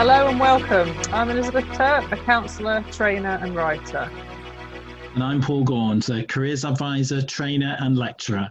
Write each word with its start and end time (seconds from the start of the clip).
Hello 0.00 0.28
and 0.28 0.40
welcome. 0.40 0.96
I'm 1.12 1.28
Elizabeth 1.28 1.66
Turk, 1.74 2.10
a 2.10 2.16
counsellor, 2.16 2.82
trainer, 2.90 3.38
and 3.42 3.54
writer. 3.54 4.10
And 5.12 5.22
I'm 5.22 5.42
Paul 5.42 5.62
Gaunt, 5.62 6.08
a 6.08 6.24
careers 6.24 6.64
advisor, 6.64 7.20
trainer, 7.20 7.76
and 7.80 7.98
lecturer. 7.98 8.48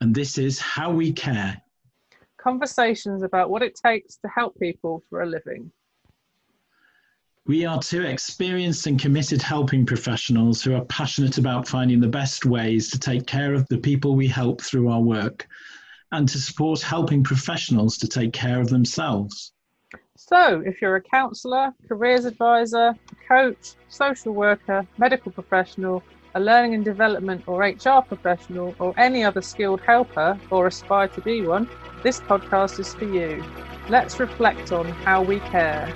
And 0.00 0.12
this 0.12 0.36
is 0.36 0.58
How 0.58 0.90
We 0.90 1.12
Care. 1.12 1.62
Conversations 2.38 3.22
about 3.22 3.50
what 3.50 3.62
it 3.62 3.78
takes 3.80 4.16
to 4.16 4.28
help 4.34 4.58
people 4.58 5.04
for 5.08 5.22
a 5.22 5.26
living. 5.26 5.70
We 7.46 7.64
are 7.64 7.80
two 7.80 8.02
experienced 8.02 8.88
and 8.88 8.98
committed 8.98 9.40
helping 9.40 9.86
professionals 9.86 10.60
who 10.60 10.74
are 10.74 10.84
passionate 10.86 11.38
about 11.38 11.68
finding 11.68 12.00
the 12.00 12.08
best 12.08 12.44
ways 12.44 12.90
to 12.90 12.98
take 12.98 13.28
care 13.28 13.54
of 13.54 13.64
the 13.68 13.78
people 13.78 14.16
we 14.16 14.26
help 14.26 14.60
through 14.60 14.88
our 14.88 15.02
work 15.02 15.46
and 16.10 16.28
to 16.28 16.38
support 16.40 16.82
helping 16.82 17.22
professionals 17.22 17.96
to 17.98 18.08
take 18.08 18.32
care 18.32 18.60
of 18.60 18.70
themselves. 18.70 19.52
So, 20.28 20.62
if 20.66 20.82
you're 20.82 20.96
a 20.96 21.00
counsellor, 21.00 21.72
careers 21.88 22.26
advisor, 22.26 22.94
coach, 23.26 23.76
social 23.88 24.34
worker, 24.34 24.86
medical 24.98 25.32
professional, 25.32 26.02
a 26.34 26.40
learning 26.40 26.74
and 26.74 26.84
development 26.84 27.44
or 27.46 27.62
HR 27.62 28.02
professional, 28.02 28.74
or 28.78 28.92
any 28.98 29.24
other 29.24 29.40
skilled 29.40 29.80
helper 29.80 30.38
or 30.50 30.66
aspire 30.66 31.08
to 31.08 31.22
be 31.22 31.46
one, 31.46 31.66
this 32.02 32.20
podcast 32.20 32.78
is 32.78 32.92
for 32.92 33.06
you. 33.06 33.42
Let's 33.88 34.20
reflect 34.20 34.70
on 34.70 34.84
how 35.06 35.22
we 35.22 35.40
care. 35.40 35.90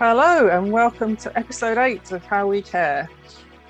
Hello, 0.00 0.48
and 0.48 0.72
welcome 0.72 1.16
to 1.18 1.38
episode 1.38 1.78
8 1.78 2.10
of 2.10 2.24
How 2.24 2.48
We 2.48 2.62
Care. 2.62 3.08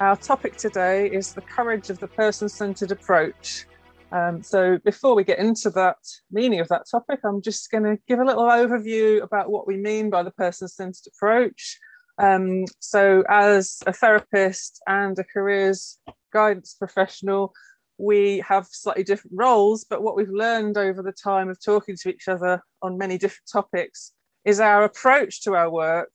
Our 0.00 0.16
topic 0.16 0.56
today 0.56 1.06
is 1.10 1.34
the 1.34 1.42
courage 1.42 1.90
of 1.90 1.98
the 1.98 2.08
person 2.08 2.48
centered 2.48 2.92
approach. 2.92 3.66
Um, 4.10 4.42
so, 4.42 4.78
before 4.86 5.14
we 5.14 5.22
get 5.22 5.38
into 5.38 5.68
that 5.70 5.98
meaning 6.30 6.60
of 6.60 6.68
that 6.68 6.88
topic, 6.90 7.20
I'm 7.24 7.42
just 7.42 7.70
going 7.70 7.84
to 7.84 7.98
give 8.08 8.20
a 8.20 8.24
little 8.24 8.44
overview 8.44 9.22
about 9.22 9.50
what 9.50 9.66
we 9.66 9.76
mean 9.76 10.08
by 10.08 10.22
the 10.22 10.30
person 10.30 10.66
centered 10.66 11.06
approach. 11.14 11.78
Um, 12.16 12.64
so, 12.80 13.22
as 13.28 13.80
a 13.86 13.92
therapist 13.92 14.80
and 14.86 15.18
a 15.18 15.24
careers 15.24 15.98
guidance 16.32 16.74
professional, 16.74 17.52
we 17.98 18.42
have 18.48 18.66
slightly 18.70 19.04
different 19.04 19.36
roles, 19.36 19.84
but 19.84 20.02
what 20.02 20.16
we've 20.16 20.30
learned 20.30 20.78
over 20.78 21.02
the 21.02 21.12
time 21.12 21.50
of 21.50 21.62
talking 21.62 21.96
to 22.00 22.08
each 22.08 22.28
other 22.28 22.62
on 22.80 22.96
many 22.96 23.18
different 23.18 23.50
topics 23.52 24.14
is 24.44 24.60
our 24.60 24.84
approach 24.84 25.42
to 25.42 25.54
our 25.54 25.70
work 25.70 26.10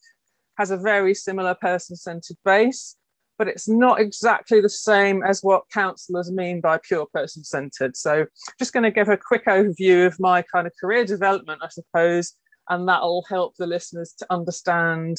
has 0.58 0.72
a 0.72 0.78
very 0.78 1.14
similar 1.14 1.56
person 1.56 1.96
centered 1.96 2.38
base, 2.44 2.98
but 3.38 3.48
it's 3.48 3.68
not 3.68 4.02
exactly 4.02 4.60
the 4.60 4.70
same 4.70 5.24
as 5.24 5.42
what 5.42 5.64
counsellors 5.72 6.30
mean 6.30 6.60
by 6.60 6.78
pure 6.78 7.08
person 7.14 7.44
centered. 7.44 7.96
So, 7.96 8.26
just 8.60 8.74
going 8.74 8.84
to 8.84 8.92
give 8.92 9.08
a 9.08 9.18
quick 9.18 9.46
overview 9.46 10.06
of 10.06 10.20
my 10.20 10.42
kind 10.42 10.68
of 10.68 10.74
career 10.80 11.06
development, 11.06 11.62
I 11.64 11.70
suppose, 11.70 12.34
and 12.70 12.88
that'll 12.88 13.26
help 13.30 13.56
the 13.58 13.66
listeners 13.66 14.14
to 14.20 14.28
understand 14.30 15.18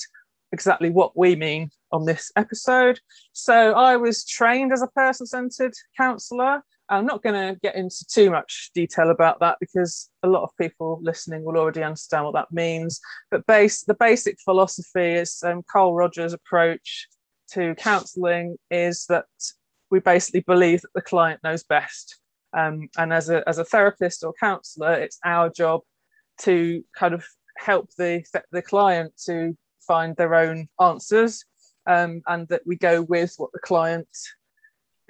exactly 0.53 0.91
what 0.91 1.17
we 1.17 1.37
mean 1.37 1.71
on 1.93 2.05
this 2.05 2.31
episode. 2.37 3.01
So, 3.33 3.73
I 3.73 3.97
was 3.97 4.27
trained 4.27 4.73
as 4.73 4.83
a 4.83 4.89
person 4.89 5.27
centered 5.27 5.73
counsellor 5.97 6.63
I'm 6.91 7.07
not 7.07 7.23
going 7.23 7.35
to 7.37 7.61
get 7.61 7.77
into 7.77 8.05
too 8.13 8.31
much 8.31 8.71
detail 8.75 9.11
about 9.11 9.39
that 9.41 9.59
because 9.61 10.11
a 10.25 10.29
lot 10.29 10.43
of 10.43 10.51
people 10.61 10.99
listening 11.03 11.45
will 11.45 11.57
already 11.57 11.85
understand 11.85 12.25
what 12.25 12.35
that 12.35 12.53
means. 12.53 13.01
But 13.31 13.47
base 13.47 13.85
the 13.85 13.95
basic 13.95 14.39
philosophy 14.45 15.13
is 15.15 15.41
um, 15.45 15.63
Carl 15.71 15.95
Rogers' 15.95 16.33
approach 16.33 17.09
to 17.53 17.77
counselling 17.77 18.57
is 18.71 19.07
that 19.09 19.27
we 19.91 20.01
basically 20.01 20.41
believe 20.41 20.83
that 20.83 20.93
the 20.95 21.03
client 21.03 21.41
knows 21.45 21.63
best. 21.63 22.19
Um, 22.57 22.89
and 22.99 23.13
as 23.13 23.31
a, 23.31 23.49
as 23.49 23.59
a 23.59 23.65
therapist 23.65 24.25
or 24.25 24.35
counsellor, 24.41 24.95
it's 24.95 25.19
our 25.25 25.49
job 25.49 25.83
to 26.43 26.85
kind 26.97 27.15
of 27.15 27.25
help 27.57 27.91
the, 27.99 28.25
the 28.51 28.63
client 28.63 29.13
to 29.27 29.57
find 29.87 30.17
their 30.17 30.35
own 30.35 30.69
answers 30.81 31.45
um, 31.87 32.23
and 32.27 32.49
that 32.49 32.63
we 32.67 32.77
go 32.77 33.03
with 33.03 33.35
what 33.37 33.53
the 33.53 33.61
client 33.61 34.09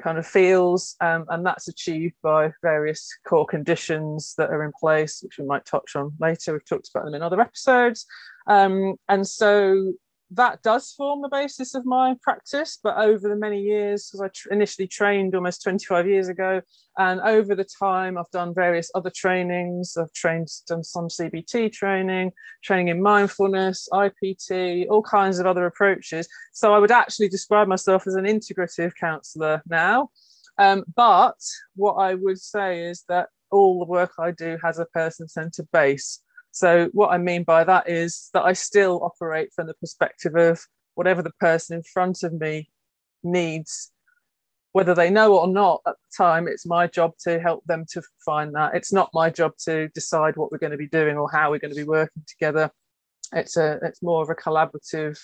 kind 0.03 0.19
of 0.19 0.27
feels, 0.27 0.97
um, 1.01 1.25
and 1.29 1.45
that's 1.45 1.69
achieved 1.69 2.15
by 2.23 2.53
various 2.63 3.09
core 3.27 3.47
conditions 3.47 4.35
that 4.39 4.51
are 4.51 4.65
in 4.65 4.73
place, 4.79 5.21
which 5.23 5.39
we 5.39 5.45
might 5.45 5.65
touch 5.65 5.97
on 5.97 6.13
later. 6.19 6.53
We've 6.53 6.65
talked 6.65 6.91
about 6.95 7.05
them 7.05 7.15
in 7.15 7.23
other 7.23 7.41
episodes, 7.41 8.07
um, 8.47 8.97
and 9.09 9.27
so 9.27 9.93
that 10.33 10.63
does 10.63 10.93
form 10.93 11.23
the 11.23 11.29
basis 11.29 11.75
of 11.75 11.85
my 11.85 12.15
practice. 12.23 12.79
But 12.83 12.97
over 12.97 13.29
the 13.29 13.37
many 13.37 13.61
years, 13.61 14.09
because 14.09 14.21
I 14.21 14.29
tr- 14.29 14.53
initially 14.53 14.87
trained 14.87 15.35
almost 15.35 15.63
25 15.63 16.07
years 16.07 16.29
ago, 16.29 16.61
and 16.99 17.21
over 17.21 17.55
the 17.55 17.67
time, 17.79 18.17
I've 18.19 18.31
done 18.31 18.55
various 18.55 18.91
other 18.95 19.11
trainings. 19.15 19.97
I've 19.97 20.13
trained, 20.13 20.49
done 20.67 20.85
some 20.85 21.09
CBT 21.09 21.73
training, 21.73 22.33
training 22.63 22.89
in 22.89 23.03
mindfulness, 23.03 23.89
IPT, 23.93 24.87
all 24.89 25.03
kinds 25.03 25.39
of 25.39 25.47
other 25.47 25.67
approaches. 25.67 26.29
So 26.53 26.75
I 26.75 26.79
would 26.79 26.91
actually 26.91 27.29
describe 27.29 27.69
myself 27.69 28.07
as 28.07 28.15
an 28.15 28.25
integrative 28.25 28.93
counsellor 28.95 29.63
now. 29.69 30.11
Um, 30.59 30.85
but 30.95 31.39
what 31.75 31.95
I 31.95 32.15
would 32.15 32.39
say 32.39 32.85
is 32.85 33.05
that 33.09 33.29
all 33.51 33.79
the 33.79 33.91
work 33.91 34.13
I 34.19 34.31
do 34.31 34.59
has 34.63 34.79
a 34.79 34.85
person 34.87 35.27
centered 35.27 35.69
base. 35.73 36.21
So, 36.53 36.91
what 36.93 37.11
I 37.11 37.19
mean 37.19 37.45
by 37.45 37.65
that 37.65 37.89
is 37.89 38.31
that 38.35 38.45
I 38.45 38.53
still 38.53 39.03
operate 39.03 39.53
from 39.55 39.67
the 39.67 39.75
perspective 39.75 40.35
of 40.35 40.61
whatever 40.95 41.23
the 41.23 41.33
person 41.41 41.77
in 41.77 41.83
front 41.83 42.23
of 42.23 42.33
me 42.33 42.71
needs, 43.23 43.93
whether 44.73 44.95
they 44.95 45.11
know 45.11 45.37
or 45.39 45.47
not 45.47 45.81
at 45.87 45.95
the 45.95 46.25
time, 46.25 46.49
it's 46.49 46.67
my 46.67 46.87
job 46.87 47.13
to 47.25 47.41
help 47.41 47.65
them 47.67 47.85
to 47.93 48.03
find 48.25 48.55
that. 48.55 48.75
It's 48.75 48.93
not 48.93 49.11
my 49.15 49.31
job 49.31 49.53
to 49.65 49.89
decide 49.89 50.37
what 50.37 50.51
we're 50.51 50.59
going 50.59 50.73
to 50.73 50.77
be 50.77 50.89
doing 50.89 51.17
or 51.17 51.31
how 51.31 51.51
we're 51.51 51.59
going 51.59 51.75
to 51.75 51.81
be 51.81 51.89
working 51.89 52.25
together. 52.27 52.71
It's 53.33 53.57
a 53.57 53.79
it's 53.83 54.03
more 54.03 54.23
of 54.23 54.31
a 54.31 54.35
collaborative 54.35 55.19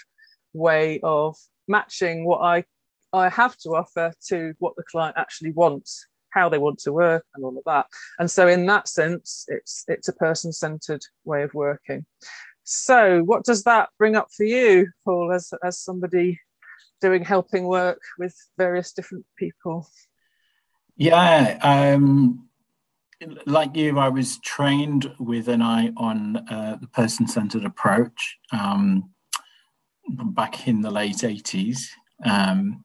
way 0.53 1.01
of 1.03 1.37
matching 1.69 2.25
what 2.25 2.41
I 2.41 2.65
I 3.13 3.29
have 3.29 3.57
to 3.59 3.71
offer 3.71 4.13
to 4.29 4.55
what 4.59 4.75
the 4.77 4.85
client 4.91 5.17
actually 5.19 5.53
wants 5.53 6.07
how 6.37 6.49
they 6.49 6.59
want 6.59 6.79
to 6.81 6.93
work 6.93 7.25
and 7.35 7.45
all 7.45 7.57
of 7.57 7.65
that. 7.65 7.87
And 8.19 8.31
so 8.31 8.47
in 8.47 8.67
that 8.67 8.89
sense, 8.89 9.47
it's 9.49 9.85
it's 9.89 10.09
a 10.09 10.13
person-centered 10.13 11.03
way 11.25 11.43
of 11.43 11.55
working. 11.55 12.05
So 12.65 13.23
what 13.23 13.45
does 13.45 13.65
that 13.65 13.89
bring 13.99 14.17
up 14.17 14.29
for 14.37 14.45
you, 14.45 14.89
Paul, 15.05 15.33
as 15.33 15.53
as 15.65 15.79
somebody 15.79 16.39
doing 17.01 17.25
helping 17.25 17.67
work 17.67 18.01
with 18.19 18.35
various 18.59 18.93
different 18.93 19.25
people? 19.39 19.89
Yeah, 20.97 21.59
um, 21.63 22.49
like 23.47 23.77
you, 23.77 23.99
I 23.99 24.09
was 24.09 24.39
trained 24.39 25.13
with 25.19 25.49
an 25.49 25.63
eye 25.63 25.93
on 25.97 26.37
uh, 26.49 26.77
the 26.81 26.89
person-centered 26.89 27.65
approach 27.65 28.39
um, 28.51 29.11
back 30.09 30.67
in 30.67 30.81
the 30.81 30.91
late 30.91 31.17
80s. 31.17 31.81
Um, 32.25 32.85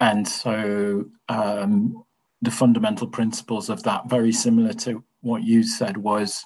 and 0.00 0.26
so 0.26 1.06
um, 1.28 2.04
the 2.42 2.50
fundamental 2.50 3.06
principles 3.06 3.68
of 3.68 3.82
that, 3.82 4.08
very 4.08 4.32
similar 4.32 4.72
to 4.72 5.02
what 5.20 5.42
you 5.42 5.62
said, 5.62 5.96
was 5.96 6.44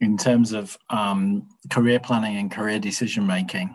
in 0.00 0.16
terms 0.16 0.52
of 0.52 0.76
um, 0.90 1.48
career 1.70 2.00
planning 2.00 2.36
and 2.36 2.50
career 2.50 2.78
decision 2.78 3.26
making. 3.26 3.74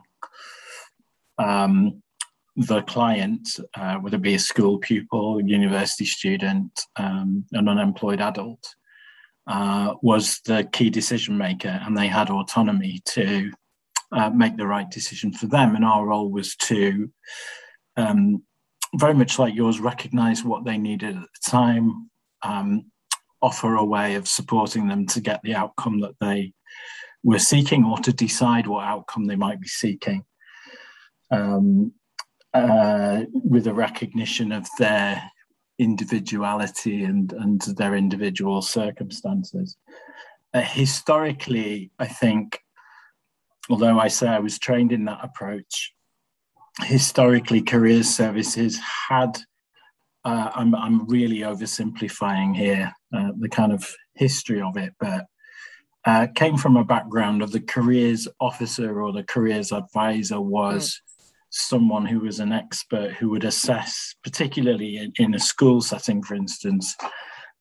Um, 1.37 2.03
the 2.55 2.81
client, 2.81 3.47
uh, 3.75 3.95
whether 3.95 4.17
it 4.17 4.21
be 4.21 4.33
a 4.33 4.39
school 4.39 4.79
pupil, 4.79 5.41
university 5.41 6.05
student, 6.05 6.81
um, 6.97 7.45
an 7.53 7.69
unemployed 7.69 8.19
adult, 8.19 8.75
uh, 9.47 9.93
was 10.01 10.41
the 10.45 10.67
key 10.73 10.89
decision 10.89 11.37
maker, 11.37 11.79
and 11.83 11.97
they 11.97 12.07
had 12.07 12.29
autonomy 12.29 13.01
to 13.05 13.51
uh, 14.11 14.29
make 14.29 14.57
the 14.57 14.67
right 14.67 14.91
decision 14.91 15.31
for 15.31 15.47
them. 15.47 15.75
And 15.75 15.85
our 15.85 16.05
role 16.05 16.29
was 16.29 16.55
to 16.57 17.09
um, 17.95 18.43
very 18.95 19.13
much 19.13 19.39
like 19.39 19.55
yours, 19.55 19.79
recognize 19.79 20.43
what 20.43 20.65
they 20.65 20.77
needed 20.77 21.15
at 21.15 21.21
the 21.21 21.49
time, 21.49 22.09
um, 22.43 22.85
offer 23.41 23.75
a 23.75 23.83
way 23.83 24.15
of 24.15 24.27
supporting 24.27 24.87
them 24.87 25.05
to 25.07 25.21
get 25.21 25.41
the 25.43 25.55
outcome 25.55 25.99
that 26.01 26.15
they 26.19 26.53
were 27.23 27.39
seeking 27.39 27.83
or 27.83 27.97
to 27.99 28.13
decide 28.13 28.67
what 28.67 28.85
outcome 28.85 29.25
they 29.25 29.35
might 29.35 29.59
be 29.59 29.67
seeking 29.67 30.23
um, 31.31 31.93
uh, 32.53 33.23
with 33.33 33.67
a 33.67 33.73
recognition 33.73 34.51
of 34.51 34.67
their 34.77 35.21
individuality 35.77 37.03
and, 37.03 37.31
and 37.33 37.61
their 37.77 37.95
individual 37.95 38.61
circumstances. 38.61 39.77
Uh, 40.53 40.61
historically, 40.61 41.91
I 41.99 42.07
think, 42.07 42.59
although 43.69 43.99
I 43.99 44.07
say 44.07 44.27
I 44.27 44.39
was 44.39 44.57
trained 44.57 44.91
in 44.91 45.05
that 45.05 45.23
approach, 45.23 45.93
historically 46.81 47.61
career 47.61 48.03
services 48.03 48.79
had 49.09 49.39
uh, 50.25 50.51
I'm, 50.53 50.75
I'm 50.75 51.07
really 51.07 51.39
oversimplifying 51.39 52.55
here 52.55 52.91
uh, 53.15 53.31
the 53.39 53.49
kind 53.49 53.71
of 53.71 53.89
history 54.15 54.61
of 54.61 54.75
it, 54.77 54.93
but 54.99 55.25
uh, 56.05 56.27
came 56.35 56.57
from 56.57 56.77
a 56.77 56.83
background 56.83 57.41
of 57.41 57.51
the 57.51 57.61
careers 57.61 58.27
officer 58.39 59.01
or 59.01 59.11
the 59.11 59.23
careers 59.23 59.71
advisor 59.71 60.41
was 60.41 60.89
mm. 60.89 61.25
someone 61.49 62.05
who 62.05 62.19
was 62.19 62.39
an 62.39 62.51
expert 62.51 63.11
who 63.13 63.29
would 63.29 63.43
assess, 63.43 64.15
particularly 64.23 64.97
in, 64.97 65.13
in 65.17 65.33
a 65.33 65.39
school 65.39 65.81
setting, 65.81 66.21
for 66.21 66.35
instance, 66.35 66.95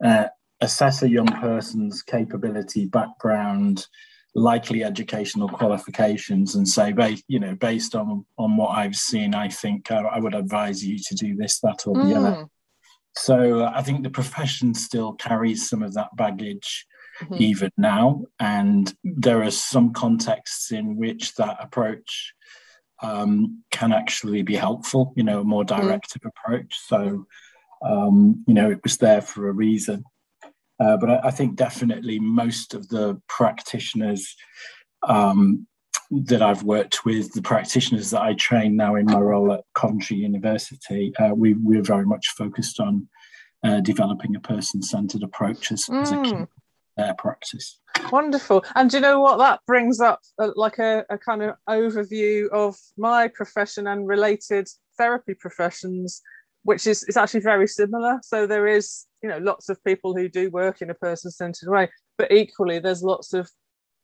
uh, 0.04 0.26
assess 0.60 1.02
a 1.02 1.08
young 1.08 1.28
person's 1.40 2.02
capability, 2.02 2.86
background, 2.86 3.86
likely 4.34 4.84
educational 4.84 5.48
qualifications, 5.48 6.54
and 6.54 6.68
say, 6.68 6.94
you 7.28 7.38
know, 7.38 7.54
based 7.54 7.94
on 7.94 8.24
on 8.36 8.56
what 8.56 8.70
I've 8.70 8.96
seen, 8.96 9.34
I 9.34 9.48
think 9.48 9.90
I, 9.90 10.00
I 10.02 10.18
would 10.18 10.34
advise 10.34 10.84
you 10.84 10.98
to 10.98 11.14
do 11.14 11.34
this, 11.34 11.60
that, 11.60 11.86
or 11.86 11.94
the 11.94 12.14
mm. 12.14 12.16
other. 12.16 12.48
So 13.16 13.60
uh, 13.60 13.72
I 13.74 13.82
think 13.82 14.02
the 14.02 14.10
profession 14.10 14.74
still 14.74 15.12
carries 15.14 15.68
some 15.68 15.82
of 15.82 15.94
that 15.94 16.14
baggage 16.14 16.86
mm-hmm. 17.20 17.34
even 17.38 17.70
now. 17.76 18.24
And 18.38 18.94
there 19.02 19.42
are 19.42 19.50
some 19.50 19.92
contexts 19.92 20.70
in 20.70 20.96
which 20.96 21.34
that 21.34 21.56
approach 21.60 22.34
um, 23.02 23.64
can 23.70 23.92
actually 23.92 24.42
be 24.42 24.56
helpful, 24.56 25.12
you 25.16 25.24
know, 25.24 25.40
a 25.40 25.44
more 25.44 25.64
mm. 25.64 25.68
directive 25.68 26.22
mm. 26.22 26.30
approach. 26.30 26.78
So, 26.86 27.26
um, 27.84 28.44
you 28.46 28.54
know, 28.54 28.70
it 28.70 28.80
was 28.82 28.98
there 28.98 29.20
for 29.22 29.48
a 29.48 29.52
reason. 29.52 30.04
Uh, 30.80 30.96
but 30.96 31.10
I, 31.10 31.20
I, 31.24 31.30
think 31.30 31.56
definitely 31.56 32.20
most 32.20 32.72
of 32.72 32.88
the 32.88 33.20
practitioners 33.28 34.36
um, 35.02 35.66
that 36.10 36.40
I've 36.40 36.62
worked 36.62 37.04
with, 37.04 37.32
the 37.32 37.42
practitioners 37.42 38.10
that 38.10 38.22
I 38.22 38.34
train 38.34 38.76
now 38.76 38.94
in 38.94 39.06
my 39.06 39.18
role 39.18 39.52
at 39.52 39.64
Coventry 39.74 40.18
University, 40.18 41.12
uh, 41.18 41.30
we, 41.34 41.54
we're 41.54 41.82
very 41.82 42.06
much 42.06 42.28
focused 42.28 42.80
on 42.80 43.08
uh, 43.64 43.80
developing 43.80 44.36
a 44.36 44.40
person-centered 44.40 45.22
approach 45.22 45.72
as, 45.72 45.86
mm. 45.86 46.02
as 46.02 46.12
a 46.12 46.22
key 46.22 46.32
mm. 46.32 46.48
their 46.96 47.14
practice. 47.14 47.80
Wonderful. 48.12 48.64
And 48.74 48.90
do 48.90 48.98
you 48.98 49.00
know 49.00 49.20
what 49.20 49.38
that 49.38 49.60
brings 49.66 50.00
up? 50.00 50.20
Uh, 50.38 50.50
like 50.54 50.78
a, 50.78 51.04
a 51.10 51.18
kind 51.18 51.42
of 51.42 51.56
overview 51.68 52.48
of 52.50 52.76
my 52.96 53.28
profession 53.28 53.88
and 53.88 54.06
related 54.06 54.68
therapy 54.96 55.34
professions, 55.34 56.22
which 56.68 56.86
is, 56.86 57.02
is 57.04 57.16
actually 57.16 57.40
very 57.40 57.66
similar. 57.66 58.20
So 58.22 58.46
there 58.46 58.66
is, 58.66 59.06
you 59.22 59.28
know, 59.30 59.38
lots 59.38 59.70
of 59.70 59.82
people 59.84 60.14
who 60.14 60.28
do 60.28 60.50
work 60.50 60.82
in 60.82 60.90
a 60.90 60.94
person-centered 60.94 61.66
way, 61.66 61.88
but 62.18 62.30
equally 62.30 62.78
there's 62.78 63.02
lots 63.02 63.32
of 63.32 63.48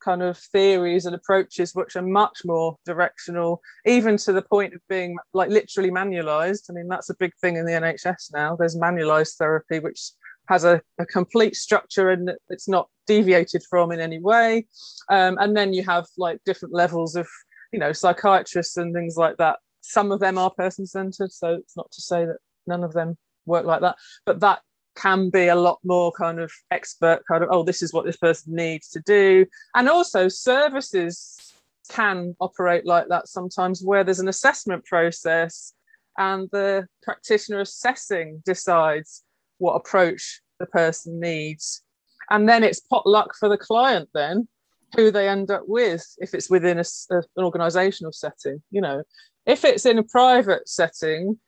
kind 0.03 0.23
of 0.23 0.39
theories 0.39 1.05
and 1.05 1.15
approaches 1.15 1.75
which 1.75 1.95
are 1.95 2.01
much 2.01 2.39
more 2.47 2.79
directional, 2.87 3.61
even 3.85 4.17
to 4.17 4.33
the 4.33 4.41
point 4.41 4.73
of 4.73 4.81
being 4.89 5.15
like 5.35 5.51
literally 5.51 5.91
manualized. 5.91 6.71
I 6.71 6.73
mean, 6.73 6.89
that's 6.89 7.11
a 7.11 7.17
big 7.21 7.33
thing 7.39 7.59
in 7.59 7.67
the 7.67 7.73
NHS 7.73 8.33
now. 8.33 8.57
There's 8.57 8.79
manualized 8.79 9.37
therapy, 9.37 9.79
which 9.81 10.13
has 10.49 10.65
a, 10.65 10.81
a 10.99 11.05
complete 11.05 11.57
structure 11.57 12.09
and 12.13 12.31
it's 12.49 12.67
not 12.67 12.89
deviated 13.07 13.63
from 13.69 13.93
in 13.93 14.01
any 14.01 14.21
way. 14.21 14.67
Um, 15.11 15.37
and 15.39 15.55
then 15.55 15.75
you 15.75 15.83
have 15.83 16.07
like 16.17 16.39
different 16.47 16.75
levels 16.75 17.15
of, 17.15 17.29
you 17.75 17.79
know, 17.79 17.93
psychiatrists 17.93 18.79
and 18.79 18.95
things 18.95 19.19
like 19.19 19.37
that. 19.37 19.59
Some 19.83 20.13
of 20.13 20.21
them 20.21 20.39
are 20.39 20.51
person 20.51 20.87
centered, 20.87 21.31
so 21.31 21.49
it's 21.57 21.77
not 21.77 21.93
to 21.93 22.01
say 22.01 22.25
that 22.25 22.39
none 22.67 22.85
of 22.85 22.93
them 22.93 23.17
work 23.47 23.65
like 23.65 23.81
that, 23.81 23.97
but 24.27 24.41
that 24.41 24.61
can 24.97 25.31
be 25.31 25.49
a 25.49 25.55
lot 25.55 25.79
more 25.85 26.13
kind 26.13 26.39
of 26.39 26.53
expert 26.71 27.23
kind 27.27 27.43
of 27.43 27.49
oh 27.51 27.65
this 27.65 27.83
is 27.83 27.93
what 27.93 28.05
this 28.05 28.17
person 28.17 28.55
needs 28.55 28.89
to 28.91 29.01
do. 29.01 29.47
And 29.75 29.89
also 29.89 30.29
services 30.29 31.53
can 31.91 32.35
operate 32.41 32.87
like 32.87 33.09
that 33.09 33.29
sometimes 33.29 33.83
where 33.83 34.05
there's 34.05 34.21
an 34.21 34.29
assessment 34.29 34.85
process 34.85 35.75
and 36.17 36.49
the 36.53 36.87
practitioner 37.03 37.61
assessing 37.61 38.43
decides 38.47 39.23
what 39.59 39.75
approach 39.75 40.41
the 40.61 40.67
person 40.67 41.21
needs. 41.21 41.83
And 42.31 42.49
then 42.49 42.63
it's 42.63 42.81
pot 42.81 43.07
luck 43.07 43.35
for 43.39 43.49
the 43.49 43.59
client 43.59 44.09
then 44.15 44.49
who 44.97 45.11
they 45.11 45.29
end 45.29 45.51
up 45.51 45.65
with 45.67 46.07
if 46.19 46.35
it's 46.35 46.49
within 46.49 46.79
a, 46.79 46.85
a, 47.11 47.17
an 47.37 47.45
organizational 47.45 48.13
setting 48.13 48.63
you 48.71 48.81
know. 48.81 49.03
If 49.45 49.65
it's 49.65 49.85
in 49.85 49.99
a 49.99 50.05
private 50.05 50.69
setting 50.69 51.39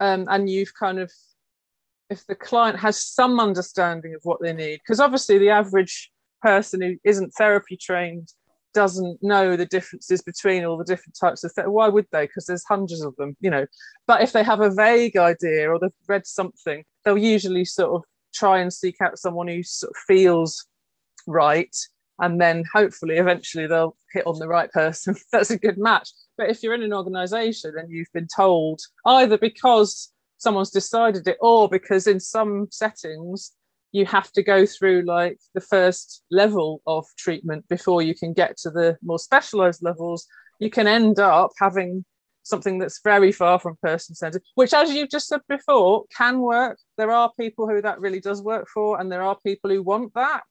um, 0.00 0.26
and 0.30 0.48
you've 0.48 0.74
kind 0.74 0.98
of 0.98 1.10
if 2.10 2.26
the 2.26 2.34
client 2.34 2.78
has 2.78 3.04
some 3.04 3.38
understanding 3.38 4.14
of 4.14 4.20
what 4.24 4.40
they 4.40 4.52
need 4.52 4.78
because 4.78 5.00
obviously 5.00 5.38
the 5.38 5.50
average 5.50 6.10
person 6.42 6.80
who 6.80 6.96
isn't 7.04 7.30
therapy 7.36 7.76
trained 7.76 8.32
doesn't 8.74 9.18
know 9.22 9.56
the 9.56 9.66
differences 9.66 10.22
between 10.22 10.64
all 10.64 10.76
the 10.76 10.84
different 10.84 11.16
types 11.18 11.42
of 11.42 11.52
therapy. 11.52 11.70
Why 11.70 11.88
would 11.88 12.06
they? 12.12 12.26
Because 12.26 12.46
there's 12.46 12.64
hundreds 12.68 13.02
of 13.02 13.16
them, 13.16 13.36
you 13.40 13.50
know. 13.50 13.66
But 14.06 14.22
if 14.22 14.32
they 14.32 14.44
have 14.44 14.60
a 14.60 14.70
vague 14.70 15.16
idea 15.16 15.70
or 15.70 15.78
they've 15.78 15.90
read 16.06 16.26
something, 16.26 16.84
they'll 17.04 17.18
usually 17.18 17.64
sort 17.64 17.94
of 17.94 18.04
try 18.34 18.60
and 18.60 18.72
seek 18.72 18.96
out 19.00 19.18
someone 19.18 19.48
who 19.48 19.62
sort 19.62 19.90
of 19.90 19.96
feels 20.06 20.66
right. 21.26 21.74
And 22.20 22.40
then 22.40 22.64
hopefully 22.72 23.16
eventually 23.16 23.66
they'll 23.66 23.96
hit 24.12 24.26
on 24.26 24.38
the 24.38 24.48
right 24.48 24.70
person. 24.72 25.16
That's 25.32 25.50
a 25.50 25.58
good 25.58 25.78
match. 25.78 26.10
But 26.36 26.50
if 26.50 26.62
you're 26.62 26.74
in 26.74 26.82
an 26.82 26.92
organization 26.92 27.74
and 27.78 27.90
you've 27.90 28.12
been 28.12 28.28
told 28.34 28.80
either 29.06 29.38
because 29.38 30.12
someone's 30.38 30.70
decided 30.70 31.26
it 31.28 31.36
or 31.40 31.68
because 31.68 32.06
in 32.06 32.20
some 32.20 32.68
settings 32.70 33.52
you 33.92 34.06
have 34.06 34.30
to 34.32 34.42
go 34.42 34.66
through 34.66 35.02
like 35.02 35.38
the 35.54 35.60
first 35.60 36.22
level 36.30 36.82
of 36.86 37.06
treatment 37.16 37.66
before 37.68 38.02
you 38.02 38.14
can 38.14 38.32
get 38.32 38.56
to 38.56 38.70
the 38.70 38.96
more 39.02 39.18
specialized 39.18 39.82
levels 39.82 40.26
you 40.60 40.70
can 40.70 40.86
end 40.86 41.18
up 41.18 41.50
having 41.58 42.04
something 42.42 42.78
that's 42.78 43.00
very 43.02 43.32
far 43.32 43.58
from 43.58 43.76
person 43.82 44.14
centered 44.14 44.42
which 44.54 44.72
as 44.72 44.92
you've 44.92 45.10
just 45.10 45.28
said 45.28 45.40
before 45.48 46.04
can 46.16 46.38
work 46.40 46.78
there 46.96 47.10
are 47.10 47.32
people 47.38 47.68
who 47.68 47.82
that 47.82 48.00
really 48.00 48.20
does 48.20 48.42
work 48.42 48.66
for 48.72 49.00
and 49.00 49.10
there 49.10 49.22
are 49.22 49.36
people 49.44 49.70
who 49.70 49.82
want 49.82 50.12
that 50.14 50.42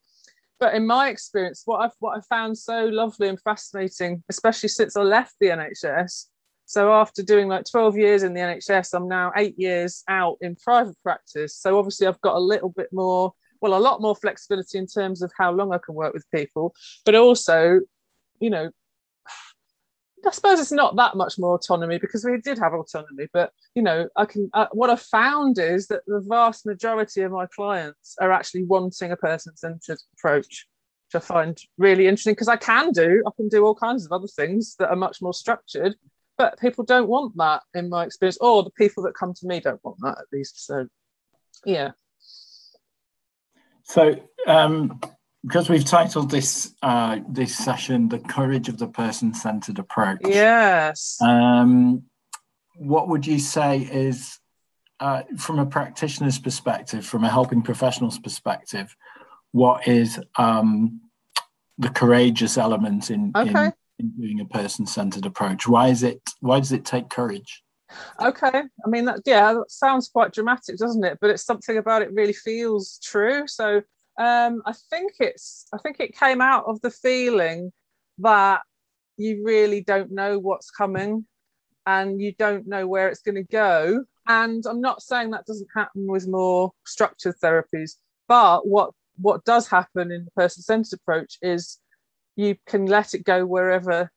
but 0.59 0.73
in 0.73 0.85
my 0.85 1.09
experience 1.09 1.63
what 1.65 1.81
i've 1.81 1.95
what 1.99 2.17
i 2.17 2.21
found 2.29 2.57
so 2.57 2.85
lovely 2.85 3.27
and 3.27 3.41
fascinating 3.41 4.23
especially 4.29 4.69
since 4.69 4.95
i 4.95 5.01
left 5.01 5.33
the 5.39 5.47
nhs 5.47 6.25
so 6.67 6.91
after 6.91 7.23
doing 7.23 7.47
like 7.47 7.63
12 7.63 7.95
years 7.95 8.23
in 8.23 8.33
the 8.33 8.41
NHS, 8.41 8.93
I'm 8.93 9.07
now 9.07 9.31
eight 9.37 9.57
years 9.57 10.03
out 10.09 10.37
in 10.41 10.57
private 10.57 11.01
practice. 11.01 11.55
So 11.55 11.79
obviously 11.79 12.07
I've 12.07 12.19
got 12.19 12.35
a 12.35 12.39
little 12.39 12.67
bit 12.67 12.89
more, 12.91 13.31
well, 13.61 13.77
a 13.77 13.79
lot 13.79 14.01
more 14.01 14.17
flexibility 14.17 14.77
in 14.77 14.85
terms 14.85 15.21
of 15.21 15.31
how 15.37 15.53
long 15.53 15.71
I 15.71 15.77
can 15.77 15.95
work 15.95 16.13
with 16.13 16.29
people, 16.29 16.75
but 17.05 17.15
also, 17.15 17.79
you 18.41 18.49
know, 18.49 18.69
I 20.25 20.31
suppose 20.31 20.59
it's 20.59 20.71
not 20.71 20.95
that 20.95 21.15
much 21.15 21.37
more 21.37 21.55
autonomy 21.55 21.99
because 21.99 22.25
we 22.25 22.39
did 22.41 22.57
have 22.57 22.73
autonomy, 22.73 23.27
but 23.31 23.51
you 23.75 23.81
know, 23.81 24.07
I 24.15 24.25
can. 24.25 24.49
Uh, 24.53 24.67
what 24.71 24.89
I 24.89 24.95
found 24.95 25.59
is 25.59 25.87
that 25.87 26.01
the 26.07 26.21
vast 26.27 26.65
majority 26.65 27.21
of 27.21 27.31
my 27.31 27.45
clients 27.45 28.15
are 28.19 28.31
actually 28.31 28.63
wanting 28.63 29.11
a 29.11 29.17
person-centered 29.17 29.99
approach, 30.13 30.67
which 31.07 31.15
I 31.15 31.19
find 31.19 31.57
really 31.77 32.07
interesting 32.07 32.33
because 32.33 32.47
I 32.47 32.57
can 32.57 32.91
do. 32.91 33.23
I 33.27 33.31
can 33.35 33.47
do 33.47 33.63
all 33.65 33.75
kinds 33.75 34.05
of 34.05 34.11
other 34.11 34.27
things 34.27 34.75
that 34.79 34.89
are 34.89 34.95
much 34.95 35.21
more 35.21 35.33
structured, 35.33 35.95
but 36.37 36.59
people 36.59 36.83
don't 36.83 37.07
want 37.07 37.35
that 37.37 37.63
in 37.73 37.89
my 37.89 38.05
experience 38.05 38.37
or 38.37 38.63
the 38.63 38.71
people 38.71 39.03
that 39.03 39.15
come 39.15 39.33
to 39.33 39.47
me 39.47 39.59
don't 39.59 39.83
want 39.83 39.97
that 40.01 40.17
at 40.19 40.25
least 40.31 40.65
so 40.65 40.87
yeah 41.65 41.91
so 43.83 44.15
um, 44.45 44.99
because 45.47 45.69
we've 45.69 45.85
titled 45.85 46.29
this 46.29 46.73
uh, 46.83 47.19
this 47.27 47.55
session 47.55 48.09
the 48.09 48.19
courage 48.19 48.69
of 48.69 48.77
the 48.77 48.87
person-centered 48.87 49.79
approach 49.79 50.19
yes 50.23 51.17
um, 51.21 52.03
what 52.75 53.07
would 53.07 53.25
you 53.25 53.39
say 53.39 53.79
is 53.79 54.39
uh, 54.99 55.23
from 55.37 55.59
a 55.59 55.65
practitioner's 55.65 56.39
perspective 56.39 57.05
from 57.05 57.23
a 57.23 57.29
helping 57.29 57.61
professional's 57.61 58.19
perspective 58.19 58.95
what 59.51 59.87
is 59.87 60.19
um, 60.37 61.01
the 61.77 61.89
courageous 61.89 62.57
element 62.57 63.09
in, 63.09 63.31
okay. 63.35 63.65
in 63.65 63.73
in 63.99 64.09
doing 64.11 64.39
a 64.39 64.45
person-centered 64.45 65.25
approach? 65.25 65.67
Why 65.67 65.89
is 65.89 66.03
it? 66.03 66.21
Why 66.39 66.59
does 66.59 66.71
it 66.71 66.85
take 66.85 67.09
courage? 67.09 67.63
Okay, 68.21 68.49
I 68.53 68.89
mean 68.89 69.05
that 69.05 69.21
yeah, 69.25 69.53
that 69.53 69.71
sounds 69.71 70.09
quite 70.09 70.33
dramatic, 70.33 70.77
doesn't 70.77 71.03
it? 71.03 71.17
But 71.21 71.29
it's 71.29 71.45
something 71.45 71.77
about 71.77 72.01
it 72.01 72.13
really 72.13 72.33
feels 72.33 72.99
true. 73.03 73.47
So 73.47 73.81
um, 74.17 74.61
I 74.65 74.73
think 74.89 75.13
it's 75.19 75.67
I 75.73 75.77
think 75.77 75.99
it 75.99 76.17
came 76.17 76.41
out 76.41 76.65
of 76.65 76.81
the 76.81 76.91
feeling 76.91 77.71
that 78.19 78.61
you 79.17 79.43
really 79.43 79.81
don't 79.81 80.11
know 80.11 80.39
what's 80.39 80.71
coming 80.71 81.25
and 81.85 82.21
you 82.21 82.33
don't 82.37 82.67
know 82.67 82.87
where 82.87 83.07
it's 83.09 83.21
going 83.21 83.35
to 83.35 83.43
go. 83.43 84.03
And 84.27 84.63
I'm 84.65 84.81
not 84.81 85.01
saying 85.01 85.31
that 85.31 85.45
doesn't 85.45 85.69
happen 85.75 86.05
with 86.07 86.27
more 86.27 86.71
structured 86.85 87.35
therapies, 87.41 87.91
but 88.27 88.67
what 88.67 88.91
what 89.19 89.43
does 89.45 89.67
happen 89.67 90.11
in 90.11 90.25
the 90.25 90.31
person-centered 90.31 90.99
approach 90.99 91.37
is 91.41 91.79
you 92.35 92.55
can 92.67 92.85
let 92.85 93.13
it 93.13 93.23
go 93.23 93.45
wherever 93.45 94.11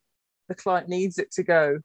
the 0.48 0.54
client 0.54 0.88
needs 0.88 1.18
it 1.18 1.30
to 1.32 1.42
go. 1.42 1.78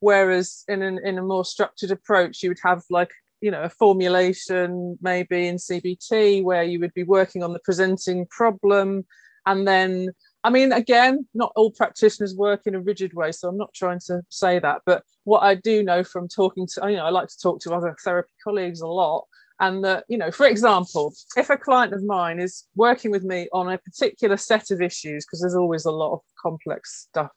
Whereas 0.00 0.64
in 0.68 0.82
an, 0.82 1.00
in 1.04 1.18
a 1.18 1.22
more 1.22 1.44
structured 1.44 1.90
approach, 1.90 2.42
you 2.42 2.50
would 2.50 2.60
have 2.62 2.82
like 2.90 3.10
you 3.42 3.50
know 3.50 3.62
a 3.62 3.68
formulation 3.68 4.98
maybe 5.02 5.48
in 5.48 5.56
CBT 5.56 6.42
where 6.42 6.62
you 6.62 6.80
would 6.80 6.94
be 6.94 7.02
working 7.02 7.42
on 7.42 7.52
the 7.52 7.58
presenting 7.58 8.26
problem, 8.26 9.04
and 9.46 9.66
then 9.66 10.08
I 10.44 10.50
mean 10.50 10.72
again, 10.72 11.26
not 11.34 11.52
all 11.56 11.70
practitioners 11.70 12.34
work 12.34 12.62
in 12.66 12.74
a 12.74 12.80
rigid 12.80 13.12
way, 13.14 13.32
so 13.32 13.48
I'm 13.48 13.58
not 13.58 13.74
trying 13.74 14.00
to 14.06 14.22
say 14.30 14.58
that. 14.60 14.82
But 14.86 15.02
what 15.24 15.40
I 15.40 15.56
do 15.56 15.82
know 15.82 16.04
from 16.04 16.28
talking 16.28 16.66
to 16.68 16.90
you 16.90 16.96
know 16.96 17.04
I 17.06 17.10
like 17.10 17.28
to 17.28 17.38
talk 17.42 17.60
to 17.62 17.74
other 17.74 17.94
therapy 18.04 18.32
colleagues 18.42 18.80
a 18.80 18.86
lot, 18.86 19.26
and 19.60 19.84
that 19.84 20.04
you 20.08 20.18
know 20.18 20.30
for 20.30 20.46
example 20.46 21.12
if 21.36 21.50
a 21.50 21.56
client 21.56 21.92
of 21.92 22.04
mine 22.04 22.38
is 22.38 22.66
working 22.76 23.10
with 23.10 23.24
me 23.24 23.48
on 23.52 23.72
a 23.72 23.78
particular 23.78 24.36
set 24.36 24.70
of 24.70 24.80
issues 24.80 25.26
because 25.26 25.40
there's 25.40 25.54
always 25.54 25.84
a 25.84 25.90
lot 25.90 26.12
of 26.12 26.20
complex 26.40 27.06
stuff 27.08 27.30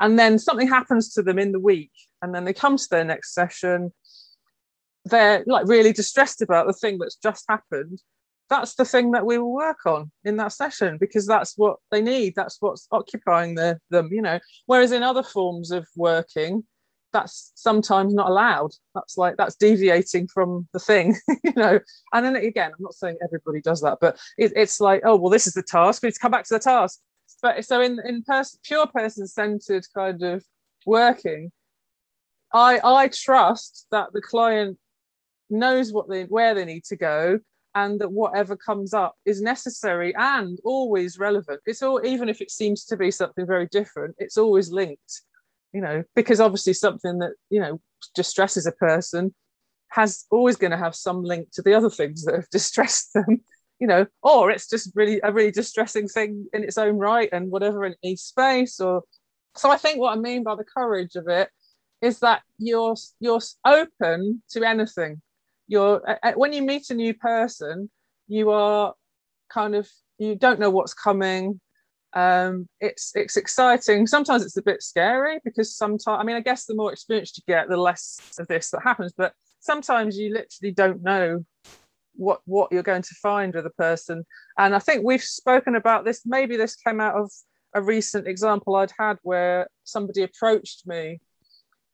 and 0.00 0.18
then 0.18 0.38
something 0.38 0.68
happens 0.68 1.12
to 1.12 1.22
them 1.22 1.38
in 1.38 1.52
the 1.52 1.60
week 1.60 1.92
and 2.22 2.34
then 2.34 2.44
they 2.44 2.52
come 2.52 2.76
to 2.76 2.88
their 2.90 3.04
next 3.04 3.34
session 3.34 3.92
they're 5.06 5.42
like 5.46 5.66
really 5.66 5.92
distressed 5.92 6.42
about 6.42 6.66
the 6.66 6.72
thing 6.72 6.98
that's 6.98 7.16
just 7.16 7.44
happened 7.48 8.00
that's 8.50 8.74
the 8.74 8.84
thing 8.84 9.12
that 9.12 9.24
we 9.24 9.38
will 9.38 9.52
work 9.52 9.86
on 9.86 10.10
in 10.24 10.36
that 10.36 10.52
session 10.52 10.98
because 10.98 11.26
that's 11.26 11.54
what 11.56 11.76
they 11.92 12.02
need 12.02 12.34
that's 12.34 12.56
what's 12.60 12.88
occupying 12.90 13.54
the, 13.54 13.78
them 13.90 14.08
you 14.12 14.20
know. 14.20 14.40
Whereas 14.66 14.92
in 14.92 15.04
other 15.04 15.22
forms 15.22 15.70
of 15.70 15.86
working 15.96 16.64
that's 17.12 17.50
sometimes 17.56 18.14
not 18.14 18.28
allowed. 18.28 18.70
That's 18.94 19.16
like 19.16 19.36
that's 19.36 19.56
deviating 19.56 20.28
from 20.28 20.68
the 20.72 20.80
thing 20.80 21.16
you 21.44 21.52
know. 21.56 21.78
And 22.12 22.26
then 22.26 22.36
again 22.36 22.72
i'm 22.72 22.82
not 22.82 22.94
saying 22.94 23.16
everybody 23.24 23.60
does 23.62 23.80
that 23.82 23.98
but 24.00 24.18
it, 24.36 24.52
it's 24.56 24.80
like 24.80 25.02
oh 25.04 25.16
well 25.16 25.30
this 25.30 25.46
is 25.46 25.54
the 25.54 25.62
task 25.62 26.02
we 26.02 26.08
need 26.08 26.14
to 26.14 26.20
come 26.20 26.32
back 26.32 26.44
to 26.46 26.54
the 26.54 26.60
task. 26.60 27.00
But 27.42 27.64
so 27.64 27.80
in 27.80 28.00
in 28.04 28.22
pers- 28.24 28.58
pure 28.64 28.88
person 28.88 29.28
centered 29.28 29.86
kind 29.94 30.22
of 30.22 30.44
working 30.86 31.52
i 32.52 32.80
i 32.82 33.08
trust 33.08 33.86
that 33.92 34.12
the 34.12 34.20
client 34.20 34.78
knows 35.50 35.92
what 35.92 36.08
they 36.08 36.24
where 36.24 36.54
they 36.54 36.64
need 36.64 36.84
to 36.84 36.96
go 36.96 37.38
and 37.74 38.00
that 38.00 38.10
whatever 38.10 38.56
comes 38.56 38.92
up 38.92 39.14
is 39.24 39.40
necessary 39.40 40.12
and 40.16 40.58
always 40.64 41.18
relevant. 41.18 41.60
It's 41.66 41.82
all 41.82 42.04
even 42.04 42.28
if 42.28 42.40
it 42.40 42.50
seems 42.50 42.84
to 42.86 42.96
be 42.96 43.10
something 43.10 43.46
very 43.46 43.66
different 43.66 44.16
it's 44.18 44.36
always 44.36 44.70
linked 44.70 45.22
you 45.72 45.80
know 45.80 46.02
because 46.14 46.40
obviously 46.40 46.72
something 46.72 47.18
that 47.18 47.32
you 47.48 47.60
know 47.60 47.80
distresses 48.14 48.66
a 48.66 48.72
person 48.72 49.34
has 49.88 50.24
always 50.30 50.56
going 50.56 50.70
to 50.70 50.76
have 50.76 50.94
some 50.94 51.22
link 51.22 51.48
to 51.52 51.62
the 51.62 51.74
other 51.74 51.90
things 51.90 52.24
that 52.24 52.34
have 52.34 52.48
distressed 52.52 53.12
them 53.14 53.40
you 53.78 53.86
know 53.86 54.06
or 54.22 54.50
it's 54.50 54.68
just 54.68 54.90
really 54.94 55.20
a 55.22 55.32
really 55.32 55.50
distressing 55.50 56.08
thing 56.08 56.46
in 56.52 56.62
its 56.62 56.78
own 56.78 56.96
right 56.96 57.28
and 57.32 57.50
whatever 57.50 57.84
in 57.84 57.94
needs 58.02 58.22
space 58.22 58.80
or 58.80 59.02
so 59.56 59.70
i 59.70 59.76
think 59.76 59.98
what 59.98 60.16
i 60.16 60.20
mean 60.20 60.42
by 60.42 60.54
the 60.54 60.64
courage 60.64 61.16
of 61.16 61.28
it 61.28 61.48
is 62.02 62.20
that 62.20 62.42
you're 62.58 62.94
you're 63.20 63.40
open 63.64 64.42
to 64.50 64.64
anything 64.64 65.20
you're 65.70 66.02
when 66.34 66.52
you 66.52 66.62
meet 66.62 66.90
a 66.90 66.94
new 66.94 67.14
person 67.14 67.90
you 68.26 68.50
are 68.50 68.94
kind 69.50 69.74
of 69.74 69.88
you 70.18 70.36
don't 70.36 70.60
know 70.60 70.70
what's 70.70 70.94
coming. 70.94 71.60
Um, 72.12 72.68
it's 72.80 73.12
it's 73.14 73.36
exciting. 73.36 74.06
Sometimes 74.06 74.44
it's 74.44 74.56
a 74.56 74.62
bit 74.62 74.82
scary 74.82 75.40
because 75.44 75.76
sometimes 75.76 76.20
i 76.20 76.24
mean 76.24 76.36
i 76.36 76.40
guess 76.40 76.64
the 76.66 76.74
more 76.74 76.92
experience 76.92 77.32
you 77.36 77.42
get 77.46 77.68
the 77.68 77.76
less 77.76 78.20
of 78.38 78.46
this 78.48 78.70
that 78.70 78.82
happens 78.82 79.12
but 79.16 79.32
sometimes 79.60 80.18
you 80.18 80.32
literally 80.32 80.72
don't 80.72 81.02
know 81.02 81.44
what 82.14 82.40
what 82.46 82.72
you're 82.72 82.82
going 82.82 83.02
to 83.02 83.14
find 83.22 83.54
with 83.54 83.66
a 83.66 83.70
person. 83.70 84.24
And 84.58 84.74
i 84.74 84.78
think 84.78 85.04
we've 85.04 85.22
spoken 85.22 85.76
about 85.76 86.04
this. 86.04 86.22
Maybe 86.24 86.56
this 86.56 86.76
came 86.76 87.00
out 87.00 87.14
of 87.14 87.30
a 87.72 87.80
recent 87.80 88.26
example 88.26 88.74
i'd 88.74 88.90
had 88.98 89.16
where 89.22 89.68
somebody 89.84 90.24
approached 90.24 90.82
me 90.86 91.20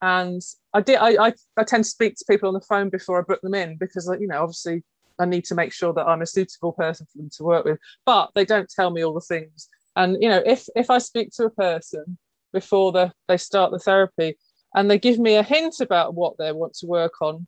and 0.02 0.42
I 0.74 0.80
did. 0.80 0.96
I, 0.96 1.28
I, 1.28 1.32
I 1.56 1.64
tend 1.64 1.84
to 1.84 1.90
speak 1.90 2.16
to 2.16 2.24
people 2.28 2.48
on 2.48 2.54
the 2.54 2.60
phone 2.60 2.90
before 2.90 3.18
I 3.18 3.22
book 3.22 3.40
them 3.42 3.54
in 3.54 3.76
because, 3.76 4.10
you 4.20 4.26
know, 4.26 4.42
obviously 4.42 4.84
I 5.18 5.24
need 5.24 5.44
to 5.46 5.54
make 5.54 5.72
sure 5.72 5.92
that 5.94 6.06
I'm 6.06 6.22
a 6.22 6.26
suitable 6.26 6.72
person 6.72 7.06
for 7.10 7.18
them 7.18 7.30
to 7.36 7.44
work 7.44 7.64
with. 7.64 7.78
But 8.04 8.30
they 8.34 8.44
don't 8.44 8.68
tell 8.68 8.90
me 8.90 9.04
all 9.04 9.14
the 9.14 9.20
things. 9.20 9.68
And 9.94 10.18
you 10.20 10.28
know, 10.28 10.42
if 10.44 10.68
if 10.76 10.90
I 10.90 10.98
speak 10.98 11.30
to 11.36 11.44
a 11.44 11.50
person 11.50 12.18
before 12.52 12.92
the, 12.92 13.12
they 13.28 13.36
start 13.38 13.72
the 13.72 13.78
therapy 13.78 14.36
and 14.74 14.90
they 14.90 14.98
give 14.98 15.18
me 15.18 15.36
a 15.36 15.42
hint 15.42 15.80
about 15.80 16.14
what 16.14 16.36
they 16.38 16.52
want 16.52 16.74
to 16.74 16.86
work 16.86 17.22
on, 17.22 17.46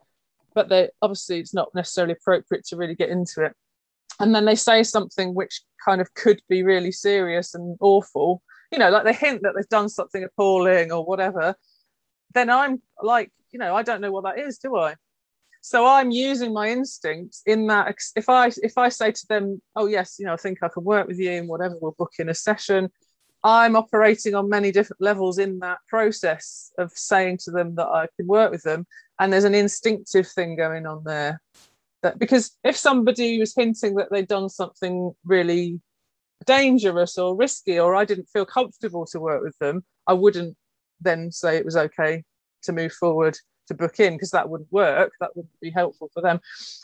but 0.55 0.69
they 0.69 0.89
obviously 1.03 1.41
it's 1.41 1.55
not 1.55 1.75
necessarily 1.75 2.15
appropriate 2.15 2.65
to 2.67 2.77
really 2.77 2.95
get 2.95 3.11
into 3.11 3.45
it. 3.45 3.53
And 4.21 4.35
then 4.35 4.47
they 4.47 4.55
say 4.55 4.83
something 4.83 5.35
which 5.35 5.61
kind 5.85 6.01
of 6.01 6.13
could 6.15 6.41
be 6.49 6.63
really 6.63 6.91
serious 6.91 7.55
and 7.55 7.77
awful. 7.81 8.43
You 8.73 8.79
know, 8.79 8.91
like 8.91 9.05
they 9.05 9.13
hint 9.13 9.43
that 9.43 9.53
they've 9.55 9.69
done 9.69 9.89
something 9.89 10.25
appalling 10.25 10.91
or 10.91 11.05
whatever 11.05 11.55
then 12.35 12.51
I'm 12.51 12.83
like, 13.03 13.33
you 13.51 13.59
know, 13.59 13.75
I 13.75 13.83
don't 13.83 14.01
know 14.01 14.13
what 14.13 14.25
that 14.25 14.39
is, 14.39 14.59
do 14.59 14.77
I? 14.77 14.95
So 15.61 15.87
I'm 15.87 16.11
using 16.11 16.53
my 16.53 16.69
instincts 16.69 17.43
in 17.47 17.67
that 17.67 17.95
if 18.17 18.29
I 18.29 18.51
if 18.63 18.79
I 18.79 18.89
say 18.89 19.13
to 19.13 19.27
them, 19.29 19.61
oh 19.77 19.87
yes, 19.87 20.17
you 20.19 20.27
know, 20.27 20.33
I 20.33 20.37
think 20.37 20.59
I 20.63 20.69
can 20.69 20.85
work 20.85 21.09
with 21.09 21.19
you 21.19 21.33
and 21.33 21.49
whatever, 21.49 21.77
we'll 21.81 21.97
book 21.99 22.13
in 22.19 22.29
a 22.29 22.35
session. 22.35 22.91
I'm 23.45 23.77
operating 23.77 24.35
on 24.35 24.49
many 24.49 24.73
different 24.73 25.01
levels 25.01 25.39
in 25.39 25.61
that 25.61 25.79
process 25.89 26.73
of 26.79 26.93
saying 26.93 27.39
to 27.45 27.51
them 27.51 27.75
that 27.77 27.87
I 27.87 28.07
can 28.17 28.27
work 28.27 28.51
with 28.51 28.63
them. 28.63 28.87
And 29.21 29.33
there's 29.33 29.45
an 29.45 29.55
instinctive 29.55 30.29
thing 30.29 30.57
going 30.57 30.87
on 30.87 31.05
there. 31.05 31.41
That 32.03 32.19
because 32.19 32.57
if 32.65 32.77
somebody 32.77 33.39
was 33.39 33.55
hinting 33.55 33.97
that 33.97 34.09
they'd 34.11 34.29
done 34.29 34.49
something 34.49 35.13
really 35.25 35.81
dangerous 36.47 37.19
or 37.19 37.37
risky, 37.37 37.79
or 37.79 37.95
I 37.95 38.05
didn't 38.05 38.29
feel 38.33 38.47
comfortable 38.47 39.07
to 39.07 39.21
work 39.21 39.43
with 39.43 39.59
them, 39.59 39.85
I 40.07 40.13
wouldn't 40.15 40.57
then 41.01 41.31
say 41.31 41.57
it 41.57 41.65
was 41.65 41.77
okay 41.77 42.25
to 42.63 42.73
move 42.73 42.93
forward 42.93 43.37
to 43.69 43.75
book 43.75 44.01
in 44.01 44.15
because 44.15 44.31
that 44.31 44.49
wouldn't 44.49 44.73
work. 44.73 45.13
That 45.21 45.37
wouldn't 45.37 45.61
be 45.61 45.71
helpful 45.71 46.11
for 46.13 46.23
them. 46.23 46.41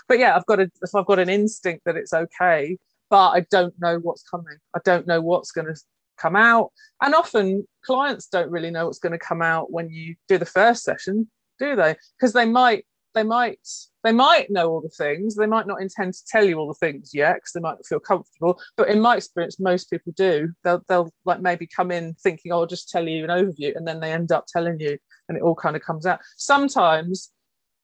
But 0.09 0.19
yeah 0.19 0.37
i've 0.37 0.47
got 0.47 0.61
a 0.61 0.71
if 0.83 0.95
i've 0.95 1.07
got 1.07 1.19
an 1.19 1.29
instinct 1.29 1.85
that 1.85 1.97
it's 1.97 2.13
okay 2.13 2.79
but 3.11 3.31
i 3.31 3.41
don't 3.51 3.75
know 3.81 3.99
what's 3.99 4.23
coming. 4.23 4.59
I 4.75 4.81
don't 4.85 5.07
know 5.07 5.21
what's 5.21 5.53
going 5.53 5.67
to 5.67 5.81
come 6.17 6.37
out. 6.37 6.71
And 7.03 7.15
often 7.15 7.67
clients 7.85 8.29
don't 8.29 8.51
really 8.51 8.71
know 8.71 8.87
what's 8.87 9.01
going 9.01 9.13
to 9.13 9.19
come 9.19 9.43
out 9.43 9.73
when 9.73 9.91
you 9.91 10.15
do 10.29 10.39
the 10.39 10.47
first 10.47 10.85
session 10.85 11.29
do 11.59 11.77
they? 11.77 11.97
Because 12.19 12.33
they 12.33 12.47
might 12.47 12.85
they 13.15 13.23
might 13.23 13.67
they 14.03 14.13
might 14.13 14.51
know 14.51 14.69
all 14.69 14.81
the 14.81 14.89
things. 14.89 15.35
They 15.35 15.47
might 15.47 15.67
not 15.67 15.81
intend 15.81 16.15
to 16.15 16.27
tell 16.27 16.45
you 16.45 16.59
all 16.59 16.69
the 16.69 16.75
things 16.75 17.13
yet 17.15 17.37
because 17.37 17.53
they 17.53 17.61
might 17.61 17.77
not 17.77 17.87
feel 17.87 18.01
comfortable. 18.01 18.61
But 18.77 18.89
in 18.89 19.01
my 19.01 19.17
experience 19.17 19.59
most 19.59 19.89
people 19.89 20.13
do. 20.17 20.53
They'll, 20.63 20.83
they'll 20.89 21.13
like 21.25 21.41
maybe 21.41 21.67
come 21.67 21.91
in 21.91 22.15
thinking 22.23 22.53
oh, 22.53 22.61
i'll 22.61 22.67
just 22.67 22.91
tell 22.91 23.09
you 23.09 23.25
an 23.25 23.31
overview 23.31 23.75
and 23.77 23.87
then 23.87 24.01
they 24.01 24.13
end 24.13 24.33
up 24.33 24.47
telling 24.47 24.79
you 24.81 24.99
and 25.29 25.39
it 25.39 25.43
all 25.43 25.55
kind 25.55 25.77
of 25.77 25.83
comes 25.83 26.07
out. 26.07 26.21
Sometimes 26.37 27.31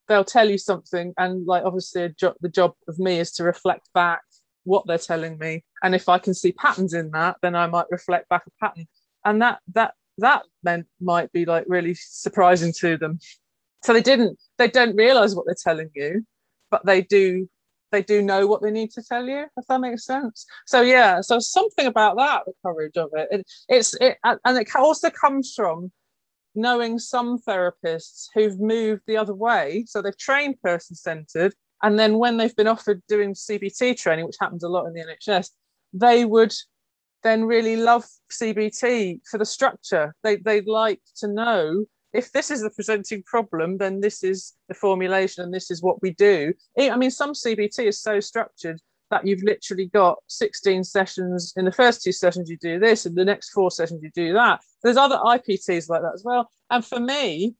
they'll 0.09 0.25
tell 0.25 0.51
you 0.51 0.59
something 0.59 1.15
and 1.17 1.47
like 1.47 1.65
obviously 1.65 2.13
jo- 2.19 2.35
the 2.41 2.49
job 2.49 2.75
of 2.89 2.99
me 2.99 3.19
is 3.19 3.33
to 3.33 3.45
reflect 3.45 3.89
back 3.95 4.23
what 4.65 4.87
they're 4.87 4.99
telling 4.99 5.39
me. 5.39 5.65
And 5.83 5.95
if 5.95 6.09
i 6.09 6.19
can 6.19 6.35
see 6.35 6.53
patterns 6.53 6.93
in 6.93 7.11
that 7.13 7.37
then 7.41 7.55
i 7.55 7.67
might 7.67 7.87
reflect 7.91 8.29
back 8.29 8.43
a 8.47 8.51
pattern. 8.65 8.87
And 9.25 9.41
that 9.43 9.61
that 9.73 9.95
that 10.19 10.43
then 10.63 10.85
might 11.01 11.33
be 11.33 11.45
like 11.45 11.65
really 11.67 11.95
surprising 11.95 12.73
to 12.81 12.99
them 12.99 13.19
so 13.83 13.93
they 13.93 14.03
didn't 14.03 14.39
they 14.59 14.69
don't 14.69 14.97
realize 14.97 15.35
what 15.35 15.47
they're 15.47 15.55
telling 15.63 15.91
you 15.95 16.25
but 16.71 16.85
they 16.87 17.03
do 17.03 17.49
they 17.93 18.03
do 18.03 18.23
know 18.23 18.47
what 18.47 18.63
they 18.63 18.71
need 18.71 18.91
to 18.93 19.03
tell 19.03 19.27
you 19.27 19.47
if 19.57 19.67
that 19.69 19.81
makes 19.81 20.05
sense. 20.05 20.47
So 20.67 20.81
yeah 20.81 21.21
so 21.21 21.39
something 21.39 21.87
about 21.87 22.17
that 22.17 22.43
the 22.47 22.53
courage 22.65 22.97
of 22.97 23.11
it, 23.15 23.29
it 23.31 23.47
it's 23.69 23.95
it 24.01 24.19
and 24.23 24.59
it 24.59 24.69
also 24.77 25.11
comes 25.11 25.53
from 25.55 25.91
knowing 26.55 26.99
some 26.99 27.39
therapists 27.39 28.27
who've 28.35 28.59
moved 28.59 29.03
the 29.07 29.17
other 29.17 29.35
way. 29.35 29.85
So 29.87 30.03
they've 30.03 30.17
trained 30.19 30.61
person 30.63 30.97
centered 30.97 31.55
and 31.83 31.99
then 31.99 32.19
when 32.19 32.37
they've 32.37 32.57
been 32.57 32.67
offered 32.67 33.03
doing 33.09 33.35
cbt 33.35 33.97
training 33.99 34.27
which 34.27 34.37
happens 34.41 34.63
a 34.63 34.69
lot 34.69 34.87
in 34.87 34.93
the 34.93 35.01
nhs 35.01 35.51
they 35.93 36.25
would 36.25 36.53
then 37.23 37.45
really 37.45 37.77
love 37.77 38.05
cbt 38.33 39.21
for 39.31 39.39
the 39.39 39.45
structure. 39.45 40.15
They, 40.23 40.37
they'd 40.37 40.67
like 40.67 41.01
to 41.17 41.29
know 41.29 41.85
if 42.13 42.33
this 42.33 42.51
is 42.51 42.63
the 42.63 42.71
presenting 42.71 43.23
problem, 43.23 43.79
then 43.79 44.01
this 44.01 44.25
is 44.25 44.55
the 44.69 44.75
formulation 44.75 45.45
and 45.45 45.55
this 45.55 45.71
is 45.71 45.83
what 45.83 46.03
we 46.03 46.13
do. 46.15 46.53
I 46.79 46.97
mean, 46.97 47.11
some 47.11 47.33
CBT 47.33 47.87
is 47.87 48.01
so 48.01 48.21
structured 48.21 48.81
that 49.11 49.27
you've 49.27 49.43
literally 49.43 49.87
got 49.87 50.19
16 50.29 50.85
sessions. 50.85 51.53
In 51.57 51.65
the 51.65 51.73
first 51.73 52.03
two 52.03 52.13
sessions, 52.13 52.49
you 52.49 52.57
do 52.59 52.79
this, 52.79 53.07
and 53.07 53.17
the 53.17 53.25
next 53.25 53.51
four 53.51 53.71
sessions, 53.71 54.03
you 54.03 54.11
do 54.15 54.33
that. 54.35 54.61
There's 54.83 54.97
other 54.97 55.17
IPTs 55.17 55.89
like 55.89 56.03
that 56.03 56.15
as 56.15 56.23
well. 56.25 56.49
And 56.71 56.85
for 56.85 57.01
me, 57.01 57.55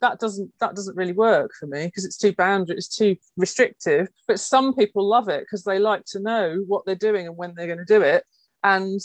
that 0.00 0.18
doesn't 0.18 0.52
that 0.58 0.74
doesn't 0.74 0.96
really 0.96 1.12
work 1.12 1.52
for 1.58 1.66
me 1.66 1.86
because 1.86 2.04
it's 2.04 2.18
too 2.18 2.32
boundary, 2.32 2.76
it's 2.76 2.88
too 2.88 3.16
restrictive. 3.36 4.08
But 4.26 4.40
some 4.40 4.74
people 4.74 5.06
love 5.06 5.28
it 5.28 5.40
because 5.40 5.62
they 5.64 5.78
like 5.78 6.04
to 6.06 6.20
know 6.20 6.64
what 6.66 6.84
they're 6.84 6.94
doing 6.96 7.26
and 7.26 7.36
when 7.36 7.54
they're 7.54 7.68
going 7.68 7.78
to 7.78 7.84
do 7.84 8.02
it. 8.02 8.24
And 8.64 9.00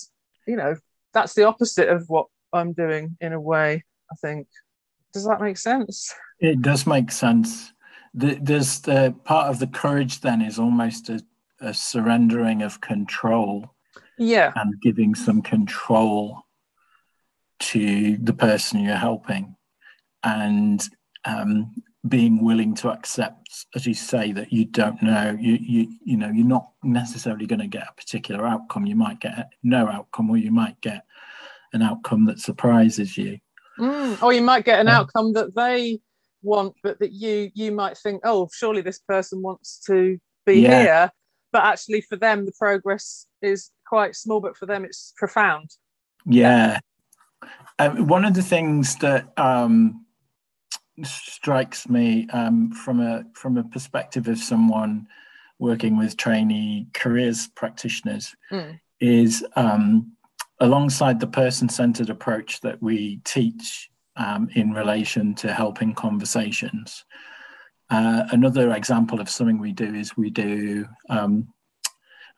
you 0.48 0.56
know, 0.56 0.76
that's 1.14 1.36
the 1.36 1.44
opposite 1.44 1.90
of 1.90 2.06
what 2.08 2.28
I'm 2.52 2.74
doing 2.74 3.16
in 3.22 3.34
a 3.34 3.40
way, 3.40 3.84
I 4.12 4.16
think. 4.22 4.48
Does 5.18 5.26
that 5.26 5.42
make 5.42 5.58
sense? 5.58 6.14
It 6.40 6.62
does 6.62 6.86
make 6.86 7.12
sense. 7.12 7.74
The, 8.14 8.38
there's 8.42 8.82
the 8.82 9.16
part 9.24 9.50
of 9.50 9.60
the 9.60 9.68
courage 9.68 10.22
then 10.22 10.42
is 10.42 10.60
almost 10.60 11.10
a, 11.10 11.20
a 11.60 11.74
surrendering 11.74 12.62
of 12.62 12.82
control. 12.82 13.74
Yeah. 14.20 14.52
And 14.56 14.80
giving 14.82 15.16
some 15.16 15.42
control 15.42 16.44
to 17.60 18.18
the 18.18 18.34
person 18.34 18.82
you're 18.82 18.96
helping 18.96 19.56
and 20.24 20.88
um, 21.26 21.74
being 22.08 22.44
willing 22.44 22.76
to 22.76 22.92
accept, 22.92 23.66
as 23.76 23.88
you 23.88 23.94
say, 23.94 24.32
that 24.32 24.54
you 24.54 24.66
don't 24.66 25.02
know, 25.02 25.36
you 25.40 25.58
you 25.60 25.94
you 26.04 26.18
know, 26.18 26.30
you're 26.30 26.46
not 26.46 26.72
necessarily 26.84 27.48
going 27.48 27.60
to 27.60 27.68
get 27.68 27.88
a 27.90 27.94
particular 27.94 28.46
outcome. 28.46 28.86
You 28.86 28.96
might 28.96 29.20
get 29.20 29.50
no 29.64 29.88
outcome, 29.88 30.30
or 30.30 30.38
you 30.38 30.52
might 30.52 30.80
get 30.82 31.06
an 31.74 31.82
outcome 31.82 32.26
that 32.26 32.40
surprises 32.40 33.18
you. 33.18 33.40
Mm. 33.80 34.22
Or 34.22 34.34
you 34.34 34.42
might 34.42 34.66
get 34.66 34.80
an 34.80 34.88
outcome 34.88 35.34
that 35.34 35.56
they 35.56 36.00
want, 36.42 36.76
but 36.84 37.00
that 37.00 37.12
you 37.12 37.52
you 37.54 37.72
might 37.72 37.98
think, 37.98 38.22
oh, 38.24 38.50
surely 38.54 38.82
this 38.82 39.00
person 39.00 39.42
wants 39.42 39.80
to 39.88 40.20
be 40.46 40.62
Yeah. 40.62 40.82
here 40.82 41.12
but 41.52 41.64
actually 41.64 42.02
for 42.02 42.16
them 42.16 42.46
the 42.46 42.52
progress 42.58 43.28
is 43.42 43.72
quite 43.86 44.16
small 44.16 44.40
but 44.40 44.56
for 44.58 44.66
them 44.66 44.84
it's 44.86 45.14
profound 45.18 45.70
Yeah. 46.26 46.80
Um, 47.80 48.08
one 48.08 48.26
of 48.26 48.34
the 48.34 48.42
things 48.42 48.96
that 48.98 49.32
um, 49.38 50.06
strikes 51.04 51.88
me 51.88 52.28
um, 52.34 52.72
from 52.72 53.00
a 53.00 53.24
from 53.34 53.58
a 53.58 53.64
perspective 53.64 54.28
of 54.28 54.40
someone 54.40 55.08
working 55.60 55.98
with 55.98 56.18
trainee 56.18 56.88
careers 56.94 57.48
practitioners 57.56 58.36
Mm. 58.52 58.80
is 59.00 59.46
um, 59.56 60.17
alongside 60.60 61.20
the 61.20 61.28
person-centered 61.28 62.10
approach 62.10 62.62
that 62.62 62.82
we 62.82 63.18
teach 63.24 63.90
um, 64.16 64.50
in 64.56 64.72
relation 64.72 65.36
to 65.36 65.54
helping 65.54 65.94
conversations. 65.94 67.06
Uh, 67.90 68.24
another 68.32 68.74
example 68.74 69.22
of 69.22 69.30
something 69.30 69.60
we 69.60 69.72
do 69.72 69.94
is 69.94 70.18
we 70.18 70.30
do 70.30 70.86
um, 71.10 71.48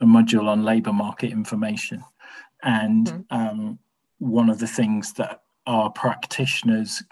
a 0.02 0.06
module 0.06 0.48
on 0.48 0.64
labour 0.64 0.94
market 0.94 1.32
information, 1.32 2.04
and 2.64 3.08
Mhm. 3.08 3.26
um, 3.32 3.80
one 4.20 4.50
of 4.50 4.60
the 4.60 4.68
things 4.68 5.14
that 5.14 5.42
our 5.66 5.90
practitioners 5.90 7.04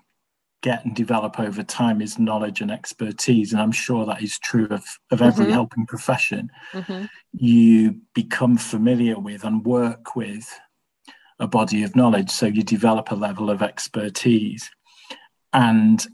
get 0.62 0.84
and 0.86 0.96
develop 0.96 1.40
over 1.40 1.64
time 1.64 2.02
is 2.02 2.20
knowledge 2.20 2.62
and 2.62 2.72
expertise, 2.72 3.54
and 3.54 3.62
I'm 3.62 3.72
sure 3.72 4.06
that 4.06 4.22
is 4.22 4.38
true 4.40 4.68
of, 4.70 4.84
of 5.12 5.22
every 5.22 5.48
Mhm. 5.48 5.54
helping 5.54 5.86
profession. 5.86 6.50
Mhm. 6.74 7.10
You 7.34 8.02
become 8.14 8.58
familiar 8.58 9.20
with 9.20 9.44
and 9.44 9.64
work 9.66 10.16
with 10.16 10.60
a 11.40 11.48
body 11.48 11.84
of 11.84 11.96
knowledge, 11.96 12.30
so 12.30 12.46
you 12.46 12.64
develop 12.64 13.12
a 13.12 13.16
level 13.16 13.50
of 13.50 13.62
expertise. 13.62 14.70
And 15.54 16.06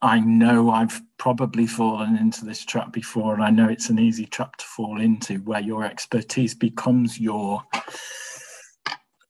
I 0.00 0.20
know 0.20 0.70
I've 0.70 1.00
probably 1.18 1.66
fallen 1.66 2.16
into 2.16 2.44
this 2.44 2.64
trap 2.64 2.92
before, 2.92 3.34
and 3.34 3.42
I 3.42 3.50
know 3.50 3.68
it's 3.68 3.90
an 3.90 3.98
easy 3.98 4.26
trap 4.26 4.56
to 4.56 4.64
fall 4.64 5.00
into 5.00 5.38
where 5.38 5.60
your 5.60 5.84
expertise 5.84 6.54
becomes 6.54 7.18
your 7.18 7.62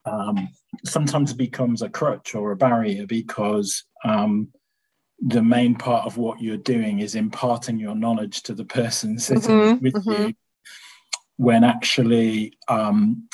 um, 0.05 0.49
sometimes 0.85 1.33
becomes 1.33 1.83
a 1.83 1.89
crutch 1.89 2.35
or 2.35 2.53
a 2.53 2.57
barrier 2.57 3.07
because 3.07 3.85
um, 4.05 4.49
the 5.21 5.43
main 5.43 5.75
part 5.75 6.07
of 6.07 6.17
what 6.17 6.41
you're 6.41 6.57
doing 6.57 7.01
is 7.01 7.15
imparting 7.15 7.79
your 7.79 7.95
knowledge 7.95 8.43
to 8.45 8.55
the 8.55 8.65
person 8.65 9.19
sitting 9.19 9.59
Mhm, 9.59 9.83
with 9.83 9.95
mhm. 9.95 10.29
you 10.29 10.35
when 11.37 11.65
actually 11.65 12.53
um, 12.69 13.29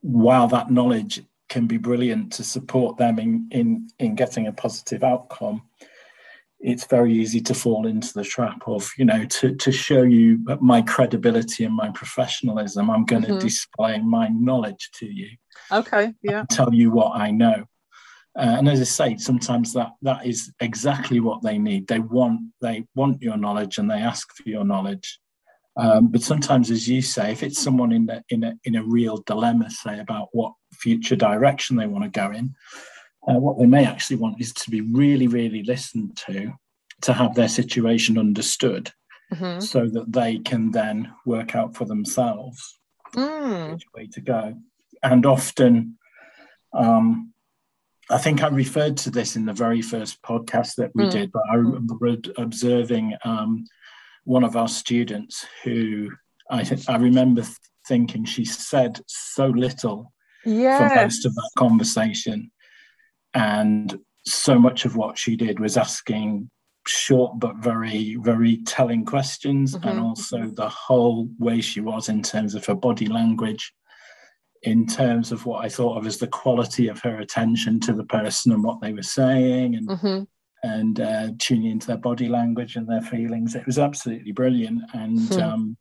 while 0.00 0.48
that 0.48 0.70
knowledge 0.70 1.22
can 1.48 1.66
be 1.66 1.76
brilliant 1.76 2.32
to 2.34 2.44
support 2.44 2.96
them 2.96 3.18
in, 3.18 3.48
in, 3.50 3.88
in 3.98 4.14
getting 4.14 4.46
a 4.46 4.52
positive 4.52 5.04
outcome, 5.04 5.62
it's 6.60 6.86
very 6.86 7.12
easy 7.12 7.40
to 7.42 7.52
fall 7.52 7.86
into 7.86 8.12
the 8.14 8.24
trap 8.24 8.62
of, 8.66 8.90
you 8.96 9.04
know, 9.04 9.24
to, 9.26 9.54
to 9.54 9.70
show 9.70 10.02
you 10.02 10.38
my 10.60 10.80
credibility 10.80 11.64
and 11.64 11.74
my 11.74 11.90
professionalism, 11.90 12.90
I'm 12.90 13.04
going 13.04 13.22
to 13.22 13.32
Mhm. 13.32 13.40
display 13.40 13.98
my 13.98 14.28
knowledge 14.28 14.90
to 14.94 15.06
you, 15.06 15.30
okay 15.70 16.14
yeah 16.22 16.44
tell 16.50 16.72
you 16.72 16.90
what 16.90 17.12
I 17.16 17.30
know. 17.30 17.66
Uh, 18.36 18.56
and 18.58 18.68
as 18.68 18.80
I 18.80 18.84
say, 18.84 19.16
sometimes 19.16 19.72
that 19.74 19.92
that 20.02 20.26
is 20.26 20.52
exactly 20.58 21.20
what 21.20 21.42
they 21.42 21.58
need. 21.58 21.86
They 21.86 22.00
want 22.00 22.40
they 22.60 22.84
want 22.94 23.22
your 23.22 23.36
knowledge 23.36 23.78
and 23.78 23.88
they 23.88 24.00
ask 24.00 24.34
for 24.34 24.48
your 24.48 24.64
knowledge. 24.64 25.20
Um, 25.76 26.08
but 26.08 26.22
sometimes, 26.22 26.70
as 26.70 26.88
you 26.88 27.02
say, 27.02 27.32
if 27.32 27.42
it's 27.42 27.60
someone 27.60 27.90
in 27.92 28.08
a, 28.08 28.22
in 28.28 28.44
a 28.44 28.54
in 28.64 28.76
a 28.76 28.84
real 28.84 29.18
dilemma, 29.26 29.70
say 29.70 29.98
about 29.98 30.28
what 30.32 30.52
future 30.72 31.16
direction 31.16 31.76
they 31.76 31.86
want 31.86 32.04
to 32.04 32.10
go 32.10 32.30
in, 32.30 32.54
uh, 33.28 33.38
what 33.40 33.58
they 33.58 33.66
may 33.66 33.84
actually 33.84 34.16
want 34.16 34.40
is 34.40 34.52
to 34.52 34.70
be 34.70 34.82
really, 34.82 35.26
really 35.26 35.62
listened 35.64 36.16
to, 36.16 36.52
to 37.02 37.12
have 37.12 37.34
their 37.34 37.48
situation 37.48 38.18
understood, 38.18 38.92
Mhm. 39.32 39.60
so 39.62 39.88
that 39.88 40.12
they 40.12 40.38
can 40.38 40.70
then 40.70 41.12
work 41.26 41.56
out 41.56 41.74
for 41.74 41.84
themselves 41.86 42.78
Mm. 43.16 43.72
which 43.72 43.84
way 43.94 44.06
to 44.08 44.20
go. 44.20 44.60
And 45.02 45.26
often, 45.26 45.98
um, 46.72 47.32
I 48.10 48.18
think 48.18 48.42
I 48.42 48.48
referred 48.48 48.96
to 48.98 49.10
this 49.10 49.34
in 49.36 49.44
the 49.46 49.52
very 49.52 49.82
first 49.82 50.20
podcast 50.22 50.74
that 50.76 50.94
we 50.94 51.04
Mm. 51.04 51.10
did, 51.10 51.32
but 51.32 51.42
I 51.50 51.54
remember 51.54 52.16
observing 52.36 53.14
um, 53.24 53.64
one 54.24 54.44
of 54.44 54.56
our 54.56 54.68
students 54.68 55.46
who 55.62 56.10
I 56.50 56.64
think 56.64 56.88
I 56.88 56.96
remember 56.96 57.42
thinking 57.86 58.24
she 58.24 58.44
said 58.44 59.00
so 59.06 59.46
little 59.48 60.12
for 60.44 60.50
most 60.96 61.24
of 61.24 61.34
that 61.34 61.50
conversation, 61.56 62.50
and 63.32 63.98
so 64.26 64.58
much 64.58 64.84
of 64.84 64.96
what 64.96 65.18
she 65.18 65.36
did 65.36 65.60
was 65.60 65.76
asking 65.76 66.50
short 66.86 67.38
but 67.38 67.56
very 67.56 68.16
very 68.20 68.58
telling 68.64 69.06
questions 69.06 69.74
and 69.74 69.84
Mhm, 69.98 70.02
also 70.02 70.46
the 70.48 70.68
whole 70.68 71.28
way 71.38 71.62
she 71.62 71.80
was 71.80 72.10
in 72.10 72.22
terms 72.22 72.54
of 72.54 72.66
her 72.66 72.74
body 72.74 73.06
language 73.06 73.72
in 74.64 74.86
terms 74.86 75.32
of 75.32 75.46
what 75.46 75.64
i 75.64 75.68
thought 75.68 75.96
of 75.96 76.06
as 76.06 76.18
the 76.18 76.26
quality 76.26 76.88
of 76.88 77.00
her 77.00 77.20
attention 77.20 77.80
to 77.80 77.94
the 77.94 78.04
person 78.04 78.52
and 78.52 78.62
what 78.62 78.82
they 78.82 78.92
were 78.92 79.02
saying 79.02 79.76
and 79.76 79.88
Mhm. 79.88 80.26
And 80.72 81.00
uh, 81.00 81.28
tuning 81.38 81.70
into 81.72 81.86
their 81.86 81.98
body 82.08 82.28
language 82.28 82.76
and 82.76 82.88
their 82.88 83.02
feelings. 83.02 83.54
It 83.54 83.66
was 83.66 83.78
absolutely 83.78 84.32
brilliant 84.32 84.80
and 84.94 85.20
Hmm. 85.34 85.40
um 85.48 85.76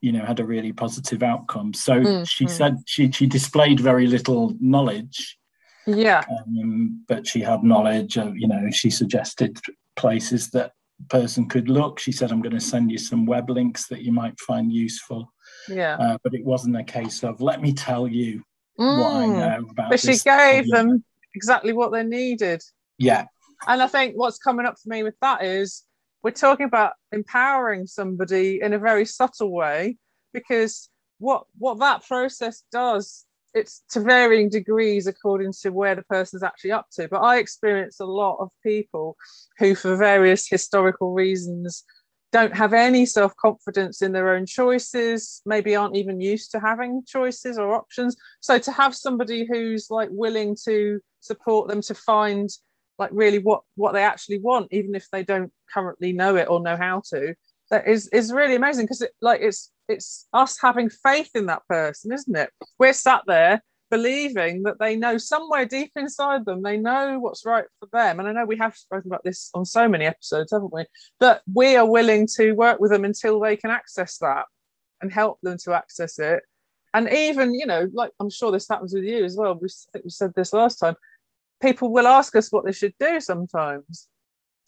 you 0.00 0.12
know 0.12 0.24
had 0.24 0.40
a 0.40 0.44
really 0.54 0.72
positive 0.72 1.22
outcome. 1.22 1.72
So 1.86 1.94
Mm, 2.00 2.28
she 2.34 2.44
mm. 2.46 2.50
said 2.58 2.72
she 2.86 3.10
she 3.10 3.26
displayed 3.26 3.80
very 3.80 4.06
little 4.06 4.42
knowledge 4.60 5.38
yeah. 5.86 6.22
um, 6.38 7.04
but 7.08 7.26
she 7.26 7.40
had 7.40 7.62
knowledge 7.62 8.16
of 8.24 8.36
you 8.36 8.48
know 8.48 8.70
she 8.70 8.90
suggested 8.90 9.58
places 9.96 10.50
that 10.50 10.72
person 11.08 11.48
could 11.48 11.68
look. 11.68 11.98
She 11.98 12.12
said 12.12 12.30
i'm 12.32 12.42
going 12.46 12.58
to 12.60 12.70
send 12.72 12.90
you 12.90 12.98
some 12.98 13.26
web 13.34 13.50
links 13.50 13.82
that 13.88 14.02
you 14.02 14.12
might 14.12 14.38
find 14.48 14.72
useful. 14.72 15.32
Yeah. 15.68 15.96
Uh, 15.96 16.16
but 16.22 16.34
it 16.34 16.44
wasn't 16.44 16.76
a 16.84 16.84
case 16.84 17.18
of 17.24 17.40
let 17.40 17.60
me 17.66 17.72
tell 17.72 18.06
you 18.20 18.42
what 18.76 19.12
i 19.22 19.26
know 19.26 19.60
about 19.70 19.90
but 19.92 20.00
she 20.00 20.16
gave 20.18 20.64
problem." 20.68 20.88
them 20.88 21.04
exactly 21.34 21.72
what 21.72 21.90
they 21.92 22.02
needed. 22.02 22.60
Yeah 22.98 23.24
and 23.66 23.82
i 23.82 23.86
think 23.86 24.14
what's 24.14 24.38
coming 24.38 24.66
up 24.66 24.76
for 24.78 24.88
me 24.88 25.02
with 25.02 25.14
that 25.20 25.42
is 25.44 25.84
we're 26.22 26.30
talking 26.30 26.66
about 26.66 26.92
empowering 27.12 27.86
somebody 27.86 28.60
in 28.60 28.72
a 28.72 28.78
very 28.78 29.04
subtle 29.04 29.52
way 29.52 29.96
because 30.32 30.88
what 31.18 31.44
what 31.58 31.78
that 31.78 32.04
process 32.04 32.62
does 32.72 33.24
it's 33.54 33.84
to 33.88 34.00
varying 34.00 34.48
degrees 34.48 35.06
according 35.06 35.52
to 35.62 35.70
where 35.70 35.94
the 35.94 36.02
person's 36.02 36.42
actually 36.42 36.72
up 36.72 36.86
to. 36.92 37.08
But 37.08 37.22
i 37.22 37.38
experience 37.38 38.00
a 38.00 38.04
lot 38.04 38.38
of 38.40 38.50
people 38.62 39.16
who 39.58 39.74
for 39.74 39.96
various 39.96 40.48
historical 40.48 41.12
reasons 41.12 41.84
don't 42.32 42.56
have 42.56 42.72
any 42.72 43.06
self-confidence 43.06 44.02
in 44.02 44.10
their 44.10 44.34
own 44.34 44.44
choices 44.44 45.40
maybe 45.46 45.76
aren't 45.76 45.94
even 45.94 46.20
used 46.20 46.50
to 46.50 46.58
having 46.58 47.04
choices 47.06 47.58
or 47.58 47.72
options. 47.72 48.16
So 48.40 48.58
to 48.58 48.72
have 48.72 48.96
somebody 48.96 49.46
who's 49.48 49.86
like 49.88 50.08
willing 50.10 50.56
to 50.64 50.98
support 51.20 51.68
them 51.68 51.80
to 51.82 51.94
find 51.94 52.50
like 52.98 53.10
really 53.12 53.38
what 53.38 53.62
what 53.74 53.92
they 53.92 54.02
actually 54.02 54.38
want 54.38 54.68
even 54.70 54.94
if 54.94 55.08
they 55.10 55.24
don't 55.24 55.52
currently 55.72 56.12
know 56.12 56.36
it 56.36 56.48
or 56.48 56.60
know 56.60 56.76
how 56.76 57.02
to 57.10 57.34
that 57.70 57.88
is 57.88 58.08
is 58.08 58.32
really 58.32 58.54
amazing. 58.54 58.84
Because 58.84 59.02
it 59.02 59.12
like 59.20 59.40
it's 59.40 59.70
it's 59.88 60.26
us 60.32 60.58
having 60.60 60.88
faith 60.90 61.30
in 61.34 61.46
that 61.46 61.66
person 61.68 62.12
isn't 62.12 62.36
it? 62.36 62.50
We're 62.78 62.92
sat 62.92 63.22
there 63.26 63.62
believing 63.90 64.62
that 64.62 64.78
they 64.80 64.96
know 64.96 65.18
somewhere 65.18 65.64
deep 65.66 65.92
inside 65.94 66.44
them 66.46 66.62
they 66.62 66.76
know 66.76 67.18
what's 67.18 67.44
right 67.44 67.66
for 67.78 67.88
them. 67.92 68.18
And 68.18 68.28
i 68.28 68.32
know 68.32 68.44
we 68.44 68.58
have 68.58 68.76
spoken 68.76 69.10
about 69.10 69.24
this 69.24 69.50
on 69.54 69.64
so 69.64 69.88
many 69.88 70.04
episodes 70.04 70.52
haven't 70.52 70.72
we? 70.72 70.84
That 71.20 71.42
we 71.52 71.76
are 71.76 71.88
willing 71.88 72.26
to 72.36 72.52
work 72.52 72.80
with 72.80 72.90
them 72.90 73.04
until 73.04 73.40
they 73.40 73.56
can 73.56 73.70
access 73.70 74.18
that 74.18 74.46
and 75.00 75.12
help 75.12 75.38
them 75.42 75.58
to 75.64 75.74
access 75.74 76.18
it. 76.18 76.42
And 76.92 77.08
even 77.08 77.54
you 77.54 77.66
know 77.66 77.88
like 77.92 78.12
i'm 78.20 78.30
sure 78.30 78.52
this 78.52 78.68
happens 78.68 78.94
with 78.94 79.04
you 79.04 79.24
as 79.24 79.36
well. 79.36 79.54
We, 79.54 79.68
think 79.92 80.04
we 80.04 80.10
said 80.10 80.32
this 80.34 80.52
last 80.52 80.76
time 80.76 80.96
people 81.64 81.92
will 81.92 82.06
ask 82.06 82.36
us 82.36 82.52
what 82.52 82.64
they 82.64 82.72
should 82.72 82.94
do 83.00 83.20
sometimes. 83.20 84.08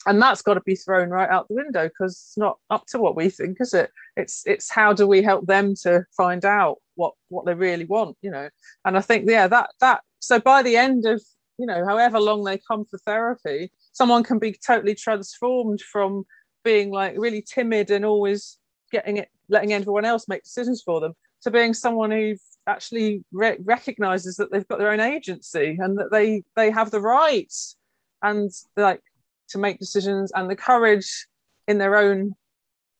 And 0.06 0.22
that's 0.22 0.42
got 0.42 0.54
to 0.54 0.60
be 0.60 0.76
thrown 0.76 1.10
right 1.10 1.28
out 1.28 1.48
the 1.48 1.54
window 1.54 1.88
because 1.88 2.12
it's 2.12 2.38
not 2.38 2.58
up 2.70 2.86
to 2.88 2.98
what 2.98 3.16
we 3.16 3.28
think 3.28 3.58
is 3.60 3.74
it? 3.74 3.90
It's 4.16 4.42
it's 4.46 4.70
how 4.70 4.92
do 4.92 5.06
we 5.06 5.20
help 5.20 5.46
them 5.46 5.74
to 5.82 6.04
find 6.16 6.44
out 6.44 6.76
what 6.94 7.14
what 7.28 7.44
they 7.44 7.54
really 7.54 7.84
want 7.84 8.16
you 8.22 8.30
know? 8.30 8.48
And 8.84 8.96
i 8.96 9.00
think 9.00 9.28
yeah 9.28 9.48
that 9.48 9.70
that 9.80 10.00
so 10.20 10.38
by 10.38 10.62
the 10.62 10.76
end 10.76 11.06
of 11.06 11.22
you 11.58 11.66
know 11.66 11.84
however 11.84 12.20
long 12.20 12.44
they 12.44 12.58
come 12.58 12.84
for 12.84 12.98
therapy 12.98 13.70
someone 13.92 14.22
can 14.22 14.38
be 14.38 14.56
totally 14.66 14.94
transformed 14.94 15.80
from 15.80 16.24
being 16.64 16.90
like 16.90 17.14
really 17.16 17.42
timid 17.42 17.90
and 17.90 18.04
always 18.04 18.58
getting 18.92 19.16
it 19.16 19.28
letting 19.48 19.72
everyone 19.72 20.04
else 20.04 20.28
make 20.28 20.42
decisions 20.42 20.82
for 20.82 21.00
them 21.00 21.14
to 21.42 21.50
being 21.50 21.74
someone 21.74 22.10
who 22.10 22.34
actually 22.66 23.24
re- 23.32 23.58
recognizes 23.62 24.36
that 24.36 24.50
they've 24.50 24.66
got 24.68 24.78
their 24.78 24.90
own 24.90 25.00
agency 25.00 25.76
and 25.80 25.98
that 25.98 26.10
they 26.10 26.42
they 26.56 26.70
have 26.70 26.90
the 26.90 27.00
rights 27.00 27.76
and 28.22 28.50
like 28.76 29.00
to 29.48 29.58
make 29.58 29.78
decisions 29.78 30.32
and 30.34 30.50
the 30.50 30.56
courage 30.56 31.26
in 31.68 31.78
their 31.78 31.96
own 31.96 32.34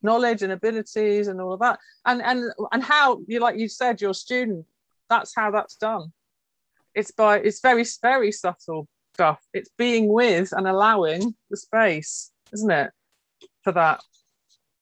knowledge 0.02 0.42
and 0.42 0.52
abilities 0.52 1.28
and 1.28 1.40
all 1.40 1.52
of 1.52 1.60
that. 1.60 1.78
And 2.04 2.22
and 2.22 2.52
and 2.72 2.82
how 2.82 3.20
you 3.26 3.40
like 3.40 3.58
you 3.58 3.68
said 3.68 4.00
your 4.00 4.14
student 4.14 4.66
that's 5.08 5.34
how 5.34 5.50
that's 5.50 5.76
done. 5.76 6.12
It's 6.94 7.10
by 7.10 7.38
it's 7.38 7.60
very 7.60 7.84
very 8.02 8.32
subtle 8.32 8.88
stuff. 9.14 9.40
It's 9.52 9.70
being 9.76 10.08
with 10.08 10.52
and 10.52 10.66
allowing 10.66 11.34
the 11.50 11.56
space 11.56 12.30
isn't 12.52 12.70
it 12.70 12.90
for 13.62 13.72
that 13.72 14.00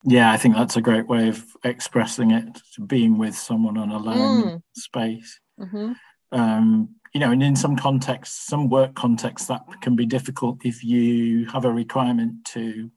yeah, 0.05 0.31
I 0.31 0.37
think 0.37 0.55
that's 0.55 0.77
a 0.77 0.83
great 0.83 1.09
way 1.09 1.29
of 1.29 1.45
expressing 1.65 2.31
it. 2.31 2.61
Being 2.87 3.19
with 3.19 3.35
someone 3.35 3.79
on 3.79 3.91
a 3.91 3.97
alone 3.97 4.45
mm. 4.45 4.63
space. 4.77 5.41
Mm-hmm. 5.59 5.93
Um, 6.33 6.89
you 7.15 7.21
know, 7.21 7.31
and 7.31 7.43
in 7.43 7.57
some 7.57 7.77
contexts, 7.77 8.47
some 8.47 8.69
work 8.69 8.95
contexts, 8.95 9.49
that 9.49 9.63
can 9.81 9.97
be 9.97 10.05
difficult 10.05 10.59
if 10.65 10.83
you 10.83 11.47
have 11.47 11.65
a 11.65 11.73
requirement 11.73 12.45
to 12.47 12.91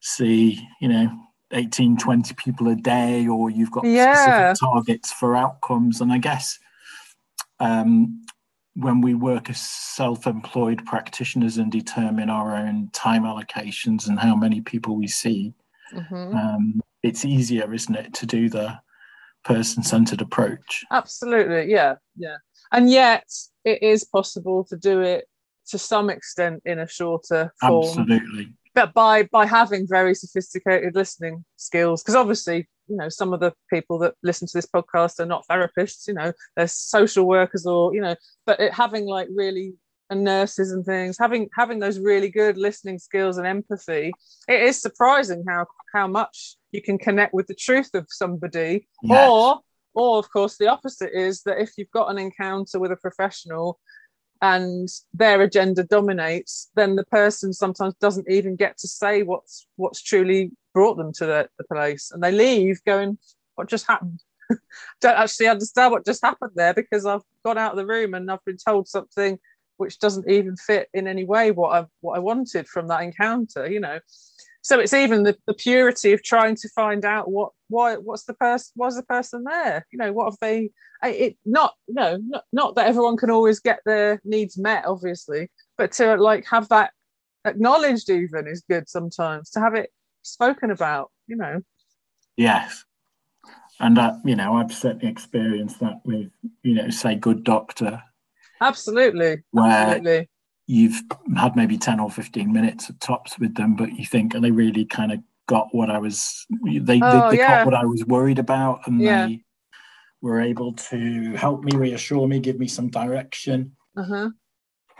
see, 0.00 0.60
you 0.80 0.88
know, 0.88 1.10
18, 1.52 1.96
20 1.96 2.34
people 2.34 2.68
a 2.68 2.74
day, 2.74 3.26
or 3.26 3.50
you've 3.50 3.70
got 3.70 3.84
yeah. 3.84 4.52
specific 4.52 4.68
targets 4.68 5.12
for 5.12 5.36
outcomes. 5.36 6.00
And 6.00 6.12
I 6.12 6.18
guess 6.18 6.58
um, 7.60 8.24
when 8.74 9.00
we 9.00 9.14
work 9.14 9.48
as 9.48 9.60
self-employed 9.60 10.84
practitioners 10.84 11.56
and 11.56 11.72
determine 11.72 12.28
our 12.28 12.56
own 12.56 12.90
time 12.92 13.22
allocations 13.22 14.08
and 14.08 14.18
how 14.18 14.34
many 14.34 14.60
people 14.60 14.96
we 14.96 15.06
see, 15.06 15.54
mm-hmm. 15.92 16.36
um, 16.36 16.80
it's 17.02 17.24
easier, 17.24 17.72
isn't 17.72 17.94
it, 17.94 18.14
to 18.14 18.26
do 18.26 18.48
the 18.48 18.78
person-centered 19.44 20.20
approach? 20.20 20.84
Absolutely, 20.90 21.70
yeah, 21.70 21.96
yeah. 22.16 22.36
And 22.72 22.90
yet, 22.90 23.24
it 23.64 23.82
is 23.82 24.04
possible 24.04 24.64
to 24.64 24.76
do 24.76 25.00
it 25.00 25.26
to 25.68 25.78
some 25.78 26.10
extent 26.10 26.62
in 26.64 26.78
a 26.78 26.88
shorter 26.88 27.52
form. 27.60 27.84
Absolutely 27.84 28.52
but 28.78 28.94
by 28.94 29.24
by 29.24 29.44
having 29.44 29.88
very 29.88 30.14
sophisticated 30.14 30.94
listening 30.94 31.44
skills 31.56 32.00
because 32.00 32.14
obviously 32.14 32.68
you 32.86 32.96
know 32.96 33.08
some 33.08 33.32
of 33.32 33.40
the 33.40 33.52
people 33.72 33.98
that 33.98 34.14
listen 34.22 34.46
to 34.46 34.56
this 34.56 34.68
podcast 34.72 35.18
are 35.18 35.26
not 35.26 35.44
therapists 35.50 36.06
you 36.06 36.14
know 36.14 36.32
they're 36.56 36.68
social 36.68 37.24
workers 37.24 37.66
or 37.66 37.92
you 37.92 38.00
know 38.00 38.14
but 38.46 38.60
it, 38.60 38.72
having 38.72 39.04
like 39.04 39.26
really 39.34 39.74
and 40.10 40.24
nurses 40.24 40.72
and 40.72 40.84
things 40.84 41.16
having 41.18 41.48
having 41.56 41.78
those 41.78 41.98
really 41.98 42.28
good 42.28 42.56
listening 42.56 42.98
skills 42.98 43.38
and 43.38 43.46
empathy 43.46 44.12
it 44.48 44.62
is 44.62 44.80
surprising 44.80 45.44
how 45.48 45.66
how 45.94 46.06
much 46.06 46.56
you 46.72 46.82
can 46.82 46.98
connect 46.98 47.34
with 47.34 47.46
the 47.46 47.54
truth 47.54 47.90
of 47.94 48.06
somebody 48.08 48.86
yes. 49.02 49.28
or 49.28 49.60
or 49.94 50.18
of 50.18 50.30
course 50.30 50.56
the 50.56 50.68
opposite 50.68 51.10
is 51.12 51.42
that 51.42 51.60
if 51.60 51.72
you've 51.76 51.90
got 51.90 52.10
an 52.10 52.18
encounter 52.18 52.78
with 52.78 52.92
a 52.92 52.96
professional 52.96 53.78
and 54.40 54.88
their 55.12 55.42
agenda 55.42 55.82
dominates, 55.84 56.70
then 56.76 56.96
the 56.96 57.04
person 57.04 57.52
sometimes 57.52 57.94
doesn't 58.00 58.30
even 58.30 58.56
get 58.56 58.78
to 58.78 58.88
say 58.88 59.22
what's 59.22 59.66
what's 59.76 60.02
truly 60.02 60.52
brought 60.74 60.96
them 60.96 61.12
to 61.14 61.26
the, 61.26 61.48
the 61.58 61.64
place, 61.64 62.10
and 62.12 62.22
they 62.22 62.32
leave 62.32 62.82
going, 62.84 63.18
"What 63.56 63.68
just 63.68 63.86
happened?" 63.86 64.22
Don't 65.00 65.18
actually 65.18 65.48
understand 65.48 65.92
what 65.92 66.06
just 66.06 66.24
happened 66.24 66.52
there 66.54 66.74
because 66.74 67.04
I've 67.04 67.22
gone 67.44 67.58
out 67.58 67.72
of 67.72 67.76
the 67.78 67.86
room 67.86 68.14
and 68.14 68.30
I've 68.30 68.44
been 68.44 68.56
told 68.56 68.88
something 68.88 69.38
which 69.78 69.98
doesn't 69.98 70.30
even 70.30 70.56
fit 70.56 70.88
in 70.92 71.08
any 71.08 71.24
way 71.24 71.50
what 71.50 71.74
I 71.74 71.86
what 72.00 72.16
I 72.16 72.20
wanted 72.20 72.68
from 72.68 72.88
that 72.88 73.02
encounter. 73.02 73.68
You 73.68 73.80
know, 73.80 73.98
so 74.60 74.78
it's 74.78 74.92
even 74.92 75.22
the, 75.22 75.36
the 75.46 75.54
purity 75.54 76.12
of 76.12 76.22
trying 76.22 76.56
to 76.56 76.68
find 76.68 77.04
out 77.04 77.30
what 77.30 77.52
why 77.68 77.96
what's 77.96 78.24
the 78.24 78.34
person 78.34 78.72
was 78.76 78.96
the 78.96 79.02
person 79.02 79.44
there? 79.44 79.86
You 79.90 79.98
know 79.98 80.12
what 80.12 80.26
have 80.26 80.38
they 80.40 80.70
it 81.02 81.36
not 81.44 81.74
no 81.88 82.18
not, 82.26 82.44
not 82.52 82.74
that 82.74 82.86
everyone 82.86 83.16
can 83.16 83.30
always 83.30 83.60
get 83.60 83.80
their 83.86 84.20
needs 84.24 84.58
met 84.58 84.84
obviously 84.84 85.48
but 85.76 85.92
to 85.92 86.16
like 86.16 86.44
have 86.46 86.68
that 86.68 86.92
acknowledged 87.44 88.10
even 88.10 88.48
is 88.48 88.64
good 88.68 88.88
sometimes 88.88 89.50
to 89.50 89.60
have 89.60 89.74
it 89.74 89.90
spoken 90.22 90.70
about 90.70 91.10
you 91.26 91.36
know. 91.36 91.62
Yes. 92.36 92.84
And 93.80 93.96
that 93.96 94.14
you 94.24 94.34
know 94.34 94.54
i've 94.56 94.72
certainly 94.72 95.06
experienced 95.06 95.78
that 95.80 96.00
with 96.04 96.30
you 96.62 96.74
know 96.74 96.90
say 96.90 97.14
good 97.14 97.44
doctor 97.44 98.02
absolutely 98.60 99.38
where 99.50 99.70
absolutely 99.70 100.28
you've 100.66 101.00
had 101.36 101.56
maybe 101.56 101.78
10 101.78 101.98
or 101.98 102.10
15 102.10 102.52
minutes 102.52 102.90
at 102.90 103.00
tops 103.00 103.38
with 103.38 103.54
them 103.54 103.74
but 103.74 103.92
you 103.98 104.04
think 104.04 104.34
are 104.34 104.40
they 104.40 104.50
really 104.50 104.84
kind 104.84 105.10
of 105.10 105.18
got 105.48 105.68
what 105.72 105.90
i 105.90 105.98
was 105.98 106.46
they, 106.62 107.00
oh, 107.02 107.30
they, 107.30 107.36
they 107.36 107.42
yeah. 107.42 107.58
got 107.58 107.66
what 107.66 107.74
i 107.74 107.84
was 107.84 108.04
worried 108.04 108.38
about 108.38 108.86
and 108.86 109.00
yeah. 109.00 109.26
they 109.26 109.42
were 110.20 110.40
able 110.40 110.72
to 110.74 111.32
help 111.34 111.64
me 111.64 111.76
reassure 111.76 112.28
me 112.28 112.38
give 112.38 112.58
me 112.58 112.68
some 112.68 112.88
direction 112.90 113.74
uh-huh. 113.96 114.28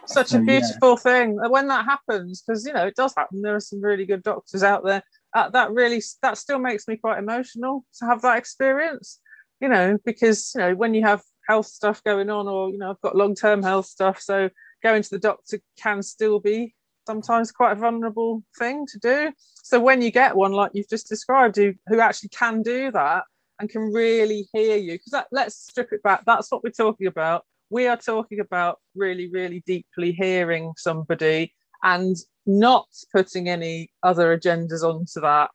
such 0.06 0.28
so, 0.28 0.38
a 0.38 0.40
beautiful 0.40 0.90
yeah. 0.90 0.96
thing 0.96 1.38
when 1.50 1.68
that 1.68 1.84
happens 1.84 2.42
because 2.42 2.66
you 2.66 2.72
know 2.72 2.86
it 2.86 2.96
does 2.96 3.14
happen 3.16 3.42
there 3.42 3.54
are 3.54 3.60
some 3.60 3.82
really 3.82 4.06
good 4.06 4.22
doctors 4.22 4.62
out 4.62 4.84
there 4.84 5.02
uh, 5.36 5.50
that 5.50 5.70
really 5.72 6.02
that 6.22 6.38
still 6.38 6.58
makes 6.58 6.88
me 6.88 6.96
quite 6.96 7.18
emotional 7.18 7.84
to 7.98 8.06
have 8.06 8.22
that 8.22 8.38
experience 8.38 9.20
you 9.60 9.68
know 9.68 9.98
because 10.06 10.52
you 10.54 10.60
know 10.60 10.74
when 10.74 10.94
you 10.94 11.04
have 11.04 11.20
health 11.48 11.66
stuff 11.66 12.04
going 12.04 12.30
on 12.30 12.46
or 12.46 12.70
you 12.70 12.78
know 12.78 12.90
i've 12.90 13.00
got 13.00 13.16
long-term 13.16 13.62
health 13.62 13.86
stuff 13.86 14.20
so 14.20 14.48
going 14.82 15.02
to 15.02 15.10
the 15.10 15.18
doctor 15.18 15.58
can 15.76 16.02
still 16.02 16.38
be 16.38 16.74
sometimes 17.08 17.50
quite 17.50 17.72
a 17.72 17.80
vulnerable 17.80 18.44
thing 18.58 18.86
to 18.86 18.98
do. 18.98 19.32
So 19.62 19.80
when 19.80 20.02
you 20.02 20.10
get 20.10 20.36
one 20.36 20.52
like 20.52 20.72
you've 20.74 20.90
just 20.90 21.08
described, 21.08 21.56
who, 21.56 21.72
who 21.86 22.00
actually 22.00 22.28
can 22.28 22.62
do 22.62 22.90
that 22.92 23.24
and 23.58 23.70
can 23.70 23.90
really 23.92 24.46
hear 24.52 24.76
you, 24.76 24.92
because 24.92 25.24
let's 25.32 25.56
strip 25.56 25.90
it 25.92 26.02
back. 26.02 26.24
That's 26.26 26.50
what 26.52 26.62
we're 26.62 26.82
talking 26.84 27.06
about. 27.06 27.44
We 27.70 27.86
are 27.86 27.96
talking 27.96 28.40
about 28.40 28.78
really, 28.94 29.30
really 29.30 29.62
deeply 29.66 30.12
hearing 30.12 30.74
somebody 30.76 31.54
and 31.82 32.14
not 32.44 32.88
putting 33.14 33.48
any 33.48 33.90
other 34.02 34.36
agendas 34.36 34.82
onto 34.82 35.20
that, 35.22 35.50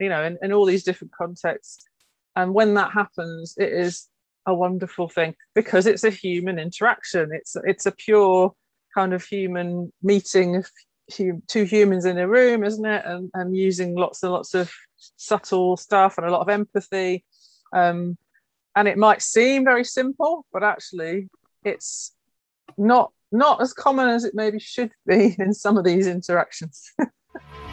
you 0.00 0.08
know, 0.08 0.24
in, 0.24 0.38
in 0.40 0.52
all 0.54 0.64
these 0.64 0.84
different 0.84 1.12
contexts. 1.12 1.84
And 2.36 2.54
when 2.54 2.72
that 2.74 2.92
happens, 2.92 3.54
it 3.58 3.70
is 3.70 4.08
a 4.46 4.54
wonderful 4.54 5.08
thing 5.08 5.34
because 5.54 5.86
it's 5.86 6.04
a 6.04 6.10
human 6.10 6.58
interaction. 6.58 7.30
It's 7.32 7.56
it's 7.64 7.86
a 7.86 7.92
pure 7.92 8.52
kind 8.94 9.12
of 9.12 9.24
human 9.24 9.92
meeting 10.02 10.56
of 10.56 10.70
two 11.08 11.64
humans 11.64 12.04
in 12.04 12.18
a 12.18 12.28
room, 12.28 12.64
isn't 12.64 12.84
it? 12.84 13.02
And, 13.04 13.30
and 13.34 13.56
using 13.56 13.94
lots 13.94 14.22
and 14.22 14.32
lots 14.32 14.54
of 14.54 14.72
subtle 15.16 15.76
stuff 15.76 16.18
and 16.18 16.26
a 16.26 16.30
lot 16.30 16.40
of 16.40 16.48
empathy. 16.48 17.24
Um, 17.72 18.16
and 18.74 18.88
it 18.88 18.98
might 18.98 19.22
seem 19.22 19.64
very 19.64 19.84
simple, 19.84 20.44
but 20.52 20.62
actually, 20.62 21.28
it's 21.64 22.12
not 22.76 23.12
not 23.32 23.60
as 23.60 23.72
common 23.72 24.08
as 24.08 24.24
it 24.24 24.34
maybe 24.34 24.58
should 24.58 24.92
be 25.06 25.36
in 25.38 25.52
some 25.52 25.76
of 25.76 25.84
these 25.84 26.06
interactions. 26.06 26.92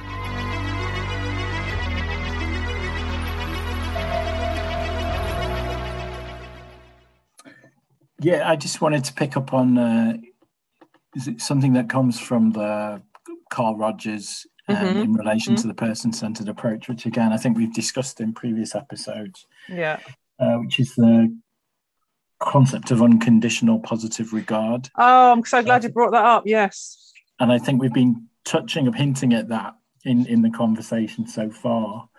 Yeah, 8.24 8.50
I 8.50 8.56
just 8.56 8.80
wanted 8.80 9.04
to 9.04 9.14
pick 9.14 9.36
up 9.36 9.54
on 9.54 9.78
uh, 9.78 10.18
is 11.16 11.28
it 11.28 11.42
something 11.42 11.74
that 11.74 11.90
comes 11.90 12.20
from 12.20 12.52
the 12.52 13.02
Carl 13.52 13.76
Rogers 13.78 14.48
um, 14.70 14.78
mm-hmm. 14.78 14.98
in 15.00 15.14
relation 15.14 15.54
mm-hmm. 15.54 15.62
to 15.62 15.68
the 15.68 15.74
person-centered 15.74 16.48
approach, 16.48 16.88
which 16.88 17.06
again 17.06 17.34
I 17.34 17.38
think 17.38 17.58
we've 17.58 17.74
discussed 17.74 18.22
in 18.22 18.34
previous 18.34 18.76
episodes. 18.76 19.46
Yeah, 19.68 20.00
uh, 20.40 20.56
which 20.56 20.80
is 20.80 20.96
the 20.96 21.38
concept 22.40 22.92
of 22.92 23.02
unconditional 23.02 23.80
positive 23.80 24.32
regard. 24.32 24.90
Oh, 24.98 25.34
I'm 25.34 25.44
so 25.44 25.62
glad 25.62 25.84
you 25.84 25.90
brought 25.90 26.12
that 26.12 26.26
up. 26.26 26.44
Yes, 26.46 27.12
and 27.42 27.52
I 27.52 27.60
think 27.60 27.82
we've 27.82 27.94
been 27.94 28.28
touching 28.46 28.88
of 28.88 28.96
hinting 28.96 29.34
at 29.34 29.50
that 29.50 29.76
in 30.06 30.26
in 30.28 30.42
the 30.42 30.50
conversation 30.50 31.28
so 31.28 31.50
far 31.50 32.10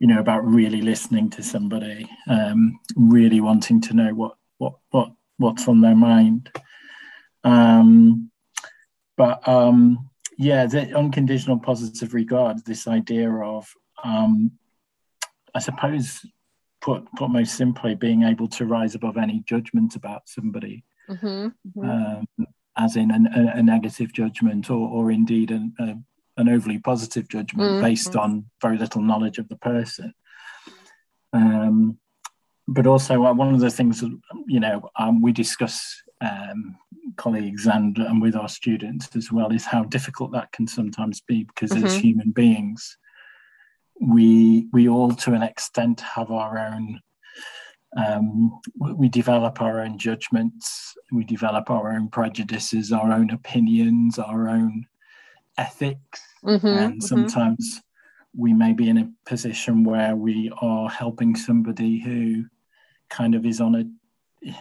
you 0.00 0.06
know 0.08 0.18
about 0.18 0.44
really 0.44 0.80
listening 0.80 1.30
to 1.30 1.44
somebody 1.44 2.08
um, 2.28 2.80
really 2.96 3.40
wanting 3.40 3.80
to 3.80 3.94
know 3.94 4.12
what 4.14 4.36
what 4.58 4.74
what 4.90 5.12
what's 5.40 5.66
on 5.66 5.80
their 5.80 5.96
mind. 5.96 6.50
Um, 7.42 8.30
but 9.16 9.46
um, 9.48 10.10
yeah, 10.36 10.66
the 10.66 10.96
unconditional 10.96 11.58
positive 11.58 12.14
regard, 12.14 12.64
this 12.64 12.86
idea 12.86 13.30
of, 13.30 13.72
um, 14.04 14.52
I 15.54 15.58
suppose, 15.58 16.24
put 16.80 17.06
put 17.16 17.30
most 17.30 17.54
simply, 17.54 17.94
being 17.94 18.22
able 18.22 18.48
to 18.48 18.66
rise 18.66 18.94
above 18.94 19.16
any 19.16 19.42
judgment 19.46 19.96
about 19.96 20.28
somebody, 20.28 20.84
mm-hmm, 21.08 21.26
mm-hmm. 21.26 21.90
Um, 21.90 22.26
as 22.76 22.96
in 22.96 23.10
a, 23.10 23.58
a, 23.58 23.62
negative 23.62 24.12
judgment 24.12 24.70
or, 24.70 24.88
or 24.88 25.10
indeed 25.10 25.50
an, 25.50 25.74
a, 25.78 25.96
an 26.40 26.48
overly 26.48 26.78
positive 26.78 27.28
judgment 27.28 27.68
mm-hmm. 27.68 27.82
based 27.82 28.16
on 28.16 28.46
very 28.62 28.78
little 28.78 29.02
knowledge 29.02 29.38
of 29.38 29.48
the 29.48 29.56
person. 29.56 30.14
Um, 31.32 31.98
but 32.70 32.86
also 32.86 33.24
uh, 33.26 33.34
one 33.34 33.52
of 33.52 33.60
the 33.60 33.70
things 33.70 34.00
that 34.00 34.16
you 34.46 34.60
know 34.60 34.88
um, 34.96 35.20
we 35.20 35.32
discuss 35.32 36.02
um, 36.20 36.76
colleagues 37.16 37.66
and 37.66 37.98
and 37.98 38.22
with 38.22 38.36
our 38.36 38.48
students 38.48 39.14
as 39.16 39.32
well 39.32 39.50
is 39.52 39.64
how 39.64 39.82
difficult 39.84 40.32
that 40.32 40.52
can 40.52 40.66
sometimes 40.66 41.20
be 41.20 41.44
because 41.44 41.70
mm-hmm. 41.70 41.86
as 41.86 41.96
human 41.96 42.30
beings 42.30 42.96
we 44.00 44.66
we 44.72 44.88
all 44.88 45.10
to 45.10 45.34
an 45.34 45.42
extent 45.42 46.00
have 46.00 46.30
our 46.30 46.58
own 46.58 47.00
um, 47.96 48.60
we 48.78 49.08
develop 49.08 49.60
our 49.60 49.80
own 49.80 49.98
judgments 49.98 50.94
we 51.10 51.24
develop 51.24 51.70
our 51.70 51.92
own 51.92 52.08
prejudices 52.08 52.92
our 52.92 53.12
own 53.12 53.30
opinions 53.30 54.18
our 54.18 54.48
own 54.48 54.86
ethics 55.58 56.20
mm-hmm. 56.44 56.66
and 56.66 56.92
mm-hmm. 56.94 57.00
sometimes 57.00 57.76
mm-hmm. 57.76 58.42
we 58.42 58.52
may 58.54 58.72
be 58.72 58.88
in 58.88 58.98
a 58.98 59.10
position 59.26 59.82
where 59.82 60.14
we 60.14 60.52
are 60.62 60.88
helping 60.88 61.34
somebody 61.34 61.98
who 61.98 62.44
kind 63.10 63.34
of 63.34 63.44
is 63.44 63.60
on 63.60 63.74
a 63.74 64.52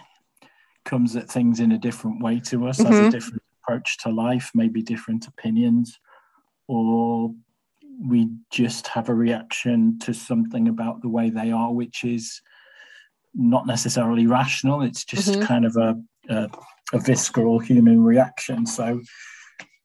comes 0.85 1.15
at 1.15 1.29
things 1.29 1.59
in 1.59 1.71
a 1.71 1.77
different 1.77 2.21
way 2.21 2.39
to 2.39 2.67
us, 2.67 2.79
mm-hmm. 2.79 2.87
has 2.87 2.97
a 2.97 3.01
mm-hmm. 3.01 3.11
different 3.11 3.43
approach 3.61 3.97
to 3.99 4.09
life, 4.09 4.49
maybe 4.55 4.81
different 4.81 5.27
opinions, 5.27 5.99
or 6.67 7.31
we 8.07 8.29
just 8.51 8.87
have 8.87 9.09
a 9.09 9.13
reaction 9.13 9.99
to 9.99 10.13
something 10.13 10.67
about 10.67 11.01
the 11.01 11.09
way 11.09 11.29
they 11.29 11.51
are, 11.51 11.71
which 11.71 12.03
is 12.03 12.41
not 13.35 13.67
necessarily 13.67 14.25
rational. 14.25 14.81
It's 14.81 15.05
just 15.05 15.29
mm-hmm. 15.29 15.43
kind 15.43 15.65
of 15.65 15.75
a, 15.75 15.95
a, 16.29 16.49
a, 16.93 16.99
visceral 16.99 17.59
human 17.59 18.03
reaction. 18.03 18.65
So 18.65 19.01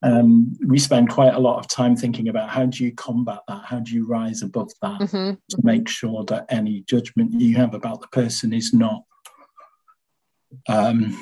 um, 0.05 0.55
we 0.67 0.79
spend 0.79 1.09
quite 1.09 1.33
a 1.33 1.39
lot 1.41 1.59
of 1.59 1.67
time 1.67 1.97
thinking 1.97 2.29
about 2.29 2.51
how 2.51 2.67
do 2.67 2.85
you 2.85 2.93
combat 2.93 3.41
that? 3.49 3.65
How 3.65 3.81
do 3.81 3.93
you 3.93 4.07
rise 4.07 4.43
above 4.43 4.71
that 4.83 5.01
mm-hmm. 5.01 5.35
to 5.49 5.59
make 5.63 5.89
sure 5.89 6.25
that 6.27 6.45
any 6.51 6.83
judgment 6.83 7.41
you 7.41 7.57
have 7.57 7.73
about 7.73 8.03
the 8.03 8.09
person 8.09 8.53
is 8.53 8.75
not 8.75 9.03
um, 10.69 11.17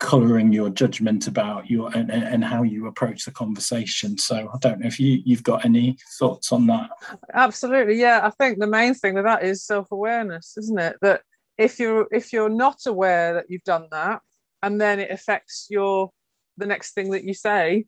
colouring 0.00 0.50
your 0.50 0.70
judgment 0.70 1.26
about 1.26 1.70
your 1.70 1.94
and, 1.94 2.10
and 2.10 2.42
how 2.42 2.62
you 2.62 2.86
approach 2.86 3.26
the 3.26 3.32
conversation. 3.32 4.16
So 4.16 4.50
I 4.52 4.56
don't 4.60 4.80
know 4.80 4.86
if 4.86 4.98
you 4.98 5.20
you've 5.26 5.44
got 5.44 5.66
any 5.66 5.98
thoughts 6.18 6.52
on 6.52 6.66
that. 6.68 6.88
Absolutely, 7.34 8.00
yeah. 8.00 8.20
I 8.24 8.30
think 8.30 8.58
the 8.58 8.66
main 8.66 8.94
thing 8.94 9.12
with 9.12 9.24
that 9.24 9.44
is 9.44 9.62
self 9.62 9.92
awareness, 9.92 10.54
isn't 10.56 10.80
it? 10.80 10.96
That 11.02 11.20
if 11.58 11.78
you're 11.78 12.08
if 12.10 12.32
you're 12.32 12.48
not 12.48 12.78
aware 12.86 13.34
that 13.34 13.50
you've 13.50 13.64
done 13.64 13.88
that, 13.90 14.22
and 14.62 14.80
then 14.80 15.00
it 15.00 15.10
affects 15.10 15.66
your 15.68 16.10
the 16.56 16.66
next 16.66 16.94
thing 16.94 17.10
that 17.10 17.24
you 17.24 17.34
say 17.34 17.84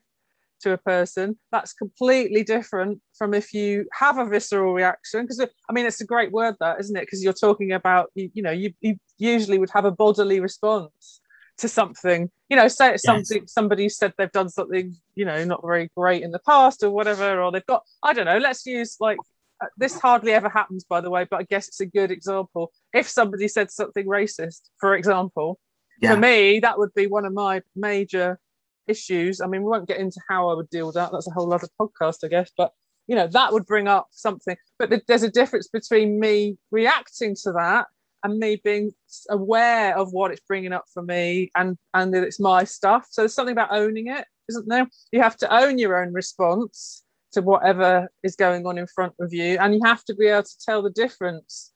to 0.64 0.72
a 0.72 0.78
person 0.78 1.38
that's 1.52 1.74
completely 1.74 2.42
different 2.42 3.00
from 3.16 3.34
if 3.34 3.52
you 3.52 3.86
have 3.92 4.18
a 4.18 4.24
visceral 4.24 4.72
reaction 4.72 5.22
because 5.22 5.40
i 5.40 5.72
mean 5.72 5.84
it's 5.86 6.00
a 6.00 6.06
great 6.06 6.32
word 6.32 6.54
that 6.60 6.80
isn't 6.80 6.96
it? 6.96 7.02
Because 7.02 7.22
you're 7.22 7.32
talking 7.32 7.72
about 7.72 8.10
you, 8.14 8.30
you 8.32 8.42
know 8.42 8.50
you, 8.50 8.72
you 8.80 8.96
usually 9.18 9.58
would 9.58 9.70
have 9.70 9.84
a 9.84 9.90
bodily 9.90 10.40
response 10.40 11.20
to 11.58 11.68
something. 11.68 12.30
You 12.48 12.56
know 12.56 12.68
say 12.68 12.94
it's 12.94 13.04
something 13.04 13.46
somebody 13.46 13.88
said 13.88 14.14
they've 14.16 14.32
done 14.32 14.48
something 14.48 14.94
you 15.14 15.24
know 15.24 15.44
not 15.44 15.62
very 15.64 15.90
great 15.96 16.22
in 16.22 16.30
the 16.30 16.40
past 16.40 16.82
or 16.82 16.90
whatever 16.90 17.40
or 17.40 17.52
they've 17.52 17.66
got 17.66 17.82
i 18.02 18.12
don't 18.12 18.26
know 18.26 18.38
let's 18.38 18.64
use 18.66 18.96
like 19.00 19.18
uh, 19.62 19.66
this 19.76 19.98
hardly 19.98 20.32
ever 20.32 20.48
happens 20.48 20.84
by 20.84 21.00
the 21.00 21.10
way 21.10 21.26
but 21.30 21.40
i 21.40 21.42
guess 21.44 21.68
it's 21.68 21.80
a 21.80 21.86
good 21.86 22.10
example. 22.10 22.72
If 22.92 23.08
somebody 23.08 23.48
said 23.48 23.70
something 23.70 24.06
racist 24.06 24.62
for 24.80 24.94
example 24.94 25.58
yeah. 26.00 26.14
for 26.14 26.20
me 26.20 26.60
that 26.60 26.78
would 26.78 26.94
be 26.94 27.06
one 27.06 27.24
of 27.24 27.32
my 27.32 27.62
major 27.76 28.38
issues. 28.88 29.40
I 29.40 29.46
mean 29.46 29.62
we 29.62 29.70
won't 29.70 29.88
get 29.88 29.98
into 29.98 30.20
how 30.28 30.48
i 30.50 30.54
would 30.54 30.70
deal 30.70 30.86
with 30.86 30.94
that. 30.96 31.10
That's 31.12 31.28
a 31.28 31.32
whole 31.32 31.52
other 31.52 31.68
podcast 31.80 32.18
i 32.24 32.28
guess. 32.28 32.50
But 32.56 32.72
you 33.06 33.16
know 33.16 33.26
that 33.28 33.52
would 33.52 33.66
bring 33.66 33.88
up 33.88 34.08
something. 34.10 34.56
But 34.78 35.02
there's 35.06 35.22
a 35.22 35.30
difference 35.30 35.68
between 35.68 36.20
me 36.20 36.58
reacting 36.70 37.36
to 37.42 37.52
that 37.52 37.86
and 38.22 38.38
me 38.38 38.60
being 38.64 38.90
aware 39.28 39.96
of 39.96 40.12
what 40.12 40.30
it's 40.30 40.40
bringing 40.48 40.72
up 40.72 40.84
for 40.92 41.02
me 41.02 41.50
and 41.54 41.76
and 41.92 42.14
that 42.14 42.24
it's 42.24 42.40
my 42.40 42.64
stuff. 42.64 43.06
So 43.10 43.22
there's 43.22 43.34
something 43.34 43.52
about 43.52 43.72
owning 43.72 44.08
it 44.08 44.26
isn't 44.48 44.68
there? 44.68 44.86
You 45.12 45.22
have 45.22 45.36
to 45.38 45.54
own 45.54 45.78
your 45.78 46.02
own 46.02 46.12
response 46.12 47.02
to 47.32 47.42
whatever 47.42 48.08
is 48.22 48.36
going 48.36 48.66
on 48.66 48.78
in 48.78 48.86
front 48.86 49.14
of 49.20 49.32
you 49.32 49.58
and 49.58 49.74
you 49.74 49.80
have 49.84 50.04
to 50.04 50.14
be 50.14 50.26
able 50.26 50.44
to 50.44 50.58
tell 50.64 50.82
the 50.82 50.90
difference 50.90 51.72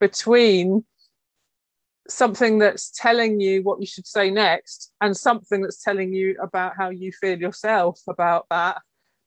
between 0.00 0.84
something 2.08 2.58
that's 2.58 2.90
telling 2.90 3.40
you 3.40 3.62
what 3.62 3.80
you 3.80 3.86
should 3.86 4.06
say 4.06 4.30
next 4.30 4.92
and 5.00 5.16
something 5.16 5.62
that's 5.62 5.82
telling 5.82 6.12
you 6.12 6.36
about 6.42 6.74
how 6.78 6.90
you 6.90 7.12
feel 7.12 7.38
yourself 7.38 8.00
about 8.08 8.46
that 8.50 8.78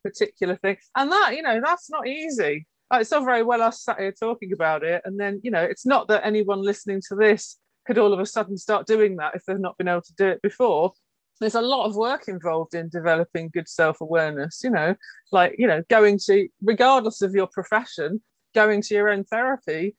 particular 0.03 0.55
thing 0.55 0.77
and 0.95 1.11
that 1.11 1.35
you 1.35 1.41
know 1.41 1.59
that's 1.63 1.89
not 1.89 2.07
easy 2.07 2.65
it's 2.93 3.13
all 3.13 3.23
very 3.23 3.43
well 3.43 3.61
us 3.61 3.83
sat 3.83 3.99
here 3.99 4.11
talking 4.11 4.51
about 4.51 4.83
it, 4.83 5.01
and 5.05 5.19
then 5.19 5.39
you 5.43 5.51
know, 5.51 5.63
it's 5.63 5.85
not 5.85 6.07
that 6.07 6.25
anyone 6.25 6.61
listening 6.61 7.01
to 7.09 7.15
this 7.15 7.57
could 7.85 7.97
all 7.97 8.13
of 8.13 8.19
a 8.19 8.25
sudden 8.25 8.57
start 8.57 8.87
doing 8.87 9.17
that 9.17 9.35
if 9.35 9.43
they've 9.45 9.59
not 9.59 9.77
been 9.77 9.87
able 9.87 10.01
to 10.01 10.13
do 10.17 10.27
it 10.27 10.41
before. 10.41 10.93
There's 11.39 11.55
a 11.55 11.61
lot 11.61 11.85
of 11.85 11.95
work 11.95 12.27
involved 12.27 12.73
in 12.73 12.89
developing 12.89 13.49
good 13.53 13.69
self-awareness. 13.69 14.61
You 14.63 14.71
know, 14.71 14.95
like 15.31 15.55
you 15.57 15.67
know, 15.67 15.83
going 15.89 16.19
to 16.25 16.47
regardless 16.63 17.21
of 17.21 17.35
your 17.35 17.47
profession, 17.47 18.21
going 18.55 18.81
to 18.83 18.95
your 18.95 19.09
own 19.09 19.23
therapy. 19.23 19.95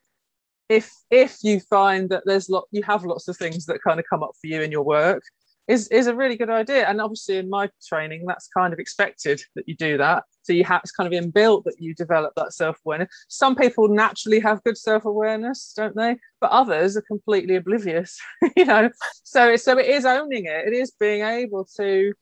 If 0.70 0.90
if 1.10 1.38
you 1.42 1.60
find 1.60 2.08
that 2.10 2.22
there's 2.24 2.48
lot, 2.48 2.64
you 2.70 2.82
have 2.84 3.04
lots 3.04 3.28
of 3.28 3.36
things 3.36 3.66
that 3.66 3.82
kind 3.82 3.98
of 4.00 4.06
come 4.08 4.22
up 4.22 4.30
for 4.40 4.46
you 4.46 4.62
in 4.62 4.70
your 4.70 4.84
work, 4.84 5.22
is 5.70 5.88
is 5.88 6.06
a 6.06 6.14
really 6.14 6.36
good 6.36 6.50
idea. 6.50 6.88
And 6.88 7.00
obviously, 7.00 7.36
in 7.36 7.50
my 7.50 7.68
training, 7.88 8.24
that's 8.26 8.48
kind 8.48 8.72
of 8.72 8.78
expected 8.78 9.40
that 9.54 9.68
you 9.68 9.76
do 9.76 9.98
that. 9.98 10.24
So 10.42 10.52
you 10.52 10.64
have 10.64 10.80
it's 10.82 10.92
kind 10.92 11.12
of 11.12 11.24
inbuilt 11.24 11.64
that 11.64 11.80
you 11.80 11.94
develop 11.94 12.32
that 12.36 12.52
self 12.52 12.78
awareness. 12.84 13.08
Some 13.28 13.54
people 13.54 13.88
naturally 13.88 14.40
have 14.40 14.62
good 14.64 14.78
self 14.78 15.04
awareness, 15.04 15.72
don't 15.76 15.96
they? 15.96 16.16
But 16.40 16.50
others 16.50 16.96
are 16.96 17.02
completely 17.02 17.56
oblivious. 17.56 18.18
you 18.56 18.64
know, 18.64 18.90
so 19.22 19.56
so 19.56 19.78
it 19.78 19.86
is 19.86 20.04
owning 20.04 20.46
it. 20.46 20.68
It 20.68 20.72
is 20.72 20.92
being 20.98 21.22
able 21.22 21.66
to, 21.76 22.12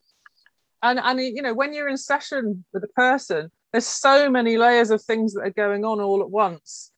and 0.83 0.99
and 0.99 1.19
you 1.19 1.41
know, 1.41 1.53
when 1.53 1.73
you're 1.73 1.89
in 1.89 1.97
session 1.97 2.65
with 2.73 2.83
a 2.83 2.93
person, 2.95 3.51
there's 3.71 3.87
so 3.87 4.29
many 4.29 4.57
layers 4.57 4.91
of 4.91 5.01
things 5.03 5.33
that 5.33 5.41
are 5.41 5.49
going 5.51 5.85
on 5.85 5.99
all 5.99 6.21
at 6.21 6.29
once. 6.29 6.91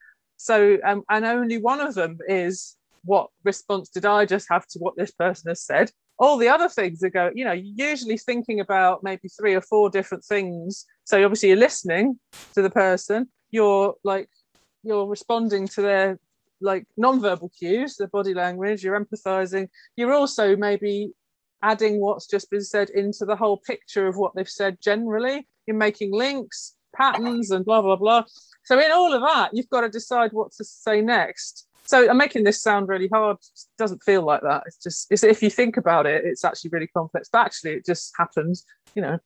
So 0.44 0.78
um, 0.84 1.04
and 1.10 1.26
only 1.26 1.58
one 1.58 1.82
of 1.82 1.94
them 1.96 2.18
is 2.28 2.78
what 3.04 3.30
response 3.44 3.90
did 3.90 4.06
I 4.06 4.26
just 4.26 4.48
have 4.50 4.68
to 4.68 4.80
what 4.80 4.96
this 4.96 5.12
person 5.12 5.50
has 5.50 5.62
said? 5.64 5.92
all 6.22 6.38
the 6.38 6.48
other 6.48 6.70
things 6.70 7.04
are 7.04 7.10
going, 7.10 7.36
you 7.36 7.44
know, 7.44 7.52
usually 7.52 8.16
thinking 8.16 8.60
about 8.60 9.02
maybe 9.02 9.28
three 9.28 9.56
or 9.56 9.62
four 9.62 9.90
different 9.90 10.24
things. 10.24 10.86
So 11.04 11.24
obviously 11.24 11.50
you're 11.50 11.58
listening 11.58 12.20
to 12.54 12.62
the 12.62 12.70
person, 12.70 13.28
you're 13.50 13.96
like, 14.04 14.30
you're 14.84 15.08
responding 15.08 15.68
to 15.70 15.82
their 15.82 16.20
like 16.62 16.86
non-verbal 16.96 17.52
cues, 17.58 17.98
their 17.98 18.08
body 18.08 18.36
language, 18.36 18.84
you're 18.84 19.04
empathizing. 19.04 19.68
You're 19.96 20.14
also 20.14 20.56
maybe 20.56 21.12
adding 21.64 22.00
what's 22.00 22.28
just 22.28 22.52
been 22.52 22.62
said 22.64 22.92
into 22.92 23.26
the 23.26 23.36
whole 23.36 23.58
picture 23.58 24.06
of 24.06 24.16
what 24.16 24.36
they've 24.36 24.48
said 24.48 24.78
generally. 24.80 25.48
You're 25.66 25.76
making 25.76 26.14
links, 26.14 26.76
patterns, 26.96 27.50
and 27.50 27.66
blah, 27.66 27.82
blah, 27.82 27.96
blah. 27.96 28.26
So 28.64 28.80
in 28.80 28.92
all 28.92 29.14
of 29.14 29.22
that, 29.22 29.52
you've 29.54 29.70
got 29.70 29.82
to 29.82 29.90
decide 29.90 30.32
what 30.34 30.52
to 30.54 30.64
say 30.64 31.02
next 31.02 31.68
so 31.92 32.10
I'm 32.10 32.18
making 32.18 32.46
this 32.46 32.62
sound 32.62 32.88
really 32.88 33.10
hard. 33.12 33.36
It 33.38 33.62
doesn't 33.78 34.02
feel 34.04 34.22
like 34.22 34.42
that. 34.44 34.64
It's 34.66 34.78
just 34.78 35.12
it's, 35.12 35.26
if 35.26 35.44
you 35.44 35.50
think 35.50 35.76
about 35.76 36.06
it, 36.06 36.24
it's 36.24 36.46
actually 36.46 36.70
really 36.72 36.88
complex. 36.88 37.28
But 37.30 37.46
actually, 37.46 37.72
it 37.74 37.86
just 37.86 38.14
happens. 38.18 38.66
You 38.96 39.02
know, 39.02 39.20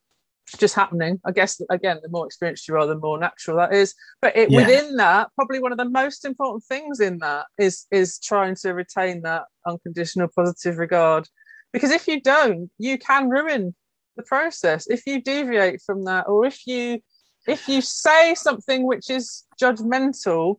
just 0.57 0.73
happening. 0.73 1.19
I 1.25 1.31
guess 1.31 1.61
again, 1.69 1.99
the 2.01 2.09
more 2.09 2.25
experienced 2.25 2.67
you 2.67 2.75
are, 2.75 2.87
the 2.87 2.97
more 2.97 3.19
natural 3.19 3.57
that 3.57 3.71
is. 3.71 3.93
But 4.19 4.35
it, 4.35 4.49
yeah. 4.49 4.61
within 4.61 4.95
that, 4.97 5.29
probably 5.35 5.59
one 5.59 5.73
of 5.73 5.77
the 5.77 5.89
most 5.89 6.25
important 6.25 6.63
things 6.63 6.99
in 6.99 7.19
that 7.19 7.45
is 7.59 7.85
is 7.91 8.19
trying 8.19 8.55
to 8.63 8.71
retain 8.71 9.21
that 9.21 9.43
unconditional 9.67 10.29
positive 10.35 10.79
regard. 10.79 11.27
Because 11.71 11.91
if 11.91 12.07
you 12.07 12.19
don't, 12.19 12.71
you 12.79 12.97
can 12.97 13.29
ruin 13.29 13.75
the 14.15 14.23
process. 14.23 14.87
If 14.87 15.05
you 15.05 15.21
deviate 15.21 15.81
from 15.85 16.05
that, 16.05 16.27
or 16.27 16.45
if 16.45 16.65
you 16.65 17.01
if 17.47 17.67
you 17.67 17.81
say 17.81 18.35
something 18.35 18.85
which 18.85 19.09
is 19.09 19.43
judgmental 19.61 20.57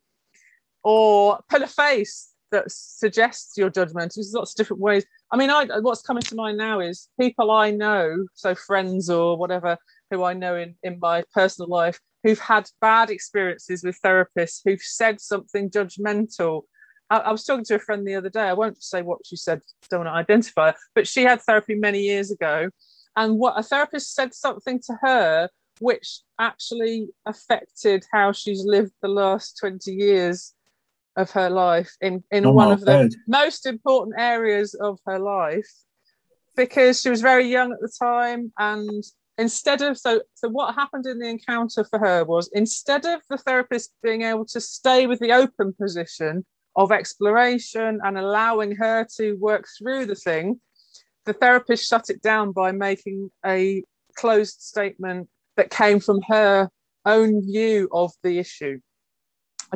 or 0.84 1.40
pull 1.48 1.62
a 1.62 1.66
face 1.66 2.32
that 2.52 2.70
suggests 2.70 3.56
you're 3.56 3.70
judgmental. 3.70 4.14
There's 4.14 4.32
lots 4.32 4.52
of 4.52 4.56
different 4.56 4.80
ways. 4.80 5.04
I 5.32 5.36
mean, 5.36 5.50
I, 5.50 5.66
what's 5.80 6.02
coming 6.02 6.22
to 6.22 6.34
mind 6.34 6.58
now 6.58 6.80
is 6.80 7.08
people 7.20 7.50
I 7.50 7.70
know, 7.70 8.26
so 8.34 8.54
friends 8.54 9.10
or 9.10 9.36
whatever, 9.36 9.76
who 10.10 10.22
I 10.22 10.32
know 10.32 10.56
in, 10.56 10.76
in 10.82 10.98
my 11.00 11.24
personal 11.34 11.68
life, 11.68 11.98
who've 12.22 12.38
had 12.38 12.70
bad 12.80 13.10
experiences 13.10 13.82
with 13.82 13.98
therapists 14.04 14.60
who've 14.64 14.80
said 14.80 15.20
something 15.20 15.70
judgmental. 15.70 16.62
I, 17.10 17.18
I 17.18 17.32
was 17.32 17.44
talking 17.44 17.64
to 17.64 17.74
a 17.74 17.80
friend 17.80 18.06
the 18.06 18.14
other 18.14 18.30
day. 18.30 18.42
I 18.42 18.52
won't 18.52 18.82
say 18.82 19.02
what 19.02 19.18
she 19.24 19.36
said, 19.36 19.62
don't 19.90 20.04
want 20.04 20.14
to 20.14 20.18
identify 20.18 20.70
her, 20.70 20.76
but 20.94 21.08
she 21.08 21.24
had 21.24 21.42
therapy 21.42 21.74
many 21.74 22.00
years 22.00 22.30
ago. 22.30 22.70
And 23.16 23.38
what 23.38 23.58
a 23.58 23.62
therapist 23.62 24.14
said 24.14 24.34
something 24.34 24.80
to 24.86 24.98
her 25.02 25.48
which 25.80 26.20
actually 26.38 27.08
affected 27.26 28.04
how 28.12 28.32
she's 28.32 28.64
lived 28.64 28.92
the 29.02 29.08
last 29.08 29.58
20 29.58 29.92
years 29.92 30.54
of 31.16 31.30
her 31.30 31.48
life 31.48 31.90
in 32.00 32.22
in 32.30 32.44
oh, 32.46 32.52
one 32.52 32.72
of 32.72 32.80
the 32.82 33.10
most 33.26 33.66
important 33.66 34.16
areas 34.18 34.74
of 34.74 34.98
her 35.06 35.18
life. 35.18 35.68
Because 36.54 37.00
she 37.00 37.10
was 37.10 37.20
very 37.20 37.48
young 37.48 37.72
at 37.72 37.80
the 37.80 37.92
time 37.98 38.52
and 38.58 39.04
instead 39.38 39.82
of 39.82 39.98
so 39.98 40.22
so 40.34 40.48
what 40.48 40.74
happened 40.74 41.06
in 41.06 41.18
the 41.18 41.28
encounter 41.28 41.84
for 41.84 41.98
her 41.98 42.24
was 42.24 42.48
instead 42.54 43.04
of 43.04 43.20
the 43.28 43.36
therapist 43.36 43.92
being 44.02 44.22
able 44.22 44.46
to 44.46 44.60
stay 44.60 45.06
with 45.06 45.18
the 45.20 45.32
open 45.32 45.74
position 45.74 46.44
of 46.74 46.92
exploration 46.92 48.00
and 48.04 48.18
allowing 48.18 48.74
her 48.74 49.06
to 49.16 49.34
work 49.34 49.66
through 49.78 50.06
the 50.06 50.14
thing 50.14 50.58
the 51.26 51.34
therapist 51.34 51.86
shut 51.86 52.08
it 52.08 52.22
down 52.22 52.52
by 52.52 52.72
making 52.72 53.30
a 53.44 53.82
closed 54.16 54.60
statement 54.60 55.28
that 55.56 55.70
came 55.70 56.00
from 56.00 56.20
her 56.28 56.68
own 57.04 57.42
view 57.42 57.88
of 57.92 58.12
the 58.22 58.38
issue 58.38 58.80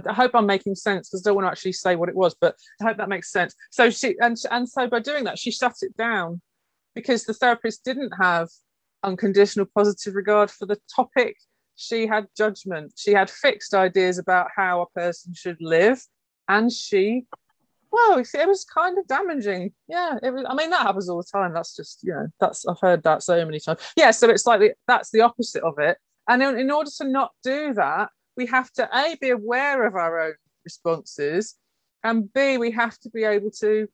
I 0.07 0.13
hope 0.13 0.33
I'm 0.35 0.47
making 0.47 0.75
sense 0.75 1.09
because 1.09 1.27
I 1.27 1.31
don't 1.31 1.37
want 1.37 1.47
to 1.47 1.51
actually 1.51 1.73
say 1.73 1.97
what 1.97 2.09
it 2.09 2.15
was, 2.15 2.35
but 2.41 2.57
I 2.81 2.85
hope 2.85 2.97
that 2.99 3.09
makes 3.09 3.33
sense. 3.33 3.55
So 3.71 3.91
she 3.91 4.17
and 4.21 4.37
and 4.51 4.69
so 4.69 4.87
by 4.87 5.01
doing 5.01 5.25
that, 5.25 5.39
she 5.39 5.51
shut 5.51 5.75
it 5.83 5.97
down 5.97 6.41
because 6.95 7.25
the 7.25 7.35
therapist 7.35 7.85
didn't 7.85 8.13
have 8.21 8.49
unconditional 9.03 9.67
positive 9.75 10.15
regard 10.15 10.51
for 10.51 10.67
the 10.67 10.79
topic. 10.95 11.37
She 11.77 12.07
had 12.07 12.27
judgment. 12.37 12.93
She 12.97 13.13
had 13.13 13.31
fixed 13.31 13.75
ideas 13.75 14.19
about 14.19 14.49
how 14.55 14.83
a 14.83 14.99
person 14.99 15.35
should 15.35 15.59
live, 15.61 16.01
and 16.49 16.71
she, 16.73 17.27
well, 17.93 18.19
it 18.19 18.49
was 18.49 18.65
kind 18.65 18.99
of 18.99 19.07
damaging. 19.07 19.73
Yeah, 19.89 20.17
it 20.23 20.31
was. 20.33 20.45
I 20.49 20.55
mean, 20.55 20.71
that 20.71 20.83
happens 20.83 21.09
all 21.09 21.19
the 21.19 21.25
time. 21.31 21.53
That's 21.53 21.75
just 21.75 22.03
you 22.03 22.13
know, 22.13 22.29
that's 22.41 22.67
I've 22.67 22.81
heard 22.81 23.03
that 23.03 23.23
so 23.23 23.45
many 23.45 23.61
times. 23.61 23.81
Yeah, 23.97 24.11
so 24.13 24.29
it's 24.29 24.47
like 24.47 24.61
the, 24.61 24.73
that's 24.87 25.11
the 25.11 25.23
opposite 25.23 25.63
of 25.65 25.79
it 25.79 25.99
And 26.29 26.43
in, 26.43 26.59
in 26.59 26.71
order 26.71 26.91
to 26.99 27.05
not 27.05 27.33
do 27.43 27.75
that, 27.75 28.11
we 28.37 28.47
have 28.47 28.71
to 28.73 28.89
A, 28.97 29.17
be 29.21 29.31
aware 29.31 29.87
of 29.87 29.95
our 29.95 30.21
own 30.21 30.35
responses, 30.65 31.57
and 32.05 32.33
B, 32.33 32.59
we 32.59 32.71
have 32.71 32.99
to 33.01 33.11
be 33.11 33.25
able 33.25 33.51
to 33.61 33.89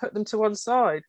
put 0.00 0.14
them 0.14 0.24
to 0.26 0.38
one 0.38 0.54
side 0.54 1.02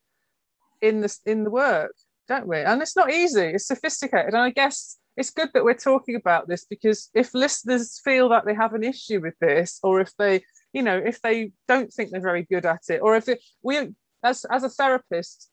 in 0.82 1.02
the, 1.02 1.18
in 1.26 1.44
the 1.44 1.50
work, 1.50 1.94
don't 2.28 2.48
we? 2.48 2.60
And 2.60 2.82
it's 2.82 2.96
not 2.96 3.12
easy, 3.12 3.48
it's 3.48 3.68
sophisticated. 3.68 4.34
And 4.34 4.44
I 4.44 4.50
guess 4.50 4.98
it's 5.16 5.32
good 5.32 5.50
that 5.54 5.64
we're 5.64 5.74
talking 5.74 6.16
about 6.16 6.48
this 6.48 6.66
because 6.66 7.10
if 7.14 7.34
listeners 7.34 8.02
feel 8.04 8.30
that 8.30 8.46
they 8.46 8.54
have 8.54 8.74
an 8.74 8.84
issue 8.84 9.22
with 9.22 9.36
this, 9.40 9.80
or 9.84 10.02
if 10.02 10.12
they, 10.18 10.44
you 10.74 10.82
know, 10.82 10.98
if 10.98 11.22
they 11.22 11.52
don't 11.68 11.94
think 11.94 12.12
they're 12.12 12.22
very 12.22 12.44
good 12.44 12.66
at 12.66 12.82
it, 12.90 13.02
or 13.02 13.16
if 13.16 13.30
it, 13.30 13.40
we, 13.62 13.90
as 14.24 14.46
as 14.46 14.64
a 14.64 14.70
therapist, 14.70 15.50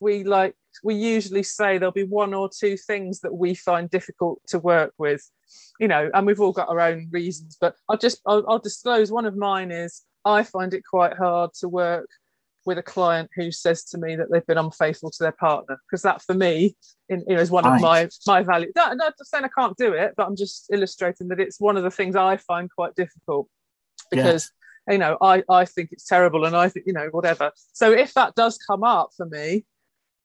we 0.00 0.24
like 0.24 0.54
we 0.84 0.94
usually 0.94 1.42
say 1.42 1.78
there'll 1.78 1.92
be 1.92 2.04
one 2.04 2.34
or 2.34 2.48
two 2.48 2.76
things 2.76 3.20
that 3.20 3.34
we 3.34 3.54
find 3.54 3.90
difficult 3.90 4.40
to 4.48 4.58
work 4.58 4.92
with, 4.98 5.28
you 5.80 5.88
know, 5.88 6.10
and 6.14 6.26
we've 6.26 6.40
all 6.40 6.52
got 6.52 6.68
our 6.68 6.80
own 6.80 7.08
reasons. 7.10 7.56
But 7.60 7.74
I'll 7.88 7.96
just 7.98 8.20
I'll, 8.26 8.44
I'll 8.48 8.58
disclose 8.58 9.10
one 9.10 9.26
of 9.26 9.36
mine 9.36 9.70
is 9.70 10.02
I 10.24 10.42
find 10.42 10.74
it 10.74 10.82
quite 10.88 11.16
hard 11.16 11.50
to 11.60 11.68
work 11.68 12.08
with 12.66 12.76
a 12.76 12.82
client 12.82 13.30
who 13.34 13.50
says 13.50 13.82
to 13.82 13.98
me 13.98 14.14
that 14.16 14.30
they've 14.30 14.46
been 14.46 14.58
unfaithful 14.58 15.10
to 15.10 15.22
their 15.22 15.32
partner 15.32 15.78
because 15.86 16.02
that 16.02 16.20
for 16.22 16.34
me 16.34 16.76
in, 17.08 17.24
you 17.26 17.34
know, 17.34 17.40
is 17.40 17.50
one 17.50 17.64
right. 17.64 17.76
of 17.76 17.80
my 17.80 18.08
my 18.26 18.42
values. 18.42 18.72
No, 18.76 18.92
not 18.92 19.14
saying 19.22 19.44
I 19.44 19.60
can't 19.60 19.76
do 19.76 19.94
it, 19.94 20.12
but 20.16 20.26
I'm 20.26 20.36
just 20.36 20.66
illustrating 20.72 21.28
that 21.28 21.40
it's 21.40 21.58
one 21.58 21.76
of 21.76 21.82
the 21.82 21.90
things 21.90 22.14
I 22.14 22.36
find 22.36 22.70
quite 22.70 22.94
difficult 22.94 23.48
because. 24.10 24.50
You 24.88 24.98
know 24.98 25.16
I 25.20 25.42
I 25.48 25.64
think 25.64 25.90
it's 25.92 26.06
terrible 26.06 26.44
and 26.44 26.56
I 26.56 26.68
think 26.68 26.86
you 26.86 26.92
know 26.92 27.08
whatever. 27.10 27.52
So 27.72 27.92
if 27.92 28.14
that 28.14 28.34
does 28.34 28.58
come 28.58 28.84
up 28.84 29.10
for 29.16 29.26
me, 29.26 29.64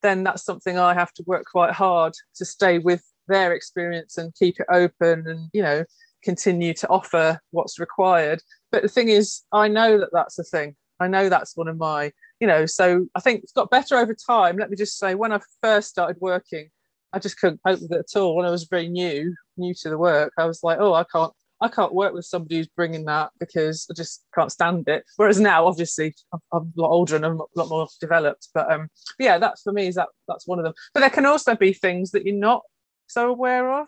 then 0.02 0.24
that's 0.24 0.44
something 0.44 0.78
I 0.78 0.94
have 0.94 1.14
to 1.14 1.24
work 1.26 1.46
quite 1.52 1.74
hard 1.74 2.14
to 2.36 2.46
stay 2.46 2.80
with 2.80 3.04
their 3.28 3.54
experience 3.54 4.18
and 4.18 4.36
keep 4.36 4.60
it 4.60 4.68
open 4.72 5.28
and 5.28 5.50
you 5.54 5.62
know 5.62 5.86
continue 6.24 6.74
to 6.74 6.88
offer 6.90 7.40
what's 7.52 7.80
required. 7.80 8.42
But 8.72 8.82
the 8.84 8.90
thing 8.90 9.10
is, 9.10 9.44
I 9.52 9.68
know 9.68 9.98
that 10.00 10.10
that's 10.14 10.40
a 10.40 10.44
thing. 10.44 10.76
I 11.00 11.08
know 11.08 11.28
that's 11.28 11.58
one 11.58 11.68
of 11.68 11.78
my 11.78 12.12
you 12.44 12.48
know, 12.48 12.66
so 12.66 13.08
I 13.16 13.22
think 13.22 13.42
it's 13.42 13.54
got 13.54 13.72
better 13.72 13.96
over 13.96 14.14
time. 14.14 14.58
Let 14.58 14.70
me 14.70 14.76
just 14.76 15.00
say, 15.00 15.16
when 15.16 15.32
I 15.32 15.40
first 15.62 15.88
started 15.88 16.18
working, 16.20 16.68
I 17.14 17.20
just 17.20 17.40
couldn't 17.40 17.62
cope 17.66 17.80
with 17.80 17.94
it 17.94 18.06
at 18.14 18.20
all. 18.20 18.36
When 18.36 18.46
I 18.46 18.50
was 18.50 18.66
very 18.66 18.90
new, 18.90 19.34
new 19.56 19.74
to 19.76 19.90
the 19.90 19.98
work, 19.98 20.34
I 20.38 20.44
was 20.44 20.62
like, 20.62 20.78
oh, 20.82 20.94
I 20.94 21.06
can't, 21.06 21.32
I 21.64 21.70
can't 21.70 21.94
work 21.94 22.14
with 22.14 22.26
somebody 22.26 22.58
who's 22.58 22.68
bringing 22.68 23.06
that 23.06 23.32
because 23.40 23.88
I 23.90 23.94
just 23.94 24.26
can't 24.36 24.52
stand 24.52 24.88
it. 24.88 25.04
Whereas 25.16 25.40
now, 25.40 25.66
obviously, 25.66 26.14
I'm, 26.34 26.40
I'm 26.52 26.74
a 26.78 26.82
lot 26.82 26.90
older 26.90 27.16
and 27.16 27.26
I'm 27.26 27.40
a 27.40 27.46
lot 27.56 27.70
more 27.70 27.88
developed. 28.00 28.50
But 28.54 28.72
um, 28.72 28.90
yeah, 29.18 29.38
that's 29.38 29.62
for 29.62 29.74
me 29.74 29.88
is 29.88 29.96
that 29.96 30.10
that's 30.28 30.48
one 30.48 30.60
of 30.60 30.66
them. 30.66 30.74
But 30.94 31.00
there 31.00 31.10
can 31.10 31.26
also 31.26 31.56
be 31.56 31.74
things 31.74 32.12
that 32.12 32.26
you're 32.26 32.36
not 32.36 32.62
so 33.08 33.30
aware 33.30 33.72
of 33.82 33.88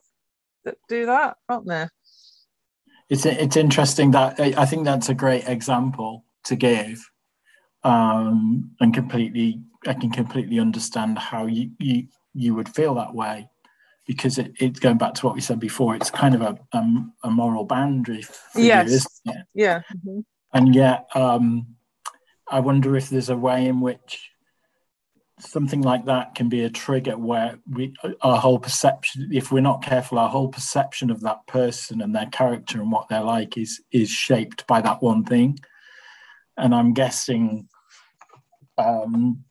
that 0.63 0.77
do 0.89 1.05
that, 1.05 1.38
aren't 1.49 1.67
there? 1.67 1.91
It's 3.09 3.25
it's 3.25 3.55
interesting 3.55 4.11
that 4.11 4.39
I 4.39 4.65
think 4.65 4.85
that's 4.85 5.09
a 5.09 5.13
great 5.13 5.47
example 5.47 6.25
to 6.45 6.55
give 6.55 6.99
um, 7.85 8.71
and 8.79 8.93
completely 8.93 9.61
I 9.88 9.93
can 9.93 10.09
completely 10.09 10.59
understand 10.59 11.19
how 11.19 11.45
you 11.45 11.69
you 11.79 12.07
you 12.33 12.55
would 12.55 12.67
feel 12.67 12.95
that 12.95 13.13
way 13.13 13.47
because 14.05 14.37
it, 14.37 14.53
it's 14.59 14.79
going 14.79 14.97
back 14.97 15.13
to 15.15 15.25
what 15.25 15.35
we 15.35 15.41
said 15.41 15.59
before 15.59 15.95
it's 15.95 16.11
kind 16.11 16.35
of 16.35 16.41
a 16.41 16.57
um, 16.73 17.13
a 17.23 17.29
moral 17.29 17.65
boundary 17.65 18.21
for 18.21 18.59
yes. 18.59 19.07
you, 19.25 19.33
yeah 19.53 19.81
mm-hmm. 19.93 20.19
and 20.53 20.75
yet 20.75 21.07
um, 21.15 21.67
I 22.47 22.59
wonder 22.59 22.95
if 22.95 23.09
there's 23.09 23.29
a 23.29 23.37
way 23.37 23.65
in 23.65 23.81
which 23.81 24.29
something 25.39 25.81
like 25.81 26.05
that 26.05 26.33
can 26.35 26.47
be 26.47 26.63
a 26.63 26.69
trigger 26.69 27.17
where 27.17 27.59
we 27.69 27.93
our 28.21 28.37
whole 28.37 28.59
perception 28.59 29.29
if 29.33 29.51
we're 29.51 29.59
not 29.59 29.83
careful 29.83 30.17
our 30.17 30.29
whole 30.29 30.47
perception 30.47 31.11
of 31.11 31.21
that 31.21 31.45
person 31.47 32.01
and 32.01 32.15
their 32.15 32.27
character 32.27 32.79
and 32.79 32.91
what 32.91 33.09
they're 33.09 33.21
like 33.21 33.57
is 33.57 33.81
is 33.91 34.09
shaped 34.09 34.65
by 34.65 34.79
that 34.79 35.01
one 35.01 35.25
thing 35.25 35.59
and 36.57 36.73
i'm 36.73 36.93
guessing 36.93 37.67
um, 38.77 39.44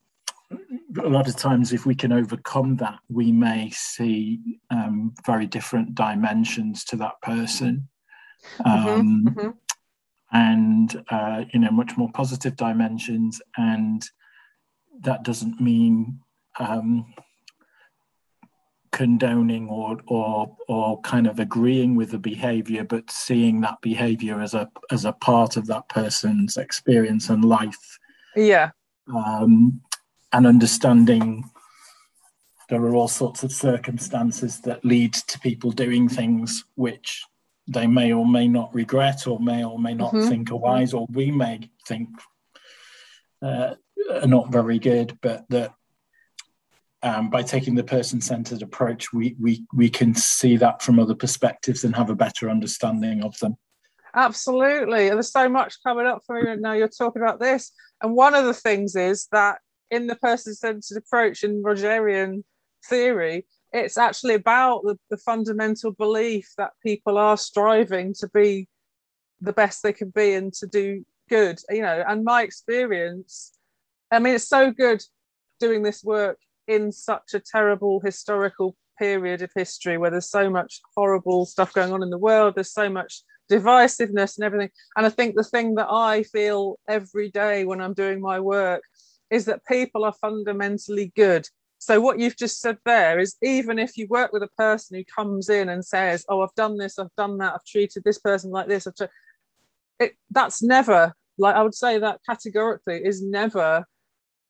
a 1.03 1.09
lot 1.09 1.29
of 1.29 1.37
times, 1.37 1.73
if 1.73 1.87
we 1.87 1.95
can 1.95 2.13
overcome 2.13 2.77
that, 2.77 2.99
we 3.09 3.33
may 3.33 3.71
see 3.71 4.59
um, 4.71 5.15
very 5.27 5.47
different 5.47 5.95
dimensions 5.95 6.85
to 6.85 6.97
that 6.97 7.21
person. 7.23 7.89
Mm-hmm, 8.61 8.89
um, 8.89 9.25
mm-hmm. 9.29 9.51
And 10.33 11.05
uh, 11.11 11.45
you 11.53 11.61
know, 11.61 11.71
much 11.71 11.97
more 11.97 12.11
positive 12.13 12.57
dimensions, 12.57 13.41
and 13.57 14.05
that 15.01 15.23
doesn't 15.23 15.61
mean 15.61 16.19
um, 16.59 17.07
condoning 18.95 19.69
or 19.69 19.99
or 20.07 20.57
or 20.69 21.01
kind 21.01 21.27
of 21.27 21.41
agreeing 21.41 21.97
with 21.97 22.13
the 22.13 22.19
behavior 22.19 22.85
but 22.85 23.11
seeing 23.11 23.61
that 23.61 23.81
behavior 23.83 24.41
as 24.41 24.55
a 24.55 24.71
as 24.93 25.05
a 25.05 25.13
part 25.15 25.57
of 25.57 25.67
that 25.67 25.89
person's 25.89 26.57
experience 26.57 27.29
and 27.29 27.45
life 27.45 27.99
yeah 28.37 28.71
um, 29.13 29.81
and 30.35 30.49
understanding 30.49 31.49
there 32.69 32.83
are 32.83 32.95
all 32.95 33.09
sorts 33.09 33.45
of 33.45 33.53
circumstances 33.53 34.61
that 34.63 34.85
lead 34.85 35.15
to 35.15 35.39
people 35.39 35.71
doing 35.71 36.09
things 36.09 36.65
which 36.75 37.25
they 37.69 37.87
may 37.87 38.13
or 38.13 38.27
may 38.27 38.49
not 38.49 38.75
regret 38.75 39.27
or 39.29 39.39
may 39.39 39.65
or 39.65 39.79
may 39.79 39.95
not 39.95 40.13
mm-hmm. 40.13 40.29
think 40.29 40.51
are 40.51 40.57
wise 40.57 40.93
or 40.93 41.07
we 41.11 41.31
may 41.31 41.71
think 41.87 42.09
uh, 43.43 43.75
are 44.11 44.27
not 44.27 44.51
very 44.51 44.79
good 44.79 45.17
but 45.23 45.45
that 45.51 45.73
um, 47.05 47.31
by 47.31 47.43
taking 47.43 47.77
the 47.77 47.85
person-centered 47.85 48.63
approach 48.63 49.13
we, 49.13 49.37
we 49.41 49.65
we 49.73 49.89
can 49.89 50.15
see 50.15 50.57
that 50.57 50.83
from 50.83 50.99
other 50.99 51.15
perspectives 51.15 51.85
and 51.85 51.95
have 51.95 52.11
a 52.11 52.15
better 52.15 52.49
understanding 52.51 53.23
of 53.23 53.39
them. 53.39 53.57
Absolutely. 54.15 55.11
There's 55.11 55.31
so 55.31 55.49
much 55.49 55.83
coming 55.83 56.07
up 56.07 56.23
for 56.27 56.41
me 56.41 56.57
now. 56.57 56.73
You're 56.73 56.89
talking 56.89 57.21
about 57.21 57.41
this. 57.41 57.73
And 58.01 58.15
one 58.15 58.35
of 58.35 58.47
the 58.47 58.55
things 58.55 58.97
is 58.97 59.27
that 59.33 59.59
in 59.95 60.09
the 60.09 60.17
person-centered 60.17 60.97
approach 60.97 61.45
in 61.45 61.63
Rogerian 61.63 62.43
theory, 62.89 63.47
it's 63.73 63.97
actually 63.97 64.35
about 64.35 64.83
the, 64.83 64.97
the 65.11 65.17
fundamental 65.17 65.93
belief 65.93 66.49
that 66.59 66.73
people 66.83 67.17
are 67.17 67.37
striving 67.37 68.13
to 68.15 68.29
be 68.35 68.69
the 69.41 69.53
best 69.53 69.83
they 69.83 69.93
can 69.93 70.11
be 70.11 70.35
and 70.35 70.53
to 70.55 70.67
do 70.67 71.05
good. 71.29 71.61
You 71.71 71.83
know, 71.83 72.05
and 72.07 72.25
my 72.25 72.43
experience, 72.43 73.53
I 74.11 74.19
mean, 74.19 74.35
it's 74.35 74.49
so 74.49 74.73
good 74.73 75.03
doing 75.61 75.83
this 75.83 76.03
work 76.03 76.39
in 76.67 76.91
such 76.91 77.35
a 77.35 77.41
terrible 77.41 78.01
historical 78.01 78.77
period 78.99 79.43
of 79.43 79.51
history 79.55 79.97
where 79.97 80.11
there's 80.11 80.31
so 80.31 80.51
much 80.51 80.81
horrible 80.97 81.47
stuff 81.47 81.73
going 81.73 81.93
on 81.93 82.03
in 82.03 82.11
the 82.11 82.19
world. 82.19 82.55
There's 82.55 82.73
so 82.73 82.89
much 82.89 83.23
divisiveness 83.51 84.37
and 84.37 84.45
everything. 84.45 84.71
And 84.97 85.07
I 85.07 85.09
think 85.09 85.37
the 85.37 85.45
thing 85.45 85.75
that 85.77 85.89
I 85.91 86.23
feel 86.25 86.79
every 86.89 87.31
day 87.31 87.65
when 87.65 87.81
I'm 87.81 87.95
doing 87.95 88.21
my 88.21 88.41
work 88.41 88.83
is 89.35 89.45
that 89.47 89.67
people 89.67 90.05
are 90.05 90.15
fundamentally 90.21 91.13
good. 91.17 91.47
So 91.79 92.01
what 92.01 92.19
you've 92.19 92.37
just 92.37 92.61
said 92.61 92.79
there 92.85 93.19
is 93.19 93.37
even 93.43 93.79
if 93.79 93.97
you 93.99 94.07
work 94.09 94.33
with 94.33 94.43
a 94.43 94.57
person 94.57 94.97
who 94.97 95.05
comes 95.05 95.49
in 95.49 95.69
and 95.69 95.85
says, 95.85 96.25
"Oh, 96.29 96.41
I've 96.43 96.55
done 96.55 96.79
this, 96.79 96.99
I've 96.99 97.15
done 97.17 97.39
that, 97.39 97.55
I've 97.55 97.65
treated 97.67 98.05
this 98.05 98.19
person 98.19 98.51
like 98.51 98.69
this," 98.69 98.87
I've 98.87 99.09
it, 100.01 100.15
that's 100.31 100.63
never 100.63 101.13
like 101.39 101.57
I 101.57 101.63
would 101.63 101.75
say 101.75 101.99
that 101.99 102.21
categorically 102.29 103.05
is 103.05 103.23
never 103.23 103.85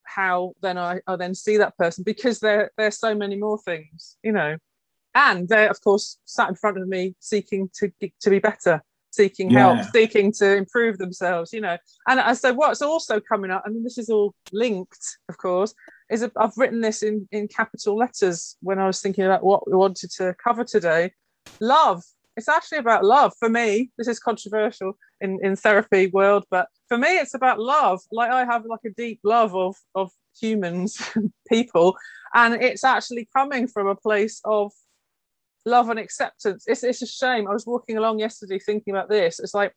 how 0.04 0.52
then 0.60 0.76
I, 0.78 1.00
I 1.06 1.16
then 1.16 1.34
see 1.34 1.56
that 1.58 1.76
person 1.76 2.04
because 2.04 2.40
there 2.40 2.70
there's 2.76 2.98
so 2.98 3.14
many 3.14 3.36
more 3.36 3.58
things, 3.58 4.16
you 4.22 4.32
know 4.32 4.56
and 5.14 5.48
they're 5.48 5.70
of 5.70 5.80
course 5.82 6.18
sat 6.24 6.48
in 6.48 6.54
front 6.54 6.78
of 6.78 6.88
me 6.88 7.14
seeking 7.20 7.70
to 7.74 7.90
to 8.20 8.30
be 8.30 8.38
better 8.38 8.82
seeking 9.14 9.50
yeah. 9.50 9.74
help 9.74 9.90
seeking 9.92 10.32
to 10.32 10.56
improve 10.56 10.98
themselves 10.98 11.52
you 11.52 11.60
know. 11.60 11.76
And 12.08 12.20
I 12.20 12.34
so 12.34 12.52
what's 12.52 12.82
also 12.82 13.20
coming 13.20 13.50
up 13.50 13.62
I 13.66 13.70
mean 13.70 13.84
this 13.84 13.98
is 13.98 14.10
all 14.10 14.34
linked 14.52 15.18
of 15.28 15.38
course 15.38 15.74
is 16.10 16.26
I've 16.36 16.56
written 16.56 16.80
this 16.80 17.02
in 17.02 17.28
in 17.32 17.48
capital 17.48 17.96
letters 17.96 18.56
when 18.60 18.78
I 18.78 18.86
was 18.86 19.00
thinking 19.00 19.24
about 19.24 19.44
what 19.44 19.66
we 19.66 19.76
wanted 19.76 20.10
to 20.12 20.34
cover 20.42 20.64
today. 20.64 21.12
Love. 21.60 22.02
It's 22.36 22.48
actually 22.48 22.78
about 22.78 23.04
love 23.04 23.32
for 23.38 23.48
me. 23.48 23.90
This 23.96 24.08
is 24.08 24.18
controversial 24.18 24.98
in 25.20 25.38
in 25.42 25.56
therapy 25.56 26.08
world 26.08 26.44
but 26.50 26.68
for 26.88 26.98
me 26.98 27.18
it's 27.18 27.34
about 27.34 27.58
love. 27.60 28.00
Like 28.12 28.30
I 28.30 28.44
have 28.44 28.64
like 28.66 28.84
a 28.84 28.90
deep 28.90 29.20
love 29.24 29.54
of 29.54 29.76
of 29.94 30.10
humans 30.40 31.00
people 31.48 31.96
and 32.34 32.54
it's 32.54 32.82
actually 32.82 33.28
coming 33.34 33.68
from 33.68 33.86
a 33.86 33.94
place 33.94 34.40
of 34.44 34.72
love 35.66 35.90
and 35.90 35.98
acceptance. 35.98 36.64
It's, 36.66 36.84
it's 36.84 37.02
a 37.02 37.06
shame. 37.06 37.48
I 37.48 37.52
was 37.52 37.66
walking 37.66 37.96
along 37.96 38.18
yesterday 38.18 38.58
thinking 38.58 38.94
about 38.94 39.08
this. 39.08 39.40
It's 39.40 39.54
like 39.54 39.74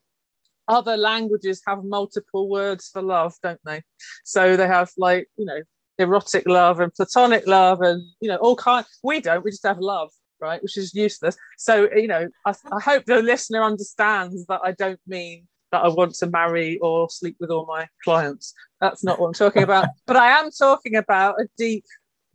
other 0.67 0.97
languages 0.97 1.61
have 1.65 1.83
multiple 1.83 2.49
words 2.49 2.89
for 2.91 3.01
love, 3.01 3.33
don't 3.41 3.59
they? 3.65 3.81
So 4.25 4.57
they 4.57 4.67
have 4.67 4.91
like, 4.97 5.27
you 5.37 5.45
know, 5.45 5.61
erotic 5.97 6.47
love 6.47 6.79
and 6.79 6.93
platonic 6.93 7.47
love 7.47 7.81
and, 7.81 8.01
you 8.19 8.29
know, 8.29 8.37
all 8.37 8.55
kind. 8.55 8.85
We 9.03 9.21
don't, 9.21 9.43
we 9.43 9.51
just 9.51 9.65
have 9.65 9.79
love, 9.79 10.09
right? 10.41 10.61
Which 10.61 10.77
is 10.77 10.93
useless. 10.93 11.37
So, 11.57 11.89
you 11.93 12.07
know, 12.07 12.27
I, 12.45 12.53
I 12.71 12.79
hope 12.79 13.05
the 13.05 13.21
listener 13.21 13.63
understands 13.63 14.45
that 14.47 14.61
I 14.63 14.73
don't 14.73 14.99
mean 15.07 15.47
that 15.71 15.83
I 15.83 15.87
want 15.89 16.15
to 16.15 16.27
marry 16.27 16.77
or 16.79 17.09
sleep 17.09 17.37
with 17.39 17.49
all 17.49 17.65
my 17.65 17.87
clients. 18.03 18.53
That's 18.79 19.03
not 19.03 19.19
what 19.19 19.27
I'm 19.27 19.33
talking 19.33 19.63
about. 19.63 19.87
but 20.05 20.15
I 20.15 20.39
am 20.39 20.49
talking 20.51 20.95
about 20.95 21.41
a 21.41 21.47
deep 21.57 21.85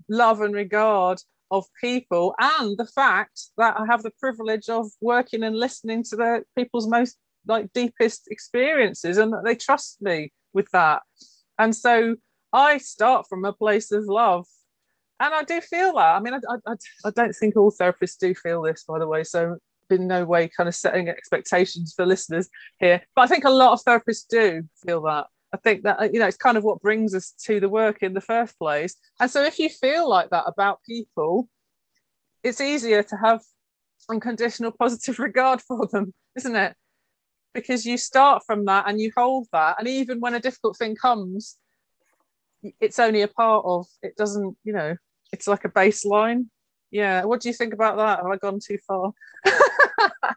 love 0.08 0.40
and 0.40 0.54
regard 0.54 1.18
of 1.52 1.66
people 1.80 2.34
and 2.40 2.76
the 2.78 2.86
fact 2.86 3.42
that 3.58 3.78
I 3.78 3.84
have 3.86 4.02
the 4.02 4.10
privilege 4.18 4.68
of 4.68 4.90
working 5.00 5.44
and 5.44 5.54
listening 5.54 6.02
to 6.04 6.16
the 6.16 6.42
people's 6.56 6.88
most 6.88 7.18
like 7.46 7.72
deepest 7.74 8.28
experiences 8.30 9.18
and 9.18 9.32
that 9.32 9.42
they 9.44 9.54
trust 9.54 10.00
me 10.00 10.32
with 10.54 10.66
that. 10.72 11.02
And 11.58 11.76
so 11.76 12.16
I 12.52 12.78
start 12.78 13.26
from 13.28 13.44
a 13.44 13.52
place 13.52 13.92
of 13.92 14.06
love. 14.06 14.46
And 15.20 15.32
I 15.32 15.44
do 15.44 15.60
feel 15.60 15.92
that. 15.92 16.16
I 16.16 16.20
mean, 16.20 16.34
I, 16.34 16.38
I, 16.66 16.74
I 17.04 17.10
don't 17.10 17.34
think 17.34 17.56
all 17.56 17.70
therapists 17.70 18.18
do 18.18 18.34
feel 18.34 18.62
this, 18.62 18.84
by 18.88 18.98
the 18.98 19.06
way. 19.06 19.22
So, 19.22 19.56
in 19.90 20.06
no 20.06 20.24
way 20.24 20.48
kind 20.48 20.68
of 20.68 20.74
setting 20.74 21.08
expectations 21.10 21.92
for 21.94 22.06
listeners 22.06 22.48
here. 22.80 23.02
But 23.14 23.22
I 23.22 23.26
think 23.26 23.44
a 23.44 23.50
lot 23.50 23.72
of 23.72 23.84
therapists 23.84 24.24
do 24.28 24.62
feel 24.84 25.02
that. 25.02 25.26
I 25.52 25.58
think 25.58 25.82
that, 25.82 26.00
uh, 26.00 26.08
you 26.12 26.18
know, 26.18 26.26
it's 26.26 26.36
kind 26.36 26.56
of 26.56 26.64
what 26.64 26.80
brings 26.80 27.14
us 27.14 27.32
to 27.44 27.60
the 27.60 27.68
work 27.68 28.02
in 28.02 28.14
the 28.14 28.20
first 28.20 28.58
place. 28.58 28.96
And 29.20 29.30
so, 29.30 29.42
if 29.42 29.58
you 29.58 29.68
feel 29.68 30.08
like 30.08 30.30
that 30.30 30.44
about 30.46 30.80
people, 30.88 31.48
it's 32.42 32.60
easier 32.60 33.02
to 33.02 33.16
have 33.16 33.42
unconditional 34.08 34.72
positive 34.78 35.18
regard 35.18 35.60
for 35.60 35.86
them, 35.86 36.14
isn't 36.36 36.56
it? 36.56 36.74
Because 37.52 37.84
you 37.84 37.98
start 37.98 38.44
from 38.46 38.64
that 38.64 38.88
and 38.88 39.00
you 39.00 39.12
hold 39.14 39.46
that. 39.52 39.76
And 39.78 39.86
even 39.86 40.20
when 40.20 40.34
a 40.34 40.40
difficult 40.40 40.78
thing 40.78 40.96
comes, 40.96 41.58
it's 42.80 42.98
only 42.98 43.22
a 43.22 43.28
part 43.28 43.64
of 43.66 43.86
it 44.02 44.16
doesn't 44.16 44.56
you 44.64 44.72
know 44.72 44.96
it's 45.32 45.48
like 45.48 45.64
a 45.64 45.68
baseline 45.68 46.46
yeah 46.90 47.24
what 47.24 47.40
do 47.40 47.48
you 47.48 47.54
think 47.54 47.74
about 47.74 47.96
that 47.96 48.18
have 48.18 48.26
i 48.26 48.36
gone 48.36 48.60
too 48.64 48.78
far 48.86 49.12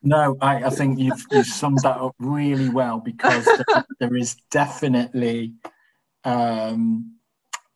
no 0.04 0.38
I, 0.42 0.66
I 0.66 0.70
think 0.70 1.00
you've, 1.00 1.24
you've 1.32 1.46
summed 1.46 1.80
that 1.84 1.98
up 1.98 2.16
really 2.20 2.70
well 2.70 3.00
because 3.00 3.46
there, 3.46 3.86
there 4.00 4.16
is 4.16 4.36
definitely 4.50 5.54
um, 6.24 7.16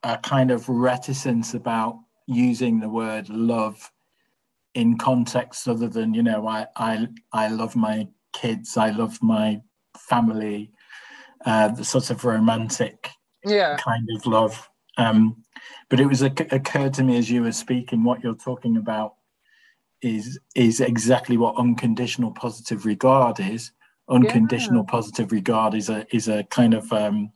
a 0.03 0.18
kind 0.18 0.51
of 0.51 0.68
reticence 0.68 1.53
about 1.53 1.99
using 2.28 2.80
the 2.80 2.89
word 2.89 3.30
love 3.30 3.91
in 4.76 4.97
context 4.97 5.68
other 5.68 5.88
than 5.88 6.14
you 6.14 6.22
know 6.22 6.47
i 6.47 6.66
i, 6.76 7.07
I 7.34 7.47
love 7.47 7.76
my 7.76 8.07
kids 8.34 8.78
i 8.78 8.91
love 8.91 9.18
my 9.22 9.62
family 9.97 10.72
uh, 11.45 11.70
the 11.70 11.84
sort 11.84 12.10
of 12.10 12.26
romantic 12.26 13.10
yeah. 13.45 13.78
kind 13.78 14.07
of 14.16 14.26
love. 14.26 14.70
Um, 14.97 15.43
but 15.89 15.99
it 15.99 16.05
was 16.05 16.22
occurred 16.22 16.93
to 16.95 17.03
me 17.03 17.18
as 17.18 17.30
you 17.30 17.43
were 17.43 17.51
speaking, 17.51 18.03
what 18.03 18.24
you're 18.24 18.36
talking 18.36 18.78
about 18.78 19.16
is 20.02 20.39
is 20.56 20.80
exactly 20.80 21.38
what 21.38 21.58
unconditional 21.58 22.32
positive 22.32 22.86
regard 22.86 23.39
is. 23.39 23.72
Unconditional 24.10 24.84
yeah. 24.88 24.91
positive 24.91 25.32
regard 25.32 25.76
is 25.76 25.89
a 25.89 26.06
is 26.16 26.28
a 26.28 26.43
kind 26.45 26.74
of 26.74 26.91
um, 26.91 27.32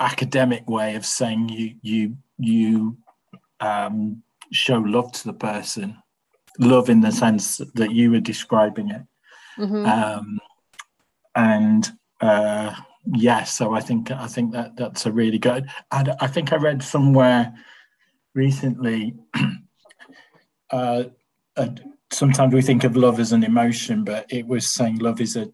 academic 0.00 0.68
way 0.68 0.96
of 0.96 1.06
saying 1.06 1.48
you 1.48 1.74
you 1.82 2.16
you 2.38 2.96
um, 3.60 4.22
show 4.50 4.78
love 4.78 5.12
to 5.12 5.24
the 5.24 5.34
person, 5.34 5.96
love 6.58 6.90
in 6.90 7.00
the 7.00 7.12
sense 7.12 7.58
that 7.74 7.92
you 7.92 8.10
were 8.10 8.20
describing 8.20 8.90
it, 8.90 9.02
mm-hmm. 9.58 9.86
um, 9.86 10.40
and 11.36 11.92
uh, 12.20 12.74
yes 13.06 13.52
so 13.52 13.74
i 13.74 13.80
think 13.80 14.10
i 14.12 14.26
think 14.26 14.52
that 14.52 14.76
that's 14.76 15.06
a 15.06 15.12
really 15.12 15.38
good 15.38 15.68
and 15.90 16.14
i 16.20 16.26
think 16.26 16.52
i 16.52 16.56
read 16.56 16.82
somewhere 16.82 17.52
recently 18.34 19.14
uh, 20.70 21.04
uh, 21.56 21.68
sometimes 22.10 22.54
we 22.54 22.62
think 22.62 22.84
of 22.84 22.96
love 22.96 23.20
as 23.20 23.32
an 23.32 23.44
emotion 23.44 24.04
but 24.04 24.26
it 24.30 24.46
was 24.46 24.68
saying 24.68 24.98
love 24.98 25.20
is 25.20 25.36
a 25.36 25.50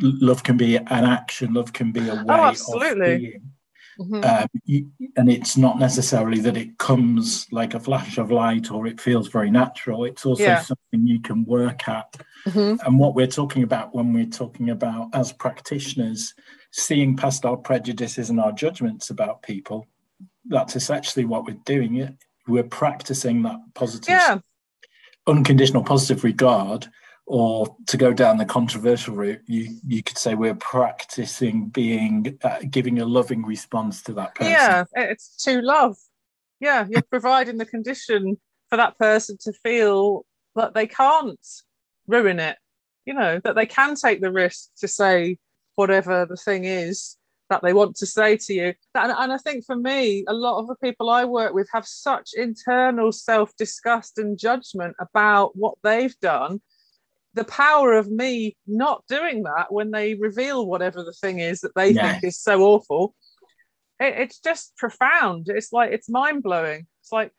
love 0.00 0.42
can 0.42 0.56
be 0.56 0.76
an 0.76 0.86
action 0.88 1.52
love 1.52 1.72
can 1.72 1.92
be 1.92 2.08
a 2.08 2.12
oh, 2.12 2.16
way 2.16 2.24
oh, 2.28 2.44
absolutely. 2.44 3.14
of 3.14 3.20
being 3.20 3.54
Mm-hmm. 3.98 4.24
Um, 4.24 4.92
and 5.16 5.30
it's 5.30 5.56
not 5.56 5.78
necessarily 5.78 6.40
that 6.40 6.56
it 6.56 6.78
comes 6.78 7.46
like 7.52 7.74
a 7.74 7.80
flash 7.80 8.18
of 8.18 8.30
light 8.30 8.70
or 8.70 8.86
it 8.86 9.00
feels 9.00 9.28
very 9.28 9.50
natural. 9.50 10.04
It's 10.04 10.26
also 10.26 10.42
yeah. 10.42 10.60
something 10.60 11.06
you 11.06 11.20
can 11.20 11.44
work 11.44 11.88
at. 11.88 12.16
Mm-hmm. 12.46 12.86
And 12.86 12.98
what 12.98 13.14
we're 13.14 13.26
talking 13.26 13.62
about 13.62 13.94
when 13.94 14.12
we're 14.12 14.26
talking 14.26 14.70
about 14.70 15.10
as 15.14 15.32
practitioners, 15.32 16.34
seeing 16.72 17.16
past 17.16 17.44
our 17.44 17.56
prejudices 17.56 18.30
and 18.30 18.40
our 18.40 18.52
judgments 18.52 19.10
about 19.10 19.42
people, 19.42 19.86
that's 20.46 20.76
essentially 20.76 21.24
what 21.24 21.44
we're 21.44 21.60
doing. 21.64 22.18
We're 22.48 22.64
practicing 22.64 23.42
that 23.42 23.58
positive, 23.74 24.08
yeah. 24.08 24.38
Unconditional 25.26 25.82
positive 25.82 26.24
regard 26.24 26.88
or 27.26 27.74
to 27.86 27.96
go 27.96 28.12
down 28.12 28.36
the 28.36 28.44
controversial 28.44 29.14
route, 29.14 29.40
you 29.46 29.78
you 29.86 30.02
could 30.02 30.18
say 30.18 30.34
we're 30.34 30.54
practicing 30.54 31.68
being 31.68 32.38
uh, 32.42 32.58
giving 32.70 33.00
a 33.00 33.06
loving 33.06 33.44
response 33.44 34.02
to 34.02 34.12
that 34.12 34.34
person. 34.34 34.52
Yeah, 34.52 34.84
it's 34.94 35.42
to 35.44 35.62
love. 35.62 35.96
Yeah, 36.60 36.86
you're 36.88 37.02
providing 37.02 37.56
the 37.56 37.66
condition 37.66 38.36
for 38.68 38.76
that 38.76 38.98
person 38.98 39.38
to 39.42 39.52
feel 39.52 40.26
that 40.54 40.74
they 40.74 40.86
can't 40.86 41.40
ruin 42.06 42.40
it. 42.40 42.58
You 43.06 43.14
know 43.14 43.40
that 43.44 43.54
they 43.54 43.66
can 43.66 43.94
take 43.94 44.20
the 44.20 44.32
risk 44.32 44.70
to 44.78 44.88
say 44.88 45.38
whatever 45.76 46.26
the 46.26 46.36
thing 46.36 46.64
is 46.64 47.16
that 47.54 47.66
they 47.66 47.72
want 47.72 47.96
to 47.96 48.06
say 48.06 48.36
to 48.36 48.52
you. 48.52 48.74
And, 48.94 49.12
and 49.16 49.32
I 49.32 49.38
think 49.38 49.64
for 49.64 49.76
me, 49.76 50.24
a 50.26 50.34
lot 50.34 50.58
of 50.58 50.66
the 50.66 50.76
people 50.76 51.08
I 51.08 51.24
work 51.24 51.54
with 51.54 51.68
have 51.72 51.86
such 51.86 52.30
internal 52.34 53.12
self 53.12 53.56
disgust 53.56 54.18
and 54.18 54.38
judgment 54.38 54.96
about 55.00 55.56
what 55.56 55.74
they've 55.82 56.18
done 56.20 56.60
the 57.34 57.44
power 57.44 57.94
of 57.94 58.08
me 58.08 58.56
not 58.66 59.04
doing 59.08 59.42
that 59.42 59.72
when 59.72 59.90
they 59.90 60.14
reveal 60.14 60.66
whatever 60.66 61.02
the 61.02 61.12
thing 61.12 61.40
is 61.40 61.60
that 61.60 61.74
they 61.74 61.90
yeah. 61.90 62.12
think 62.12 62.24
is 62.24 62.38
so 62.38 62.62
awful 62.62 63.14
it, 64.00 64.14
it's 64.18 64.38
just 64.38 64.76
profound 64.76 65.48
it's 65.48 65.72
like 65.72 65.90
it's 65.90 66.08
mind-blowing 66.08 66.86
it's 67.00 67.10
like 67.12 67.32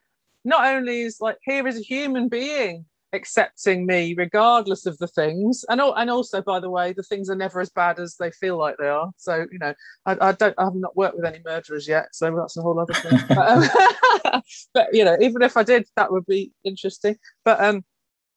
not 0.43 0.65
only 0.65 1.01
is 1.01 1.21
like 1.21 1.37
here 1.43 1.65
is 1.65 1.79
a 1.79 1.83
human 1.83 2.27
being 2.27 2.85
accepting 3.15 3.85
me 3.85 4.13
regardless 4.15 4.85
of 4.85 4.97
the 4.99 5.07
things. 5.07 5.65
And, 5.69 5.81
and 5.81 6.09
also 6.09 6.41
by 6.41 6.59
the 6.59 6.69
way 6.69 6.93
the 6.93 7.03
things 7.03 7.29
are 7.29 7.35
never 7.35 7.59
as 7.61 7.69
bad 7.69 7.99
as 7.99 8.15
they 8.17 8.31
feel 8.31 8.57
like 8.57 8.75
they 8.77 8.89
are. 8.89 9.11
So 9.17 9.47
you 9.51 9.59
know 9.59 9.73
I, 10.05 10.17
I 10.21 10.31
don't 10.33 10.55
I 10.57 10.65
have 10.65 10.75
not 10.75 10.95
worked 10.95 11.15
with 11.15 11.25
any 11.25 11.41
murderers 11.43 11.87
yet 11.87 12.09
so 12.11 12.35
that's 12.35 12.57
a 12.57 12.61
whole 12.61 12.79
other 12.79 12.93
thing. 12.93 13.19
But, 13.27 13.49
um, 13.49 14.41
but 14.73 14.87
you 14.93 15.03
know 15.03 15.17
even 15.19 15.41
if 15.41 15.57
I 15.57 15.63
did 15.63 15.87
that 15.95 16.11
would 16.11 16.25
be 16.25 16.51
interesting. 16.63 17.15
But 17.43 17.61
um 17.63 17.83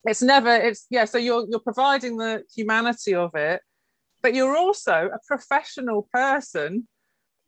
it's 0.04 0.22
never 0.22 0.54
it's 0.54 0.86
yeah 0.90 1.04
so 1.04 1.18
you're 1.18 1.46
you're 1.48 1.60
providing 1.60 2.16
the 2.16 2.42
humanity 2.54 3.14
of 3.14 3.34
it 3.34 3.60
but 4.22 4.34
you're 4.34 4.56
also 4.56 5.10
a 5.12 5.18
professional 5.26 6.08
person 6.12 6.86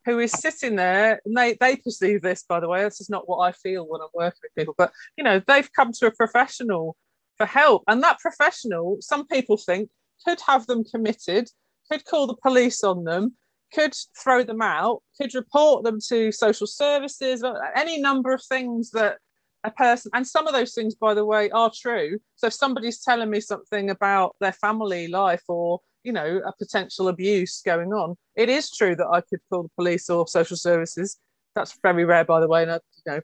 who 0.04 0.18
is 0.18 0.32
sitting 0.32 0.76
there 0.76 1.20
and 1.24 1.36
they 1.36 1.56
they 1.60 1.76
perceive 1.76 2.22
this 2.22 2.44
by 2.48 2.60
the 2.60 2.68
way 2.68 2.82
this 2.82 3.00
is 3.00 3.10
not 3.10 3.28
what 3.28 3.38
i 3.38 3.52
feel 3.52 3.86
when 3.86 4.00
i'm 4.00 4.08
working 4.14 4.40
with 4.42 4.54
people 4.56 4.74
but 4.76 4.92
you 5.16 5.24
know 5.24 5.40
they've 5.46 5.72
come 5.72 5.92
to 5.92 6.06
a 6.06 6.10
professional 6.10 6.96
for 7.40 7.46
help. 7.46 7.82
And 7.88 8.02
that 8.02 8.18
professional 8.18 8.98
some 9.00 9.26
people 9.26 9.56
think 9.56 9.88
could 10.26 10.40
have 10.46 10.66
them 10.66 10.84
committed 10.84 11.48
could 11.90 12.04
call 12.04 12.26
the 12.26 12.36
police 12.36 12.84
on 12.84 13.04
them 13.04 13.34
could 13.72 13.94
throw 14.22 14.42
them 14.42 14.60
out 14.60 15.02
could 15.18 15.34
report 15.34 15.82
them 15.82 15.98
to 16.08 16.30
social 16.30 16.66
services 16.66 17.42
uh, 17.42 17.54
any 17.74 17.98
number 17.98 18.34
of 18.34 18.42
things 18.44 18.90
that 18.90 19.16
a 19.64 19.70
person 19.70 20.10
and 20.12 20.26
some 20.26 20.46
of 20.46 20.52
those 20.52 20.74
things 20.74 20.94
by 20.94 21.14
the 21.14 21.24
way 21.24 21.48
are 21.50 21.72
true. 21.74 22.18
So 22.36 22.48
if 22.48 22.54
somebody's 22.54 23.02
telling 23.02 23.30
me 23.30 23.40
something 23.40 23.88
about 23.88 24.36
their 24.40 24.52
family 24.52 25.08
life 25.08 25.42
or 25.48 25.80
you 26.04 26.12
know 26.12 26.42
a 26.46 26.52
potential 26.58 27.08
abuse 27.08 27.62
going 27.64 27.92
on 27.92 28.16
it 28.34 28.48
is 28.48 28.70
true 28.70 28.96
that 28.96 29.08
i 29.12 29.20
could 29.20 29.40
call 29.50 29.64
the 29.64 29.68
police 29.76 30.08
or 30.08 30.26
social 30.26 30.56
services 30.56 31.18
that's 31.54 31.78
very 31.82 32.04
rare 32.04 32.24
by 32.24 32.40
the 32.40 32.48
way 32.48 32.62
and 32.62 32.72
I, 32.72 32.74
you 32.74 33.12
know 33.12 33.20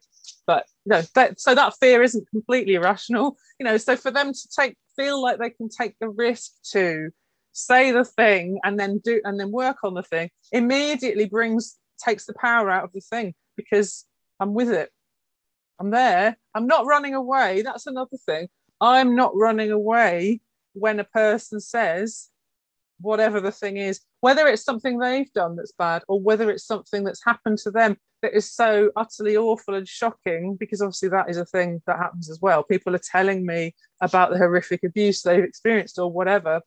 but 0.47 0.67
you 0.85 0.91
know 0.91 1.03
that, 1.15 1.41
so 1.41 1.55
that 1.55 1.75
fear 1.81 2.03
isn't 2.03 2.29
completely 2.31 2.75
irrational 2.75 3.37
you 3.59 3.65
know 3.65 3.77
so 3.77 3.97
for 3.97 4.11
them 4.11 4.33
to 4.33 4.49
take 4.59 4.77
feel 4.97 5.23
like 5.23 5.39
they 5.39 5.51
can 5.51 5.69
take 5.69 5.95
the 6.01 6.09
risk 6.09 6.53
to 6.73 7.11
say 7.53 7.91
the 7.91 8.05
thing 8.05 8.59
and 8.65 8.79
then 8.79 9.01
do 9.05 9.21
and 9.25 9.39
then 9.41 9.51
work 9.51 9.79
on 9.85 9.95
the 9.95 10.03
thing 10.03 10.31
immediately 10.53 11.27
brings 11.27 11.77
takes 12.05 12.27
the 12.27 12.35
power 12.35 12.71
out 12.71 12.85
of 12.85 12.93
the 12.93 13.01
thing 13.01 13.35
because 13.57 14.05
i'm 14.41 14.53
with 14.53 14.71
it 14.71 14.91
I'm 15.79 15.91
there. 15.91 16.37
I'm 16.55 16.67
not 16.67 16.87
running 16.87 17.15
away. 17.15 17.63
That's 17.63 17.87
another 17.87 18.17
thing. 18.25 18.49
I'm 18.81 19.15
not 19.15 19.37
running 19.37 19.71
away 19.71 20.41
when 20.73 21.01
a 21.01 21.05
person 21.05 21.61
says 21.61 22.29
whatever 23.01 23.41
the 23.41 23.53
thing 23.53 23.77
is, 23.77 24.01
whether 24.27 24.49
it's 24.49 24.65
something 24.65 24.99
they've 24.99 25.33
done 25.35 25.55
that's 25.55 25.71
bad 25.79 26.03
or 26.09 26.21
whether 26.21 26.51
it's 26.51 26.67
something 26.67 27.05
that's 27.05 27.25
happened 27.25 27.59
to 27.59 27.71
them 27.71 27.97
that 28.23 28.35
is 28.35 28.53
so 28.53 28.91
utterly 28.97 29.37
awful 29.37 29.77
and 29.77 29.87
shocking, 29.87 30.57
because 30.59 30.83
obviously 30.83 31.09
that 31.09 31.31
is 31.31 31.37
a 31.37 31.45
thing 31.45 31.81
that 31.87 31.97
happens 31.97 32.29
as 32.29 32.41
well. 32.43 32.65
People 32.65 32.93
are 32.97 33.11
telling 33.13 33.47
me 33.47 33.73
about 34.01 34.31
the 34.31 34.37
horrific 34.37 34.83
abuse 34.83 35.23
they've 35.23 35.45
experienced 35.45 36.01
or 36.01 36.11
whatever. 36.11 36.61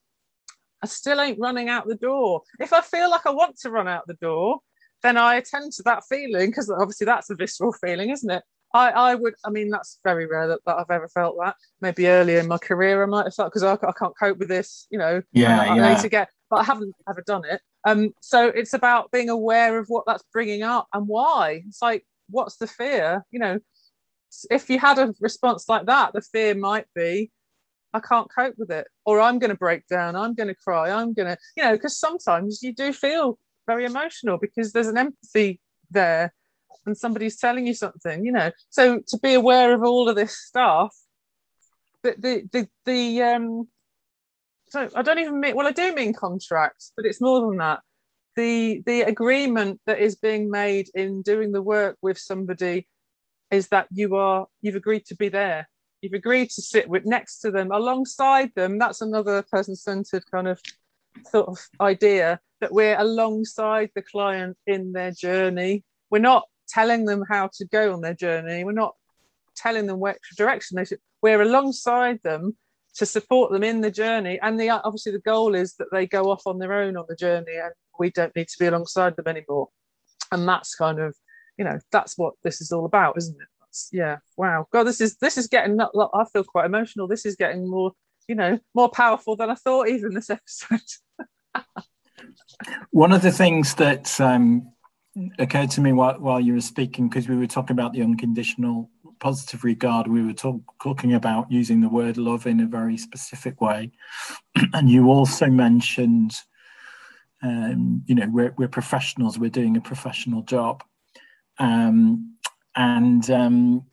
I 0.81 0.87
still 0.87 1.19
ain't 1.19 1.37
running 1.37 1.67
out 1.67 1.85
the 1.85 1.95
door. 1.95 2.43
If 2.61 2.71
I 2.71 2.79
feel 2.79 3.09
like 3.11 3.25
I 3.25 3.31
want 3.31 3.57
to 3.59 3.71
run 3.71 3.89
out 3.89 4.07
the 4.07 4.13
door, 4.13 4.59
then 5.03 5.17
I 5.17 5.35
attend 5.35 5.73
to 5.73 5.83
that 5.83 6.03
feeling 6.07 6.51
because 6.51 6.69
obviously 6.69 7.07
that's 7.07 7.29
a 7.29 7.35
visceral 7.35 7.73
feeling, 7.73 8.09
isn't 8.11 8.31
it? 8.31 8.43
I, 8.73 8.91
I 8.91 9.15
would, 9.15 9.33
I 9.43 9.49
mean, 9.49 9.69
that's 9.69 9.99
very 10.03 10.27
rare 10.27 10.47
that, 10.47 10.59
that 10.65 10.77
I've 10.77 10.91
ever 10.91 11.07
felt 11.07 11.35
that. 11.41 11.55
Maybe 11.81 12.07
earlier 12.07 12.39
in 12.39 12.47
my 12.47 12.57
career, 12.57 13.01
I 13.01 13.05
might 13.07 13.25
have 13.25 13.35
felt 13.35 13.51
because 13.51 13.63
I, 13.63 13.73
I 13.73 13.91
can't 13.97 14.17
cope 14.17 14.37
with 14.37 14.47
this, 14.47 14.87
you 14.89 14.99
know. 14.99 15.21
Yeah, 15.33 15.59
I, 15.59 15.75
yeah. 15.75 15.93
need 15.93 16.01
to 16.01 16.09
get, 16.09 16.29
but 16.49 16.57
I 16.57 16.63
haven't 16.63 16.95
ever 17.09 17.23
done 17.25 17.45
it. 17.45 17.61
Um, 17.85 18.13
so 18.21 18.47
it's 18.47 18.73
about 18.73 19.11
being 19.11 19.29
aware 19.29 19.79
of 19.79 19.87
what 19.87 20.03
that's 20.05 20.23
bringing 20.31 20.63
up 20.63 20.87
and 20.93 21.07
why. 21.07 21.63
It's 21.67 21.81
like, 21.81 22.05
what's 22.29 22.57
the 22.57 22.67
fear? 22.67 23.25
You 23.31 23.39
know, 23.39 23.59
if 24.51 24.69
you 24.69 24.79
had 24.79 24.99
a 24.99 25.13
response 25.19 25.67
like 25.67 25.87
that, 25.87 26.13
the 26.13 26.21
fear 26.21 26.53
might 26.53 26.85
be, 26.93 27.31
I 27.93 27.99
can't 27.99 28.29
cope 28.33 28.55
with 28.57 28.69
it, 28.69 28.87
or 29.05 29.19
I'm 29.19 29.39
going 29.39 29.49
to 29.49 29.57
break 29.57 29.87
down, 29.87 30.15
I'm 30.15 30.35
going 30.35 30.49
to 30.49 30.55
cry, 30.55 30.91
I'm 30.91 31.13
going 31.13 31.27
to, 31.27 31.37
you 31.57 31.63
know, 31.63 31.71
because 31.71 31.97
sometimes 31.97 32.61
you 32.61 32.73
do 32.73 32.93
feel 32.93 33.39
very 33.65 33.85
emotional 33.85 34.37
because 34.37 34.73
there's 34.73 34.87
an 34.87 34.97
empathy 34.97 35.59
there 35.89 36.33
and 36.85 36.97
somebody's 36.97 37.37
telling 37.37 37.67
you 37.67 37.73
something, 37.73 38.25
you 38.25 38.31
know. 38.31 38.51
So 38.69 38.99
to 39.07 39.17
be 39.19 39.33
aware 39.33 39.73
of 39.73 39.83
all 39.83 40.09
of 40.09 40.15
this 40.15 40.37
stuff, 40.37 40.95
the 42.03 42.15
the 42.17 42.49
the, 42.51 42.67
the 42.85 43.23
um 43.23 43.67
so 44.69 44.87
I 44.95 45.01
don't 45.01 45.19
even 45.19 45.39
mean 45.39 45.55
well, 45.55 45.67
I 45.67 45.71
do 45.71 45.93
mean 45.93 46.13
contracts, 46.13 46.93
but 46.95 47.05
it's 47.05 47.21
more 47.21 47.41
than 47.41 47.57
that. 47.57 47.81
The 48.35 48.83
the 48.85 49.01
agreement 49.01 49.81
that 49.85 49.99
is 49.99 50.15
being 50.15 50.49
made 50.49 50.89
in 50.93 51.21
doing 51.21 51.51
the 51.51 51.61
work 51.61 51.97
with 52.01 52.17
somebody 52.17 52.87
is 53.51 53.67
that 53.69 53.87
you 53.91 54.15
are 54.15 54.47
you've 54.61 54.75
agreed 54.75 55.05
to 55.05 55.15
be 55.15 55.29
there 55.29 55.67
you've 56.01 56.13
agreed 56.13 56.49
to 56.49 56.61
sit 56.61 56.87
with 56.87 57.05
next 57.05 57.39
to 57.39 57.51
them 57.51 57.71
alongside 57.71 58.51
them 58.55 58.77
that's 58.77 59.01
another 59.01 59.43
person-centered 59.51 60.23
kind 60.31 60.47
of 60.47 60.59
sort 61.29 61.47
of 61.47 61.57
idea 61.81 62.39
that 62.61 62.71
we're 62.71 62.97
alongside 62.99 63.89
the 63.95 64.01
client 64.01 64.57
in 64.67 64.91
their 64.91 65.11
journey 65.11 65.83
we're 66.09 66.19
not 66.19 66.43
telling 66.69 67.05
them 67.05 67.23
how 67.29 67.49
to 67.53 67.65
go 67.65 67.93
on 67.93 68.01
their 68.01 68.13
journey. 68.13 68.63
We're 68.63 68.71
not 68.71 68.95
telling 69.55 69.87
them 69.87 69.99
which 69.99 70.17
direction 70.37 70.77
they 70.77 70.85
should 70.85 70.99
we're 71.21 71.41
alongside 71.41 72.19
them 72.23 72.55
to 72.95 73.05
support 73.05 73.51
them 73.51 73.63
in 73.63 73.81
the 73.81 73.91
journey. 73.91 74.39
And 74.41 74.59
the 74.59 74.69
obviously 74.69 75.11
the 75.11 75.19
goal 75.19 75.55
is 75.55 75.75
that 75.75 75.91
they 75.91 76.07
go 76.07 76.31
off 76.31 76.43
on 76.45 76.59
their 76.59 76.73
own 76.73 76.97
on 76.97 77.05
the 77.07 77.15
journey 77.15 77.55
and 77.55 77.73
we 77.99 78.09
don't 78.09 78.35
need 78.35 78.47
to 78.47 78.59
be 78.59 78.67
alongside 78.67 79.15
them 79.15 79.27
anymore. 79.27 79.67
And 80.31 80.47
that's 80.47 80.75
kind 80.75 80.99
of 80.99 81.15
you 81.57 81.65
know 81.65 81.79
that's 81.91 82.17
what 82.17 82.35
this 82.43 82.61
is 82.61 82.71
all 82.71 82.85
about 82.85 83.17
isn't 83.17 83.35
it? 83.35 83.47
That's, 83.59 83.89
yeah 83.91 84.17
wow. 84.37 84.67
God 84.71 84.83
this 84.83 85.01
is 85.01 85.17
this 85.17 85.37
is 85.37 85.47
getting 85.47 85.79
i 85.79 86.25
feel 86.31 86.43
quite 86.43 86.65
emotional. 86.65 87.07
This 87.07 87.25
is 87.25 87.35
getting 87.35 87.69
more 87.69 87.91
you 88.27 88.35
know 88.35 88.59
more 88.73 88.89
powerful 88.89 89.35
than 89.35 89.49
i 89.49 89.55
thought 89.55 89.89
even 89.89 90.13
this 90.13 90.29
episode. 90.39 90.79
One 92.91 93.11
of 93.11 93.21
the 93.21 93.31
things 93.31 93.75
that 93.75 94.19
um, 94.19 94.71
occurred 95.37 95.71
to 95.71 95.81
me 95.81 95.91
while, 95.91 96.19
while 96.19 96.39
you 96.39 96.53
were 96.53 96.61
speaking 96.61 97.09
because 97.09 97.27
we 97.27 97.37
were 97.37 97.47
talking 97.47 97.73
about 97.73 97.93
the 97.93 98.01
unconditional 98.01 98.89
positive 99.19 99.63
regard. 99.63 100.07
We 100.07 100.23
were 100.23 100.33
talk, 100.33 100.61
talking 100.81 101.13
about 101.13 101.51
using 101.51 101.81
the 101.81 101.89
word 101.89 102.17
love 102.17 102.47
in 102.47 102.59
a 102.59 102.65
very 102.65 102.97
specific 102.97 103.61
way. 103.61 103.91
And 104.73 104.89
you 104.89 105.07
also 105.07 105.47
mentioned 105.47 106.33
um, 107.41 108.03
you 108.05 108.15
know 108.15 108.27
we're, 108.29 108.53
we're 108.57 108.67
professionals. 108.67 109.39
We're 109.39 109.49
doing 109.49 109.77
a 109.77 109.81
professional 109.81 110.41
job. 110.41 110.83
Um, 111.57 112.35
and 112.75 113.29
um, 113.29 113.85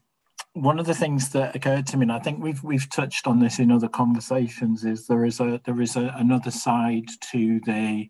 one 0.53 0.79
of 0.79 0.87
the 0.87 0.95
things 0.95 1.31
that 1.31 1.55
occurred 1.55 1.87
to 1.89 1.97
me, 1.97 2.05
and 2.05 2.13
I 2.13 2.19
think 2.19 2.43
we've 2.43 2.63
we've 2.63 2.89
touched 2.91 3.27
on 3.27 3.41
this 3.41 3.59
in 3.59 3.71
other 3.71 3.89
conversations, 3.89 4.85
is 4.85 5.07
there 5.07 5.25
is 5.25 5.41
a 5.41 5.61
there 5.65 5.81
is 5.81 5.97
a, 5.97 6.15
another 6.17 6.51
side 6.51 7.07
to 7.33 7.61
the 7.61 8.09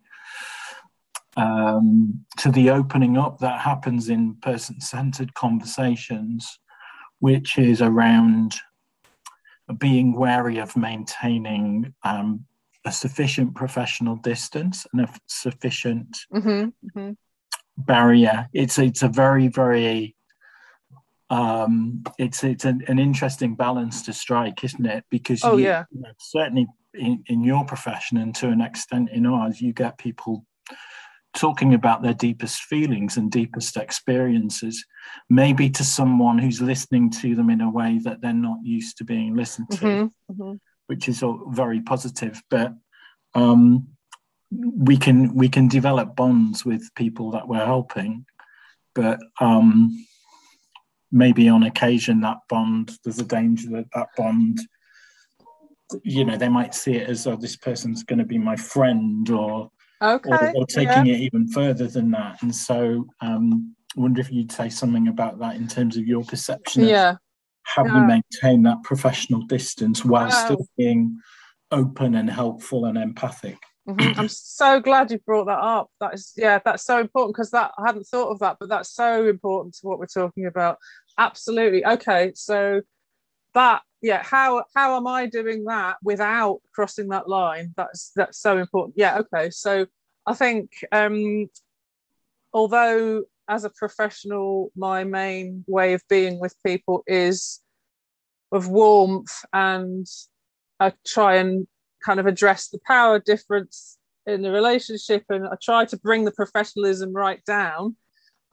um, 1.36 2.24
to 2.38 2.50
the 2.50 2.70
opening 2.70 3.18
up 3.18 3.38
that 3.38 3.60
happens 3.60 4.08
in 4.08 4.36
person-centered 4.36 5.34
conversations, 5.34 6.58
which 7.18 7.58
is 7.58 7.82
around 7.82 8.54
being 9.78 10.14
wary 10.14 10.58
of 10.58 10.76
maintaining 10.76 11.92
um, 12.04 12.44
a 12.84 12.92
sufficient 12.92 13.54
professional 13.54 14.16
distance 14.16 14.86
and 14.92 15.02
a 15.02 15.08
sufficient 15.26 16.16
mm-hmm, 16.32 16.68
mm-hmm 16.98 17.12
barrier. 17.76 18.48
It's 18.52 18.78
it's 18.78 19.02
a 19.02 19.08
very 19.08 19.48
very 19.48 20.16
um, 21.28 22.04
it's 22.18 22.44
it's 22.44 22.64
an, 22.64 22.82
an, 22.86 22.98
interesting 22.98 23.56
balance 23.56 24.02
to 24.02 24.12
strike, 24.12 24.62
isn't 24.62 24.86
it? 24.86 25.04
Because 25.10 25.42
oh 25.42 25.56
you, 25.56 25.64
yeah, 25.64 25.84
you 25.90 26.00
know, 26.00 26.12
certainly 26.18 26.66
in, 26.94 27.24
in 27.26 27.42
your 27.42 27.64
profession 27.64 28.16
and 28.18 28.34
to 28.36 28.48
an 28.48 28.60
extent 28.60 29.10
in 29.10 29.26
ours, 29.26 29.60
you 29.60 29.72
get 29.72 29.98
people 29.98 30.46
talking 31.36 31.74
about 31.74 32.02
their 32.02 32.14
deepest 32.14 32.62
feelings 32.62 33.16
and 33.16 33.30
deepest 33.30 33.76
experiences, 33.76 34.84
maybe 35.28 35.70
to 35.70 35.84
someone 35.84 36.38
who's 36.38 36.60
listening 36.60 37.10
to 37.10 37.36
them 37.36 37.50
in 37.50 37.60
a 37.60 37.70
way 37.70 38.00
that 38.02 38.20
they're 38.20 38.32
not 38.32 38.58
used 38.62 38.96
to 38.98 39.04
being 39.04 39.36
listened 39.36 39.70
to, 39.70 39.76
mm-hmm, 39.76 40.42
mm-hmm. 40.42 40.56
which 40.88 41.08
is 41.08 41.22
all 41.22 41.48
very 41.50 41.80
positive. 41.80 42.42
But 42.50 42.72
um, 43.34 43.86
we 44.50 44.96
can 44.96 45.34
we 45.34 45.48
can 45.48 45.68
develop 45.68 46.16
bonds 46.16 46.64
with 46.64 46.94
people 46.96 47.30
that 47.32 47.46
we're 47.46 47.64
helping, 47.64 48.24
but 48.94 49.20
um, 49.40 50.06
maybe 51.12 51.48
on 51.48 51.62
occasion 51.62 52.20
that 52.20 52.38
bond 52.48 52.92
there's 53.04 53.18
a 53.18 53.24
danger 53.24 53.70
that 53.70 53.86
that 53.94 54.08
bond 54.16 54.58
you 56.02 56.24
know 56.24 56.36
they 56.36 56.48
might 56.48 56.74
see 56.74 56.96
it 56.96 57.08
as 57.08 57.26
oh 57.26 57.36
this 57.36 57.56
person's 57.56 58.02
going 58.02 58.18
to 58.18 58.24
be 58.24 58.38
my 58.38 58.56
friend 58.56 59.30
or 59.30 59.70
okay 60.02 60.30
or, 60.30 60.52
or 60.56 60.66
taking 60.66 61.06
yeah. 61.06 61.14
it 61.14 61.20
even 61.20 61.48
further 61.48 61.86
than 61.86 62.10
that 62.10 62.42
and 62.42 62.54
so 62.54 63.06
um 63.20 63.74
I 63.96 64.00
wonder 64.00 64.20
if 64.20 64.30
you'd 64.30 64.52
say 64.52 64.68
something 64.68 65.08
about 65.08 65.38
that 65.38 65.56
in 65.56 65.68
terms 65.68 65.96
of 65.96 66.06
your 66.06 66.24
perception 66.24 66.84
yeah 66.84 67.16
how 67.62 67.84
yeah. 67.84 68.00
we 68.00 68.06
maintain 68.40 68.62
that 68.64 68.82
professional 68.84 69.42
distance 69.42 70.04
while 70.04 70.28
wow. 70.28 70.44
still 70.44 70.66
being 70.76 71.18
open 71.70 72.14
and 72.14 72.30
helpful 72.30 72.84
and 72.84 72.96
empathic 72.96 73.58
Mm-hmm. 73.88 74.18
I'm 74.18 74.28
so 74.28 74.80
glad 74.80 75.10
you 75.10 75.18
brought 75.18 75.46
that 75.46 75.60
up. 75.60 75.90
That 76.00 76.14
is, 76.14 76.32
yeah, 76.36 76.58
that's 76.64 76.84
so 76.84 76.98
important 77.00 77.36
because 77.36 77.50
that 77.52 77.70
I 77.78 77.86
hadn't 77.86 78.04
thought 78.04 78.30
of 78.30 78.40
that, 78.40 78.56
but 78.58 78.68
that's 78.68 78.92
so 78.92 79.28
important 79.28 79.74
to 79.74 79.86
what 79.86 79.98
we're 79.98 80.06
talking 80.06 80.46
about. 80.46 80.78
Absolutely. 81.18 81.86
Okay, 81.86 82.32
so 82.34 82.80
that, 83.54 83.82
yeah, 84.06 84.22
how 84.22 84.62
how 84.76 84.96
am 84.96 85.08
I 85.08 85.26
doing 85.26 85.64
that 85.64 85.96
without 86.00 86.60
crossing 86.72 87.08
that 87.08 87.28
line? 87.28 87.74
That's 87.76 88.12
that's 88.14 88.38
so 88.40 88.56
important. 88.58 88.94
Yeah. 88.96 89.18
Okay. 89.18 89.50
So 89.50 89.86
I 90.24 90.32
think 90.32 90.70
um, 90.92 91.48
although 92.52 93.24
as 93.48 93.64
a 93.64 93.70
professional, 93.70 94.70
my 94.76 95.02
main 95.02 95.64
way 95.66 95.92
of 95.94 96.02
being 96.08 96.38
with 96.38 96.54
people 96.64 97.02
is 97.08 97.60
of 98.52 98.68
warmth 98.68 99.44
and 99.52 100.06
I 100.78 100.92
try 101.04 101.36
and 101.36 101.66
kind 102.04 102.20
of 102.20 102.26
address 102.26 102.68
the 102.68 102.78
power 102.86 103.18
difference 103.18 103.98
in 104.24 104.42
the 104.42 104.52
relationship 104.52 105.24
and 105.30 105.48
I 105.48 105.56
try 105.60 105.84
to 105.84 105.98
bring 105.98 106.24
the 106.24 106.30
professionalism 106.30 107.12
right 107.12 107.44
down. 107.44 107.96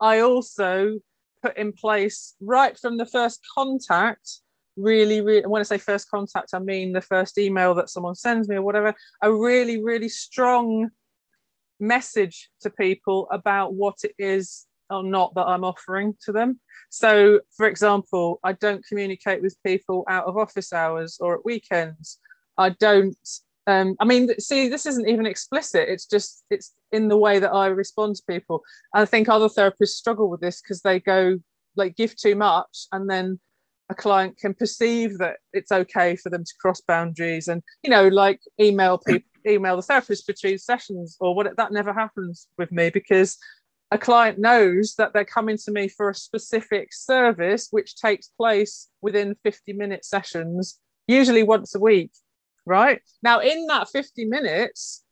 I 0.01 0.21
also 0.21 0.99
put 1.43 1.57
in 1.57 1.73
place 1.73 2.33
right 2.41 2.75
from 2.79 2.97
the 2.97 3.05
first 3.05 3.39
contact, 3.53 4.39
really, 4.75 5.21
really, 5.21 5.45
when 5.45 5.59
I 5.59 5.63
say 5.63 5.77
first 5.77 6.09
contact, 6.09 6.49
I 6.53 6.59
mean 6.59 6.93
the 6.93 7.01
first 7.01 7.37
email 7.37 7.73
that 7.75 7.89
someone 7.89 8.15
sends 8.15 8.47
me 8.47 8.55
or 8.55 8.61
whatever, 8.61 8.93
a 9.21 9.33
really, 9.33 9.83
really 9.83 10.09
strong 10.09 10.89
message 11.79 12.49
to 12.61 12.69
people 12.69 13.27
about 13.31 13.73
what 13.73 13.97
it 14.03 14.13
is 14.17 14.65
or 14.89 15.03
not 15.03 15.33
that 15.35 15.47
I'm 15.47 15.63
offering 15.63 16.15
to 16.25 16.31
them. 16.31 16.59
So, 16.89 17.41
for 17.55 17.67
example, 17.67 18.39
I 18.43 18.53
don't 18.53 18.85
communicate 18.85 19.41
with 19.41 19.61
people 19.65 20.03
out 20.07 20.25
of 20.25 20.37
office 20.37 20.73
hours 20.73 21.17
or 21.19 21.35
at 21.35 21.45
weekends. 21.45 22.19
I 22.57 22.69
don't. 22.69 23.17
Um, 23.65 23.95
I 23.99 24.05
mean, 24.05 24.29
see, 24.39 24.67
this 24.67 24.85
isn't 24.85 25.07
even 25.07 25.25
explicit. 25.25 25.87
It's 25.87 26.05
just 26.05 26.43
it's 26.49 26.73
in 26.91 27.07
the 27.07 27.17
way 27.17 27.39
that 27.39 27.53
I 27.53 27.67
respond 27.67 28.15
to 28.17 28.23
people. 28.29 28.61
I 28.93 29.05
think 29.05 29.29
other 29.29 29.47
therapists 29.47 29.89
struggle 29.89 30.29
with 30.29 30.41
this 30.41 30.61
because 30.61 30.81
they 30.81 30.99
go 30.99 31.39
like 31.75 31.95
give 31.95 32.15
too 32.15 32.35
much, 32.35 32.87
and 32.91 33.09
then 33.09 33.39
a 33.93 34.01
client 34.01 34.37
can 34.37 34.53
perceive 34.53 35.17
that 35.19 35.37
it's 35.53 35.71
okay 35.71 36.15
for 36.15 36.29
them 36.29 36.43
to 36.43 36.53
cross 36.59 36.81
boundaries, 36.81 37.47
and 37.47 37.61
you 37.83 37.89
know, 37.89 38.07
like 38.07 38.39
email 38.59 38.97
people, 39.07 39.29
email 39.47 39.75
the 39.75 39.81
therapist 39.81 40.27
between 40.27 40.57
sessions, 40.57 41.17
or 41.19 41.35
what. 41.35 41.55
That 41.57 41.71
never 41.71 41.93
happens 41.93 42.47
with 42.57 42.71
me 42.71 42.89
because 42.89 43.37
a 43.91 43.97
client 43.97 44.39
knows 44.39 44.95
that 44.97 45.13
they're 45.13 45.25
coming 45.25 45.57
to 45.65 45.71
me 45.71 45.87
for 45.87 46.09
a 46.09 46.15
specific 46.15 46.93
service 46.93 47.67
which 47.71 47.95
takes 47.95 48.29
place 48.29 48.89
within 49.01 49.35
50 49.43 49.73
minute 49.73 50.03
sessions 50.03 50.79
usually 51.07 51.43
once 51.43 51.75
a 51.75 51.79
week 51.79 52.09
right? 52.65 53.01
Now, 53.21 53.39
in 53.39 53.67
that 53.67 53.89
50 53.89 54.25
minutes, 54.25 55.03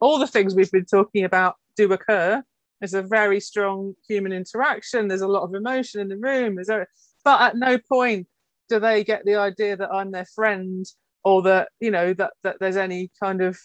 all 0.00 0.18
the 0.18 0.26
things 0.26 0.54
we've 0.54 0.70
been 0.70 0.86
talking 0.86 1.24
about 1.24 1.56
do 1.76 1.92
occur. 1.92 2.42
There's 2.80 2.94
a 2.94 3.02
very 3.02 3.40
strong 3.40 3.94
human 4.08 4.32
interaction. 4.32 5.08
There's 5.08 5.20
a 5.20 5.28
lot 5.28 5.42
of 5.42 5.54
emotion 5.54 6.00
in 6.00 6.08
the 6.08 6.16
room. 6.16 6.54
There's 6.54 6.70
a, 6.70 6.86
but 7.24 7.40
at 7.40 7.56
no 7.56 7.78
point 7.78 8.26
do 8.68 8.78
they 8.78 9.04
get 9.04 9.24
the 9.24 9.36
idea 9.36 9.76
that 9.76 9.92
I'm 9.92 10.10
their 10.12 10.26
friend 10.34 10.86
or 11.24 11.42
that 11.42 11.68
you 11.80 11.90
know 11.90 12.14
that 12.14 12.32
that 12.44 12.56
there's 12.60 12.76
any 12.76 13.10
kind 13.22 13.42
of 13.42 13.58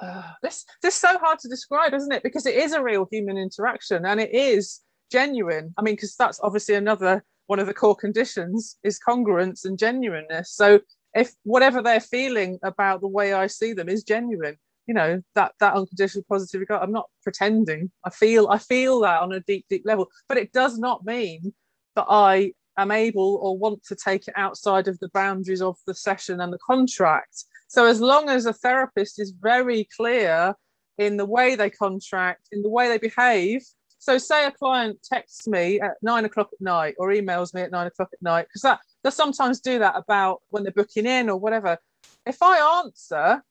uh, 0.00 0.32
this 0.42 0.64
this 0.82 0.94
is 0.94 1.00
so 1.00 1.18
hard 1.18 1.38
to 1.40 1.48
describe, 1.48 1.94
isn't 1.94 2.12
it? 2.12 2.22
Because 2.22 2.46
it 2.46 2.56
is 2.56 2.72
a 2.72 2.82
real 2.82 3.06
human 3.10 3.36
interaction 3.36 4.06
and 4.06 4.20
it 4.20 4.34
is 4.34 4.80
genuine. 5.12 5.74
I 5.78 5.82
mean, 5.82 5.94
because 5.94 6.16
that's 6.16 6.40
obviously 6.42 6.74
another 6.74 7.24
one 7.46 7.58
of 7.58 7.66
the 7.66 7.74
core 7.74 7.96
conditions 7.96 8.78
is 8.82 9.00
congruence 9.06 9.64
and 9.64 9.78
genuineness. 9.78 10.52
So 10.52 10.80
if 11.14 11.32
whatever 11.42 11.82
they're 11.82 12.00
feeling 12.00 12.58
about 12.62 13.00
the 13.00 13.08
way 13.08 13.32
I 13.32 13.48
see 13.48 13.72
them 13.72 13.88
is 13.88 14.04
genuine, 14.04 14.56
you 14.86 14.94
know, 14.94 15.20
that 15.34 15.52
that 15.60 15.74
unconditional 15.74 16.24
positive 16.28 16.60
regard, 16.60 16.82
I'm 16.82 16.92
not 16.92 17.10
pretending. 17.22 17.90
I 18.04 18.10
feel 18.10 18.48
I 18.48 18.58
feel 18.58 19.00
that 19.00 19.22
on 19.22 19.32
a 19.32 19.40
deep, 19.40 19.66
deep 19.68 19.82
level, 19.84 20.08
but 20.28 20.38
it 20.38 20.52
does 20.52 20.78
not 20.78 21.04
mean 21.04 21.52
that 21.96 22.06
I 22.08 22.52
am 22.78 22.90
able 22.90 23.38
or 23.42 23.58
want 23.58 23.82
to 23.84 23.96
take 23.96 24.28
it 24.28 24.34
outside 24.36 24.88
of 24.88 24.98
the 25.00 25.10
boundaries 25.10 25.62
of 25.62 25.76
the 25.86 25.94
session 25.94 26.40
and 26.40 26.52
the 26.52 26.58
contract. 26.58 27.44
So 27.68 27.86
as 27.86 28.00
long 28.00 28.28
as 28.28 28.46
a 28.46 28.52
therapist 28.52 29.20
is 29.20 29.32
very 29.38 29.88
clear 29.96 30.54
in 30.98 31.16
the 31.16 31.26
way 31.26 31.54
they 31.54 31.70
contract, 31.70 32.48
in 32.52 32.62
the 32.62 32.68
way 32.68 32.88
they 32.88 32.98
behave. 32.98 33.62
So 33.98 34.18
say 34.18 34.46
a 34.46 34.50
client 34.50 34.98
texts 35.02 35.46
me 35.46 35.80
at 35.80 35.92
nine 36.02 36.24
o'clock 36.24 36.48
at 36.52 36.60
night 36.60 36.94
or 36.98 37.08
emails 37.08 37.52
me 37.54 37.62
at 37.62 37.70
nine 37.70 37.86
o'clock 37.86 38.08
at 38.12 38.22
night, 38.22 38.46
because 38.48 38.62
that 38.62 38.80
they 39.04 39.10
sometimes 39.10 39.60
do 39.60 39.78
that 39.78 39.94
about 39.96 40.40
when 40.48 40.62
they're 40.62 40.72
booking 40.72 41.06
in 41.06 41.28
or 41.28 41.36
whatever. 41.36 41.78
If 42.26 42.42
I 42.42 42.82
answer, 42.84 43.42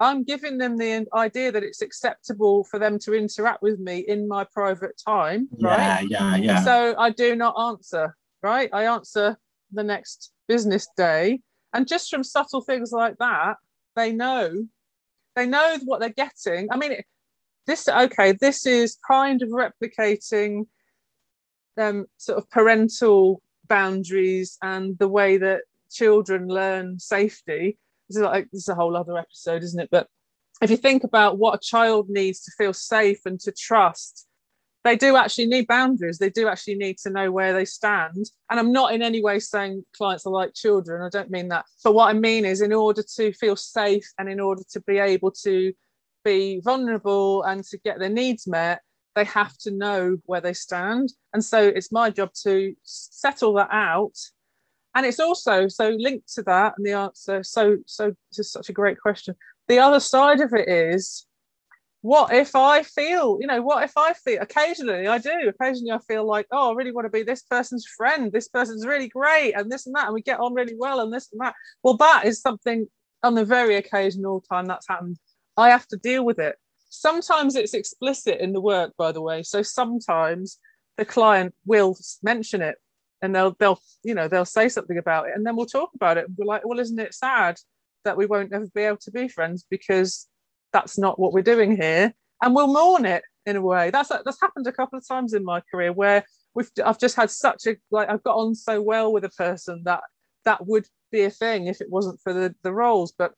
I'm 0.00 0.24
giving 0.24 0.58
them 0.58 0.76
the 0.76 1.06
idea 1.14 1.52
that 1.52 1.62
it's 1.62 1.80
acceptable 1.80 2.64
for 2.64 2.78
them 2.78 2.98
to 3.00 3.14
interact 3.14 3.62
with 3.62 3.78
me 3.78 3.98
in 4.00 4.26
my 4.26 4.44
private 4.44 5.00
time, 5.06 5.48
right? 5.60 6.02
Yeah, 6.08 6.34
yeah, 6.34 6.36
yeah. 6.36 6.64
So 6.64 6.94
I 6.98 7.10
do 7.10 7.36
not 7.36 7.54
answer, 7.58 8.16
right? 8.42 8.68
I 8.72 8.86
answer 8.86 9.38
the 9.72 9.84
next 9.84 10.32
business 10.48 10.88
day. 10.96 11.40
And 11.72 11.86
just 11.86 12.10
from 12.10 12.24
subtle 12.24 12.60
things 12.60 12.92
like 12.92 13.16
that, 13.18 13.56
they 13.94 14.12
know 14.12 14.66
they 15.34 15.46
know 15.46 15.78
what 15.84 16.00
they're 16.00 16.10
getting 16.10 16.68
i 16.70 16.76
mean 16.76 16.96
this 17.66 17.88
okay 17.88 18.32
this 18.32 18.66
is 18.66 18.98
kind 19.06 19.42
of 19.42 19.48
replicating 19.50 20.66
um, 21.76 22.06
sort 22.18 22.38
of 22.38 22.48
parental 22.50 23.42
boundaries 23.66 24.58
and 24.62 24.96
the 24.98 25.08
way 25.08 25.36
that 25.36 25.62
children 25.90 26.46
learn 26.46 26.98
safety 27.00 27.76
this 28.08 28.16
is 28.16 28.22
like 28.22 28.48
this 28.52 28.62
is 28.62 28.68
a 28.68 28.74
whole 28.74 28.96
other 28.96 29.16
episode 29.18 29.62
isn't 29.62 29.80
it 29.80 29.88
but 29.90 30.08
if 30.62 30.70
you 30.70 30.76
think 30.76 31.04
about 31.04 31.38
what 31.38 31.54
a 31.54 31.58
child 31.58 32.08
needs 32.08 32.40
to 32.40 32.52
feel 32.56 32.72
safe 32.72 33.18
and 33.24 33.40
to 33.40 33.52
trust 33.52 34.26
they 34.84 34.96
do 34.96 35.16
actually 35.16 35.46
need 35.46 35.66
boundaries. 35.66 36.18
They 36.18 36.28
do 36.28 36.46
actually 36.46 36.74
need 36.76 36.98
to 36.98 37.10
know 37.10 37.32
where 37.32 37.54
they 37.54 37.64
stand. 37.64 38.26
And 38.50 38.60
I'm 38.60 38.70
not 38.70 38.92
in 38.92 39.02
any 39.02 39.22
way 39.22 39.38
saying 39.38 39.82
clients 39.96 40.26
are 40.26 40.32
like 40.32 40.52
children. 40.54 41.02
I 41.02 41.08
don't 41.08 41.30
mean 41.30 41.48
that. 41.48 41.64
But 41.82 41.94
what 41.94 42.10
I 42.10 42.12
mean 42.12 42.44
is, 42.44 42.60
in 42.60 42.72
order 42.72 43.02
to 43.16 43.32
feel 43.32 43.56
safe 43.56 44.06
and 44.18 44.28
in 44.28 44.40
order 44.40 44.62
to 44.72 44.80
be 44.82 44.98
able 44.98 45.30
to 45.42 45.72
be 46.22 46.60
vulnerable 46.62 47.42
and 47.44 47.64
to 47.64 47.78
get 47.78 47.98
their 47.98 48.10
needs 48.10 48.46
met, 48.46 48.82
they 49.14 49.24
have 49.24 49.56
to 49.58 49.70
know 49.70 50.18
where 50.26 50.42
they 50.42 50.52
stand. 50.52 51.10
And 51.32 51.42
so 51.42 51.62
it's 51.66 51.90
my 51.90 52.10
job 52.10 52.32
to 52.42 52.74
settle 52.82 53.54
that 53.54 53.70
out. 53.72 54.12
And 54.94 55.04
it's 55.04 55.20
also 55.20 55.68
so 55.68 55.90
linked 55.90 56.32
to 56.34 56.42
that. 56.42 56.74
And 56.76 56.86
the 56.86 56.92
answer, 56.92 57.42
so, 57.42 57.78
so, 57.86 58.14
just 58.32 58.52
such 58.52 58.68
a 58.68 58.72
great 58.72 59.00
question. 59.00 59.34
The 59.68 59.78
other 59.78 60.00
side 60.00 60.40
of 60.40 60.52
it 60.52 60.68
is 60.68 61.26
what 62.02 62.34
if 62.34 62.54
I 62.54 62.82
feel, 62.82 63.38
you 63.40 63.46
know, 63.46 63.62
what 63.62 63.82
if 63.82 63.96
I 63.96 64.12
feel 64.12 64.42
occasionally 64.42 65.08
I 65.08 65.16
do, 65.16 65.48
occasionally 65.48 65.90
I 65.90 65.98
feel 66.00 66.26
like, 66.26 66.46
oh, 66.52 66.70
I 66.70 66.74
really 66.74 66.92
want 66.92 67.06
to 67.06 67.10
be 67.10 67.22
this 67.22 67.42
person's 67.42 67.86
friend. 67.86 68.30
This 68.30 68.46
person's 68.46 68.86
really 68.86 69.08
great, 69.08 69.54
and 69.54 69.72
this 69.72 69.86
and 69.86 69.96
that, 69.96 70.04
and 70.04 70.14
we 70.14 70.20
get 70.20 70.38
on 70.38 70.52
really 70.52 70.74
well, 70.76 71.00
and 71.00 71.10
this 71.10 71.30
and 71.32 71.40
that. 71.40 71.54
Well, 71.82 71.96
that 71.96 72.26
is 72.26 72.42
something 72.42 72.86
on 73.22 73.34
the 73.34 73.44
very 73.44 73.76
occasional 73.76 74.42
time 74.42 74.66
that's 74.66 74.86
happened. 74.86 75.16
I 75.56 75.70
have 75.70 75.86
to 75.88 75.96
deal 75.96 76.26
with 76.26 76.38
it. 76.38 76.56
Sometimes 76.90 77.56
it's 77.56 77.72
explicit 77.72 78.38
in 78.38 78.52
the 78.52 78.60
work, 78.60 78.92
by 78.98 79.10
the 79.10 79.22
way. 79.22 79.42
So 79.42 79.62
sometimes 79.62 80.58
the 80.98 81.06
client 81.06 81.54
will 81.64 81.96
mention 82.22 82.60
it 82.60 82.76
and 83.22 83.34
they'll 83.34 83.56
they'll 83.58 83.80
you 84.02 84.14
know 84.14 84.28
they'll 84.28 84.44
say 84.44 84.68
something 84.68 84.98
about 84.98 85.28
it 85.28 85.32
and 85.34 85.46
then 85.46 85.56
we'll 85.56 85.66
talk 85.66 85.90
about 85.94 86.18
it. 86.18 86.26
We're 86.36 86.46
like 86.46 86.62
well 86.64 86.78
isn't 86.78 86.98
it 86.98 87.14
sad 87.14 87.56
that 88.04 88.16
we 88.16 88.26
won't 88.26 88.52
ever 88.52 88.66
be 88.74 88.82
able 88.82 88.98
to 88.98 89.10
be 89.10 89.28
friends 89.28 89.64
because 89.70 90.28
that's 90.72 90.98
not 90.98 91.18
what 91.18 91.32
we're 91.32 91.42
doing 91.42 91.76
here? 91.76 92.12
And 92.42 92.54
we'll 92.54 92.72
mourn 92.72 93.06
it 93.06 93.22
in 93.46 93.56
a 93.56 93.62
way. 93.62 93.90
That's 93.90 94.08
that's 94.08 94.40
happened 94.40 94.66
a 94.66 94.72
couple 94.72 94.98
of 94.98 95.06
times 95.06 95.34
in 95.34 95.44
my 95.44 95.62
career 95.70 95.92
where 95.92 96.24
we've 96.54 96.70
i've 96.84 97.00
just 97.00 97.16
had 97.16 97.30
such 97.30 97.66
a 97.66 97.76
like 97.90 98.08
i've 98.08 98.22
got 98.22 98.36
on 98.36 98.54
so 98.54 98.80
well 98.80 99.12
with 99.12 99.24
a 99.24 99.30
person 99.30 99.82
that 99.84 100.02
that 100.44 100.64
would 100.66 100.86
be 101.10 101.22
a 101.22 101.30
thing 101.30 101.66
if 101.66 101.80
it 101.80 101.90
wasn't 101.90 102.20
for 102.20 102.32
the 102.32 102.54
the 102.62 102.72
roles 102.72 103.12
but 103.16 103.32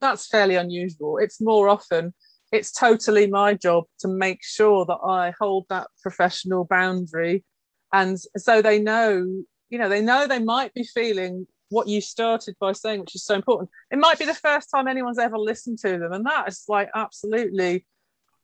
that's 0.00 0.28
fairly 0.28 0.54
unusual. 0.54 1.18
It's 1.18 1.40
more 1.40 1.68
often 1.68 2.14
it's 2.52 2.72
totally 2.72 3.26
my 3.26 3.54
job 3.54 3.84
to 3.98 4.08
make 4.08 4.42
sure 4.42 4.86
that 4.86 4.98
i 5.04 5.34
hold 5.38 5.66
that 5.68 5.88
professional 6.02 6.64
boundary 6.64 7.44
and 7.92 8.18
so 8.36 8.62
they 8.62 8.78
know 8.78 9.26
you 9.70 9.78
know 9.78 9.88
they 9.88 10.02
know 10.02 10.26
they 10.26 10.38
might 10.38 10.74
be 10.74 10.84
feeling 10.84 11.46
what 11.70 11.86
you 11.86 12.00
started 12.00 12.56
by 12.58 12.72
saying, 12.72 13.00
which 13.00 13.14
is 13.14 13.24
so 13.24 13.34
important. 13.34 13.68
It 13.90 13.98
might 13.98 14.18
be 14.18 14.24
the 14.24 14.34
first 14.34 14.70
time 14.70 14.88
anyone's 14.88 15.18
ever 15.18 15.38
listened 15.38 15.78
to 15.80 15.98
them, 15.98 16.12
and 16.12 16.24
that 16.26 16.48
is 16.48 16.64
like 16.68 16.88
absolutely 16.94 17.84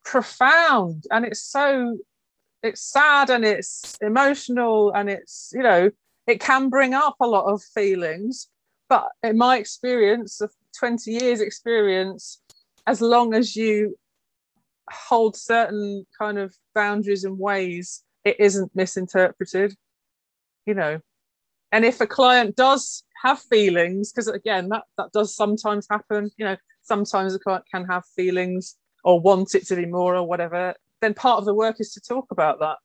profound. 0.04 1.04
And 1.10 1.24
it's 1.24 1.42
so 1.42 1.98
it's 2.62 2.82
sad 2.82 3.30
and 3.30 3.44
it's 3.44 3.96
emotional 4.00 4.90
and 4.94 5.10
it's 5.10 5.52
you 5.54 5.62
know 5.62 5.90
it 6.26 6.40
can 6.40 6.70
bring 6.70 6.94
up 6.94 7.16
a 7.20 7.26
lot 7.26 7.46
of 7.46 7.62
feelings. 7.62 8.48
But 8.88 9.08
in 9.22 9.38
my 9.38 9.58
experience 9.58 10.40
of 10.40 10.52
20 10.78 11.10
years 11.10 11.40
experience, 11.40 12.40
as 12.86 13.00
long 13.00 13.34
as 13.34 13.56
you 13.56 13.96
hold 14.90 15.36
certain 15.36 16.06
kind 16.18 16.38
of 16.38 16.54
boundaries 16.74 17.24
and 17.24 17.38
ways, 17.38 18.02
it 18.24 18.36
isn't 18.40 18.74
misinterpreted. 18.74 19.74
You 20.66 20.74
know, 20.74 21.00
and 21.74 21.84
if 21.84 22.00
a 22.00 22.06
client 22.06 22.54
does 22.54 23.02
have 23.24 23.40
feelings, 23.40 24.12
because 24.12 24.28
again, 24.28 24.68
that, 24.68 24.84
that 24.96 25.10
does 25.12 25.34
sometimes 25.34 25.88
happen, 25.90 26.30
you 26.36 26.44
know, 26.44 26.56
sometimes 26.84 27.34
a 27.34 27.38
client 27.40 27.64
can 27.68 27.84
have 27.86 28.04
feelings 28.14 28.76
or 29.02 29.18
want 29.18 29.56
it 29.56 29.66
to 29.66 29.74
be 29.74 29.84
more 29.84 30.14
or 30.14 30.24
whatever, 30.24 30.74
then 31.00 31.14
part 31.14 31.38
of 31.38 31.44
the 31.44 31.54
work 31.54 31.80
is 31.80 31.92
to 31.94 32.00
talk 32.00 32.26
about 32.30 32.60
that, 32.60 32.76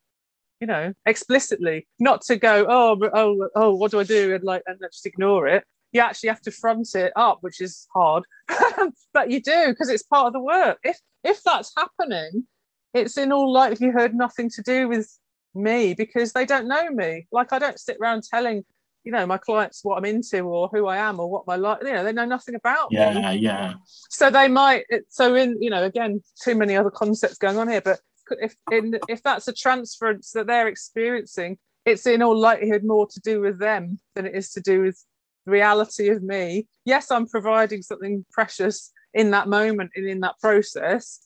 you 0.60 0.66
know, 0.66 0.92
explicitly, 1.06 1.88
not 2.00 2.22
to 2.22 2.36
go, 2.36 2.66
oh, 2.68 2.98
oh, 3.14 3.50
oh, 3.56 3.76
what 3.76 3.92
do 3.92 4.00
I 4.00 4.04
do? 4.04 4.34
And 4.34 4.44
like, 4.44 4.64
and 4.66 4.80
just 4.92 5.06
ignore 5.06 5.48
it. 5.48 5.64
You 5.92 6.02
actually 6.02 6.30
have 6.30 6.42
to 6.42 6.52
front 6.52 6.96
it 6.96 7.14
up, 7.16 7.40
which 7.42 7.62
is 7.62 7.88
hard, 7.94 8.24
but 9.14 9.30
you 9.30 9.40
do 9.40 9.68
because 9.68 9.90
it's 9.90 10.04
part 10.04 10.28
of 10.28 10.34
the 10.34 10.42
work. 10.42 10.80
If 10.84 10.98
if 11.24 11.44
that's 11.44 11.74
happening, 11.78 12.48
it's 12.94 13.18
in 13.18 13.32
all 13.32 13.52
likelihood 13.52 14.16
nothing 14.16 14.50
to 14.52 14.64
do 14.64 14.88
with 14.88 15.16
me 15.56 15.94
because 15.94 16.34
they 16.34 16.46
don't 16.46 16.68
know 16.68 16.90
me. 16.90 17.28
Like 17.32 17.54
I 17.54 17.60
don't 17.60 17.80
sit 17.80 17.98
around 18.00 18.24
telling 18.24 18.64
you 19.04 19.12
know 19.12 19.26
my 19.26 19.38
clients 19.38 19.84
what 19.84 19.98
i'm 19.98 20.06
into 20.06 20.42
or 20.42 20.68
who 20.72 20.88
i 20.88 20.98
am 20.98 21.20
or 21.20 21.30
what 21.30 21.48
my 21.48 21.56
life 21.56 21.80
you 21.82 21.92
know 21.92 22.04
they 22.04 22.12
know 22.12 22.26
nothing 22.26 22.56
about 22.56 22.92
me. 22.92 22.98
yeah 22.98 23.32
me. 23.32 23.38
yeah 23.38 23.74
so 23.86 24.30
they 24.30 24.48
might 24.48 24.84
so 25.10 25.36
in 25.36 25.58
you 25.62 25.70
know 25.70 25.84
again 25.84 26.22
too 26.44 26.56
many 26.56 26.76
other 26.76 26.92
concepts 26.92 27.38
going 27.38 27.58
on 27.58 27.70
here 27.70 27.82
but 27.82 28.00
if 28.42 28.56
in, 28.72 29.00
if 29.08 29.24
that's 29.24 29.48
a 29.48 29.54
transference 29.54 30.32
that 30.32 30.48
they're 30.48 30.68
experiencing 30.68 31.58
it's 31.86 32.06
in 32.06 32.22
all 32.22 32.38
likelihood 32.38 32.84
more 32.84 33.08
to 33.08 33.20
do 33.22 33.42
with 33.42 33.58
them 33.58 34.00
than 34.16 34.26
it 34.26 34.36
is 34.36 34.52
to 34.52 34.62
do 34.62 34.82
with 34.82 35.04
reality 35.46 36.10
of 36.10 36.22
me 36.22 36.68
yes 36.86 37.10
i'm 37.10 37.28
providing 37.28 37.82
something 37.82 38.24
precious 38.32 38.92
in 39.14 39.32
that 39.32 39.48
moment 39.48 39.90
and 39.96 40.08
in 40.08 40.20
that 40.20 40.38
process 40.40 41.26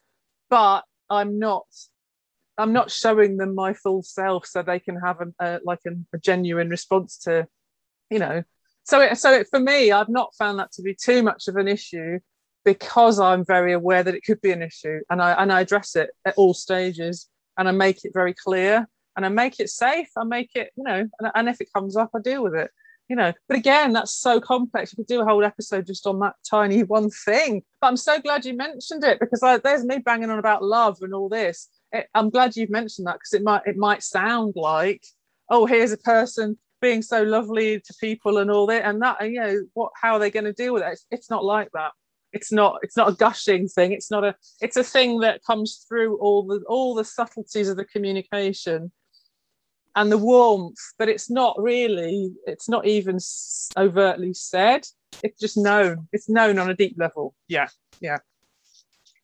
but 0.50 0.84
i'm 1.10 1.38
not 1.40 1.66
i'm 2.58 2.74
not 2.74 2.92
showing 2.92 3.38
them 3.38 3.56
my 3.56 3.74
full 3.74 4.04
self 4.04 4.46
so 4.46 4.62
they 4.62 4.80
can 4.80 4.96
have 4.96 5.18
a, 5.22 5.46
a 5.46 5.60
like 5.64 5.80
a, 5.88 5.92
a 6.14 6.20
genuine 6.20 6.70
response 6.70 7.18
to 7.18 7.48
you 8.10 8.20
know. 8.20 8.44
So 8.86 9.00
it, 9.00 9.18
so 9.18 9.32
it, 9.34 9.48
for 9.50 9.60
me 9.60 9.92
i've 9.92 10.10
not 10.10 10.36
found 10.36 10.60
that 10.60 10.72
to 10.74 10.82
be 10.82 10.94
too 10.94 11.24
much 11.24 11.48
of 11.48 11.56
an 11.56 11.68
issue 11.68 12.20
because 12.66 13.20
i'm 13.20 13.46
very 13.46 13.74
aware 13.74 14.04
that 14.04 14.14
it 14.14 14.24
could 14.26 14.42
be 14.42 14.52
an 14.52 14.62
issue 14.62 15.00
and 15.10 15.22
i 15.22 15.32
and 15.42 15.52
i 15.54 15.62
address 15.62 15.96
it 15.96 16.10
at 16.26 16.34
all 16.36 16.54
stages 16.54 17.30
and 17.58 17.68
i 17.68 17.72
make 17.72 18.04
it 18.04 18.12
very 18.14 18.34
clear 18.34 18.88
and 19.16 19.26
i 19.26 19.30
make 19.30 19.60
it 19.60 19.70
safe. 19.70 20.10
I 20.18 20.26
make 20.26 20.52
it 20.56 20.72
you 20.76 20.84
know 20.84 21.08
and, 21.20 21.32
and 21.34 21.50
if 21.50 21.62
it 21.62 21.72
comes 21.74 21.96
up 21.96 22.12
i 22.14 22.20
deal 22.20 22.44
with 22.44 22.56
it 22.56 22.72
you 23.10 23.16
know. 23.16 23.34
But 23.48 23.58
again 23.58 23.94
that's 23.94 24.16
so 24.16 24.40
complex. 24.40 24.94
We 24.94 25.04
could 25.04 25.14
do 25.14 25.22
a 25.22 25.26
whole 25.26 25.44
episode 25.44 25.88
just 25.88 26.08
on 26.08 26.20
that 26.20 26.36
tiny 26.50 26.84
one 26.84 27.10
thing. 27.10 27.64
But 27.80 27.88
i'm 27.88 27.98
so 27.98 28.20
glad 28.20 28.46
you 28.46 28.54
mentioned 28.54 29.06
it 29.06 29.20
because 29.20 29.44
I, 29.44 29.58
there's 29.58 29.86
me 29.86 30.00
banging 30.00 30.30
on 30.30 30.40
about 30.40 30.64
love 30.64 30.98
and 31.02 31.14
all 31.14 31.30
this 31.30 31.70
i'm 32.14 32.30
glad 32.30 32.56
you've 32.56 32.70
mentioned 32.70 33.08
that 33.08 33.14
because 33.14 33.34
it 33.34 33.44
might 33.44 33.62
it 33.66 33.78
might 33.78 34.04
sound 34.04 34.54
like 34.56 35.04
oh 35.50 35.66
here's 35.66 35.92
a 35.92 35.98
person 35.98 36.58
being 36.84 37.02
so 37.02 37.24
lovely 37.24 37.80
to 37.80 37.94
people 38.02 38.40
and 38.40 38.52
all 38.52 38.68
that 38.68 38.84
and 38.86 39.02
that 39.02 39.18
you 39.22 39.40
know 39.40 39.64
what 39.74 39.90
how 40.00 40.14
are 40.14 40.20
they 40.20 40.30
going 40.30 40.44
to 40.44 40.52
deal 40.52 40.74
with 40.74 40.84
it? 40.84 40.92
It's, 40.92 41.06
it's 41.12 41.30
not 41.30 41.46
like 41.46 41.70
that. 41.74 41.94
It's 42.34 42.52
not 42.52 42.80
it's 42.84 42.98
not 42.98 43.10
a 43.10 43.16
gushing 43.16 43.70
thing. 43.70 43.94
It's 43.94 44.12
not 44.12 44.26
a 44.26 44.36
it's 44.62 44.76
a 44.76 44.84
thing 44.84 45.20
that 45.22 45.44
comes 45.46 45.86
through 45.88 46.18
all 46.18 46.46
the 46.46 46.62
all 46.68 46.94
the 46.94 47.06
subtleties 47.06 47.70
of 47.70 47.78
the 47.78 47.86
communication 47.86 48.92
and 49.96 50.12
the 50.12 50.18
warmth 50.18 50.80
but 50.98 51.08
it's 51.08 51.30
not 51.30 51.56
really 51.58 52.34
it's 52.46 52.68
not 52.68 52.86
even 52.86 53.18
overtly 53.78 54.34
said. 54.34 54.86
It's 55.24 55.40
just 55.40 55.56
known. 55.56 56.10
It's 56.12 56.28
known 56.28 56.60
on 56.60 56.70
a 56.70 56.76
deep 56.76 56.96
level. 57.00 57.34
Yeah 57.48 57.70
yeah 58.02 58.18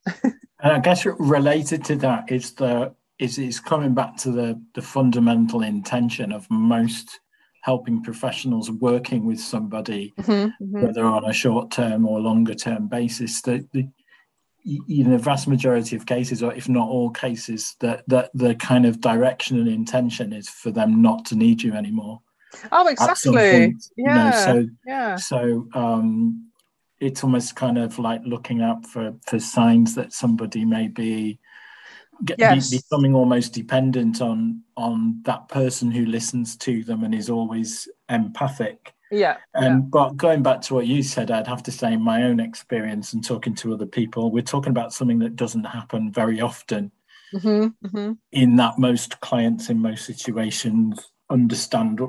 and 0.61 0.73
i 0.73 0.79
guess 0.79 1.05
related 1.05 1.83
to 1.83 1.95
that 1.95 2.31
is 2.31 2.53
the 2.53 2.93
is 3.19 3.37
is 3.37 3.59
coming 3.59 3.93
back 3.93 4.15
to 4.15 4.31
the 4.31 4.61
the 4.73 4.81
fundamental 4.81 5.61
intention 5.61 6.31
of 6.31 6.49
most 6.49 7.19
helping 7.61 8.01
professionals 8.01 8.71
working 8.71 9.25
with 9.25 9.39
somebody, 9.39 10.13
mm-hmm, 10.19 10.31
mm-hmm. 10.31 10.81
whether 10.81 11.05
on 11.05 11.25
a 11.25 11.33
short 11.33 11.71
term 11.71 12.05
or 12.05 12.19
longer 12.19 12.55
term 12.55 12.87
basis, 12.87 13.41
that 13.41 13.69
the, 13.73 13.87
in 14.65 15.09
the 15.09 15.17
vast 15.17 15.47
majority 15.47 15.95
of 15.95 16.05
cases, 16.05 16.43
or 16.43 16.53
if 16.53 16.69
not 16.69 16.87
all 16.87 17.09
cases, 17.09 17.75
that 17.79 18.03
that 18.07 18.29
the 18.33 18.55
kind 18.55 18.85
of 18.85 19.01
direction 19.01 19.59
and 19.59 19.67
intention 19.67 20.33
is 20.33 20.49
for 20.49 20.71
them 20.71 21.01
not 21.01 21.25
to 21.25 21.35
need 21.35 21.61
you 21.61 21.73
anymore. 21.73 22.21
Oh, 22.71 22.87
exactly. 22.87 23.75
Yeah. 23.95 23.97
You 23.97 24.05
know, 24.05 24.31
so 24.45 24.67
yeah. 24.85 25.15
So 25.15 25.67
um, 25.73 26.48
it's 26.99 27.23
almost 27.23 27.55
kind 27.55 27.77
of 27.77 27.97
like 27.99 28.21
looking 28.25 28.61
out 28.61 28.85
for 28.85 29.13
for 29.25 29.39
signs 29.39 29.95
that 29.95 30.13
somebody 30.13 30.65
may 30.65 30.87
be 30.87 31.39
get, 32.25 32.39
yes. 32.39 32.69
be, 32.69 32.77
becoming 32.77 33.15
almost 33.15 33.53
dependent 33.53 34.21
on 34.21 34.61
on 34.77 35.21
that 35.23 35.47
person 35.47 35.91
who 35.91 36.05
listens 36.05 36.55
to 36.57 36.83
them 36.83 37.03
and 37.03 37.15
is 37.15 37.29
always 37.29 37.87
empathic. 38.09 38.93
Yeah. 39.11 39.37
And 39.53 39.83
yeah. 39.83 39.87
but 39.89 40.17
going 40.17 40.43
back 40.43 40.61
to 40.61 40.75
what 40.75 40.87
you 40.87 41.01
said, 41.01 41.31
I'd 41.31 41.47
have 41.47 41.63
to 41.63 41.71
say 41.71 41.93
in 41.93 42.01
my 42.01 42.23
own 42.23 42.39
experience 42.39 43.13
and 43.13 43.23
talking 43.23 43.55
to 43.55 43.73
other 43.73 43.85
people, 43.85 44.31
we're 44.31 44.43
talking 44.43 44.71
about 44.71 44.93
something 44.93 45.19
that 45.19 45.35
doesn't 45.35 45.63
happen 45.63 46.11
very 46.11 46.41
often. 46.41 46.91
Mm-hmm, 47.33 47.87
mm-hmm. 47.87 48.11
In 48.31 48.55
that 48.55 48.79
most 48.79 49.19
clients 49.21 49.69
in 49.69 49.79
most 49.79 50.05
situations 50.05 51.11
understand, 51.29 52.01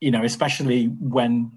you 0.00 0.10
know, 0.10 0.24
especially 0.24 0.86
when 0.86 1.52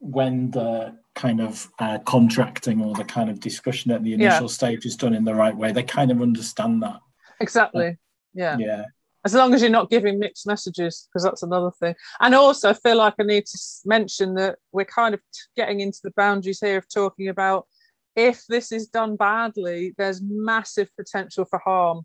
when 0.00 0.50
the 0.50 0.96
kind 1.14 1.40
of 1.40 1.68
uh, 1.78 1.98
contracting 2.00 2.80
or 2.80 2.94
the 2.94 3.04
kind 3.04 3.30
of 3.30 3.40
discussion 3.40 3.90
at 3.90 4.02
the 4.02 4.14
initial 4.14 4.42
yeah. 4.42 4.48
stage 4.48 4.86
is 4.86 4.96
done 4.96 5.14
in 5.14 5.24
the 5.24 5.34
right 5.34 5.56
way, 5.56 5.72
they 5.72 5.82
kind 5.82 6.10
of 6.10 6.22
understand 6.22 6.82
that. 6.82 7.00
Exactly. 7.40 7.98
Yeah. 8.34 8.56
Yeah. 8.58 8.84
As 9.24 9.34
long 9.34 9.52
as 9.52 9.60
you're 9.60 9.70
not 9.70 9.90
giving 9.90 10.18
mixed 10.18 10.46
messages, 10.46 11.06
because 11.08 11.24
that's 11.24 11.42
another 11.42 11.70
thing. 11.78 11.94
And 12.20 12.34
also, 12.34 12.70
I 12.70 12.72
feel 12.74 12.96
like 12.96 13.14
I 13.18 13.24
need 13.24 13.44
to 13.44 13.58
mention 13.84 14.34
that 14.34 14.56
we're 14.72 14.86
kind 14.86 15.14
of 15.14 15.20
getting 15.56 15.80
into 15.80 15.98
the 16.02 16.12
boundaries 16.16 16.60
here 16.60 16.78
of 16.78 16.88
talking 16.88 17.28
about 17.28 17.66
if 18.16 18.46
this 18.46 18.72
is 18.72 18.88
done 18.88 19.16
badly, 19.16 19.94
there's 19.98 20.22
massive 20.22 20.88
potential 20.96 21.44
for 21.44 21.58
harm, 21.58 22.02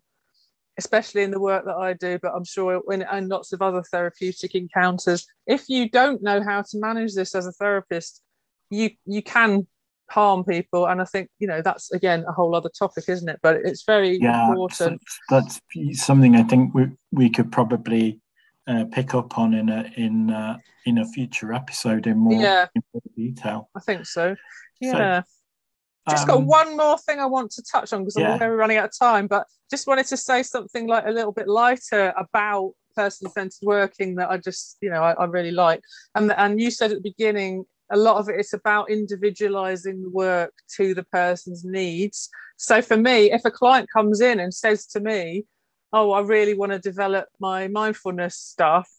especially 0.78 1.22
in 1.22 1.30
the 1.30 1.40
work 1.40 1.64
that 1.64 1.76
I 1.76 1.94
do, 1.94 2.18
but 2.20 2.32
I'm 2.34 2.44
sure 2.44 2.82
in 2.90 3.02
and 3.02 3.28
lots 3.28 3.52
of 3.52 3.62
other 3.62 3.82
therapeutic 3.82 4.54
encounters. 4.54 5.26
If 5.46 5.68
you 5.68 5.88
don't 5.88 6.22
know 6.22 6.42
how 6.42 6.62
to 6.62 6.78
manage 6.78 7.14
this 7.14 7.34
as 7.34 7.46
a 7.46 7.52
therapist, 7.52 8.22
you 8.70 8.90
you 9.04 9.22
can 9.22 9.66
harm 10.08 10.44
people 10.44 10.86
and 10.86 11.02
i 11.02 11.04
think 11.04 11.28
you 11.40 11.48
know 11.48 11.60
that's 11.60 11.90
again 11.90 12.24
a 12.28 12.32
whole 12.32 12.54
other 12.54 12.70
topic 12.78 13.08
isn't 13.08 13.28
it? 13.28 13.40
But 13.42 13.56
it's 13.64 13.82
very 13.84 14.18
yeah, 14.20 14.48
important. 14.48 15.02
that's 15.28 15.60
something 15.94 16.36
i 16.36 16.44
think 16.44 16.74
we, 16.74 16.86
we 17.10 17.28
could 17.28 17.50
probably 17.50 18.20
uh, 18.68 18.84
pick 18.92 19.14
up 19.14 19.38
on 19.38 19.54
in 19.54 19.68
a 19.68 19.90
in 19.96 20.30
uh, 20.30 20.58
in 20.84 20.98
a 20.98 21.06
future 21.06 21.52
episode 21.52 22.06
in 22.06 22.18
more, 22.18 22.40
yeah. 22.40 22.66
in 22.74 22.82
more 22.92 23.02
detail. 23.16 23.70
I 23.76 23.80
think 23.80 24.06
so. 24.06 24.34
Yeah. 24.80 25.22
So, 25.22 25.26
just 26.10 26.28
um, 26.28 26.28
got 26.28 26.46
one 26.46 26.76
more 26.76 26.98
thing 26.98 27.18
i 27.18 27.26
want 27.26 27.50
to 27.50 27.62
touch 27.62 27.92
on 27.92 28.02
because 28.02 28.16
yeah. 28.16 28.38
we're 28.38 28.54
running 28.54 28.76
out 28.76 28.84
of 28.84 28.96
time 28.96 29.26
but 29.26 29.44
just 29.70 29.88
wanted 29.88 30.06
to 30.06 30.16
say 30.16 30.42
something 30.44 30.86
like 30.86 31.04
a 31.04 31.10
little 31.10 31.32
bit 31.32 31.48
lighter 31.48 32.14
about 32.16 32.72
person-centered 32.94 33.52
working 33.62 34.14
that 34.14 34.30
i 34.30 34.36
just 34.36 34.76
you 34.80 34.88
know 34.88 35.02
I, 35.02 35.12
I 35.12 35.24
really 35.24 35.50
like. 35.50 35.80
And 36.14 36.32
and 36.32 36.60
you 36.60 36.70
said 36.70 36.92
at 36.92 37.02
the 37.02 37.10
beginning 37.10 37.64
a 37.90 37.96
lot 37.96 38.16
of 38.16 38.28
it 38.28 38.40
is 38.40 38.52
about 38.52 38.90
individualizing 38.90 40.02
the 40.02 40.10
work 40.10 40.52
to 40.76 40.94
the 40.94 41.04
person's 41.04 41.64
needs. 41.64 42.28
So 42.56 42.82
for 42.82 42.96
me, 42.96 43.30
if 43.32 43.44
a 43.44 43.50
client 43.50 43.88
comes 43.92 44.20
in 44.20 44.40
and 44.40 44.52
says 44.52 44.86
to 44.88 45.00
me, 45.00 45.44
Oh, 45.92 46.10
I 46.10 46.20
really 46.20 46.54
want 46.54 46.72
to 46.72 46.78
develop 46.78 47.28
my 47.38 47.68
mindfulness 47.68 48.36
stuff, 48.36 48.90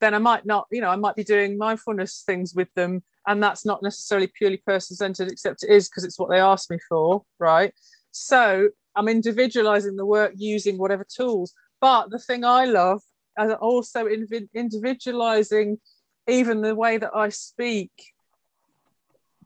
then 0.00 0.14
I 0.14 0.18
might 0.18 0.44
not, 0.44 0.66
you 0.70 0.80
know, 0.80 0.90
I 0.90 0.96
might 0.96 1.16
be 1.16 1.24
doing 1.24 1.56
mindfulness 1.56 2.22
things 2.26 2.54
with 2.54 2.72
them. 2.74 3.02
And 3.26 3.42
that's 3.42 3.64
not 3.64 3.82
necessarily 3.82 4.30
purely 4.36 4.58
person 4.58 4.94
centered, 4.94 5.32
except 5.32 5.64
it 5.64 5.70
is 5.70 5.88
because 5.88 6.04
it's 6.04 6.18
what 6.18 6.30
they 6.30 6.38
asked 6.38 6.70
me 6.70 6.78
for. 6.88 7.24
Right. 7.38 7.72
So 8.10 8.68
I'm 8.94 9.08
individualizing 9.08 9.96
the 9.96 10.06
work 10.06 10.32
using 10.36 10.76
whatever 10.76 11.04
tools. 11.04 11.54
But 11.80 12.10
the 12.10 12.18
thing 12.18 12.44
I 12.44 12.66
love 12.66 13.00
is 13.40 13.52
also 13.60 14.06
individualizing 14.06 15.78
even 16.28 16.60
the 16.60 16.74
way 16.74 16.98
that 16.98 17.14
I 17.14 17.30
speak 17.30 17.90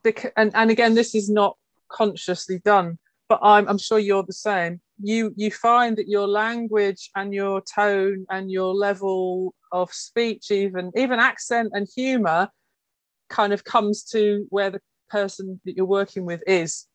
because, 0.03 0.31
and, 0.37 0.51
and 0.55 0.71
again, 0.71 0.95
this 0.95 1.15
is 1.15 1.31
not 1.31 1.57
consciously 1.89 2.61
done, 2.65 2.99
but 3.29 3.41
I'm, 3.43 3.69
I'm 3.69 3.79
sure 3.79 3.99
you're 3.99 4.25
the 4.25 4.33
same. 4.33 4.81
You 5.03 5.33
you 5.37 5.51
find 5.51 5.97
that 5.97 6.09
your 6.09 6.29
language 6.29 7.11
and 7.17 7.35
your 7.35 7.61
tone 7.63 8.27
and 8.31 8.51
your 8.51 8.73
level 8.75 9.55
of 9.73 9.93
speech, 9.93 10.51
even 10.51 10.93
even 10.97 11.19
accent 11.19 11.73
and 11.73 11.89
humor, 11.95 12.49
kind 13.29 13.53
of 13.53 13.65
comes 13.65 14.05
to 14.05 14.47
where 14.51 14.71
the 14.71 14.81
person 15.11 15.61
that 15.65 15.77
you're 15.77 15.87
working 15.87 16.25
with 16.25 16.43
is, 16.47 16.87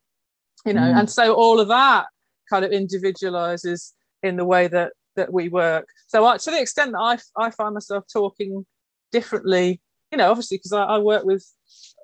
you 0.66 0.74
know, 0.74 0.82
mm. 0.82 1.00
and 1.00 1.10
so 1.10 1.34
all 1.34 1.60
of 1.60 1.68
that 1.68 2.06
kind 2.50 2.64
of 2.64 2.72
individualizes 2.72 3.94
in 4.24 4.38
the 4.38 4.46
way 4.46 4.68
that 4.68 4.94
that 5.16 5.34
we 5.34 5.50
work. 5.50 5.88
So 6.08 6.26
I, 6.26 6.38
to 6.38 6.52
the 6.52 6.62
extent 6.62 6.94
that 6.94 7.00
I 7.00 7.18
I 7.46 7.50
find 7.52 7.74
myself 7.74 8.06
talking 8.12 8.66
differently, 9.12 9.82
you 10.12 10.18
know, 10.18 10.30
obviously 10.30 10.58
because 10.58 10.74
I, 10.74 10.84
I 10.84 10.98
work 11.00 11.26
with 11.26 11.46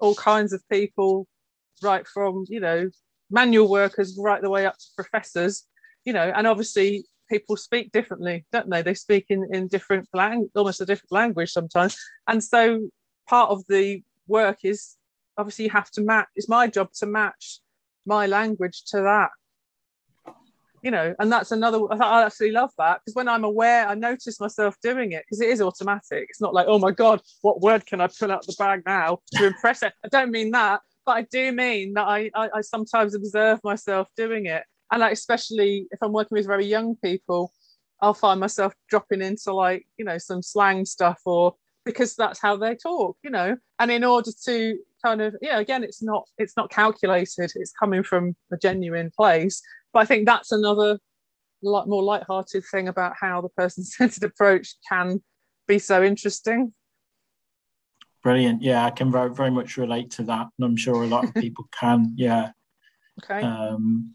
all 0.03 0.15
kinds 0.15 0.51
of 0.51 0.61
people, 0.69 1.25
right 1.81 2.05
from 2.05 2.45
you 2.49 2.59
know 2.59 2.89
manual 3.31 3.69
workers 3.69 4.17
right 4.19 4.41
the 4.41 4.49
way 4.49 4.65
up 4.65 4.77
to 4.77 4.85
professors, 4.95 5.65
you 6.05 6.13
know, 6.13 6.31
and 6.35 6.45
obviously 6.45 7.05
people 7.29 7.55
speak 7.55 7.91
differently, 7.91 8.45
don't 8.51 8.69
they? 8.69 8.81
They 8.81 8.93
speak 8.93 9.27
in 9.29 9.47
in 9.53 9.67
different 9.67 10.07
language, 10.13 10.51
almost 10.55 10.81
a 10.81 10.85
different 10.85 11.13
language 11.13 11.51
sometimes, 11.51 11.95
and 12.27 12.43
so 12.43 12.89
part 13.29 13.49
of 13.49 13.63
the 13.69 14.03
work 14.27 14.59
is 14.63 14.97
obviously 15.37 15.65
you 15.65 15.71
have 15.71 15.89
to 15.91 16.01
match. 16.01 16.27
It's 16.35 16.49
my 16.49 16.67
job 16.67 16.89
to 16.99 17.05
match 17.05 17.59
my 18.05 18.25
language 18.27 18.83
to 18.87 18.97
that 18.97 19.29
you 20.83 20.91
know 20.91 21.15
and 21.17 21.31
that's 21.31 21.51
another 21.51 21.79
i 21.91 21.97
oh, 21.97 22.25
actually 22.27 22.51
love 22.51 22.71
that. 22.77 22.99
Because 22.99 23.15
when 23.15 23.27
i'm 23.27 23.43
aware 23.43 23.87
i 23.87 23.95
notice 23.95 24.39
myself 24.39 24.75
doing 24.83 25.13
it 25.13 25.23
because 25.25 25.41
it 25.41 25.49
is 25.49 25.61
automatic. 25.61 26.27
It's 26.29 26.41
not 26.41 26.53
like 26.53 26.67
oh 26.69 26.77
my 26.77 26.91
god 26.91 27.21
what 27.41 27.61
word 27.61 27.85
can 27.85 28.01
i 28.01 28.07
pull 28.07 28.31
out 28.31 28.45
the 28.45 28.55
bag 28.59 28.83
now 28.85 29.19
to 29.33 29.47
impress 29.47 29.81
it? 29.81 29.93
I 30.03 30.09
don't 30.09 30.31
mean 30.31 30.51
that 30.51 30.81
but 31.05 31.17
i 31.17 31.21
do 31.23 31.51
mean 31.51 31.93
that 31.93 32.07
I, 32.07 32.29
I, 32.35 32.49
I 32.55 32.61
sometimes 32.61 33.15
observe 33.15 33.59
myself 33.63 34.07
doing 34.15 34.45
it. 34.45 34.63
And 34.91 35.01
like 35.01 35.13
especially 35.13 35.87
if 35.91 35.99
i'm 36.01 36.13
working 36.13 36.37
with 36.37 36.45
very 36.47 36.65
young 36.65 36.95
people 36.97 37.51
i'll 38.01 38.13
find 38.13 38.39
myself 38.39 38.73
dropping 38.89 39.21
into 39.21 39.53
like 39.53 39.87
you 39.97 40.05
know 40.05 40.17
some 40.17 40.41
slang 40.41 40.85
stuff 40.85 41.19
or 41.25 41.55
because 41.85 42.15
that's 42.15 42.39
how 42.39 42.55
they 42.57 42.75
talk 42.75 43.17
you 43.23 43.29
know? 43.29 43.57
And 43.79 43.91
in 43.91 44.03
order 44.03 44.31
to 44.45 44.77
kind 45.03 45.21
of 45.21 45.35
yeah 45.41 45.59
again 45.59 45.83
it's 45.83 46.01
not 46.01 46.27
it's 46.37 46.55
not 46.55 46.69
calculated 46.69 47.51
it's 47.55 47.71
coming 47.71 48.03
from 48.03 48.35
a 48.51 48.57
genuine 48.57 49.11
place 49.15 49.61
but 49.93 49.99
I 50.01 50.05
think 50.05 50.25
that's 50.25 50.51
another 50.51 50.97
lot 51.63 51.87
more 51.87 52.03
light-hearted 52.03 52.63
thing 52.71 52.87
about 52.87 53.13
how 53.19 53.41
the 53.41 53.49
person-centered 53.49 54.23
approach 54.31 54.75
can 54.87 55.21
be 55.67 55.79
so 55.79 56.03
interesting. 56.03 56.73
Brilliant. 58.21 58.61
Yeah, 58.61 58.85
I 58.85 58.91
can 58.91 59.11
very, 59.11 59.33
very 59.33 59.51
much 59.51 59.77
relate 59.77 60.11
to 60.11 60.23
that, 60.23 60.47
and 60.57 60.65
I'm 60.65 60.77
sure 60.77 61.03
a 61.03 61.07
lot 61.07 61.25
of 61.25 61.33
people 61.35 61.67
can. 61.77 62.13
Yeah. 62.15 62.51
Okay. 63.23 63.45
Um, 63.45 64.13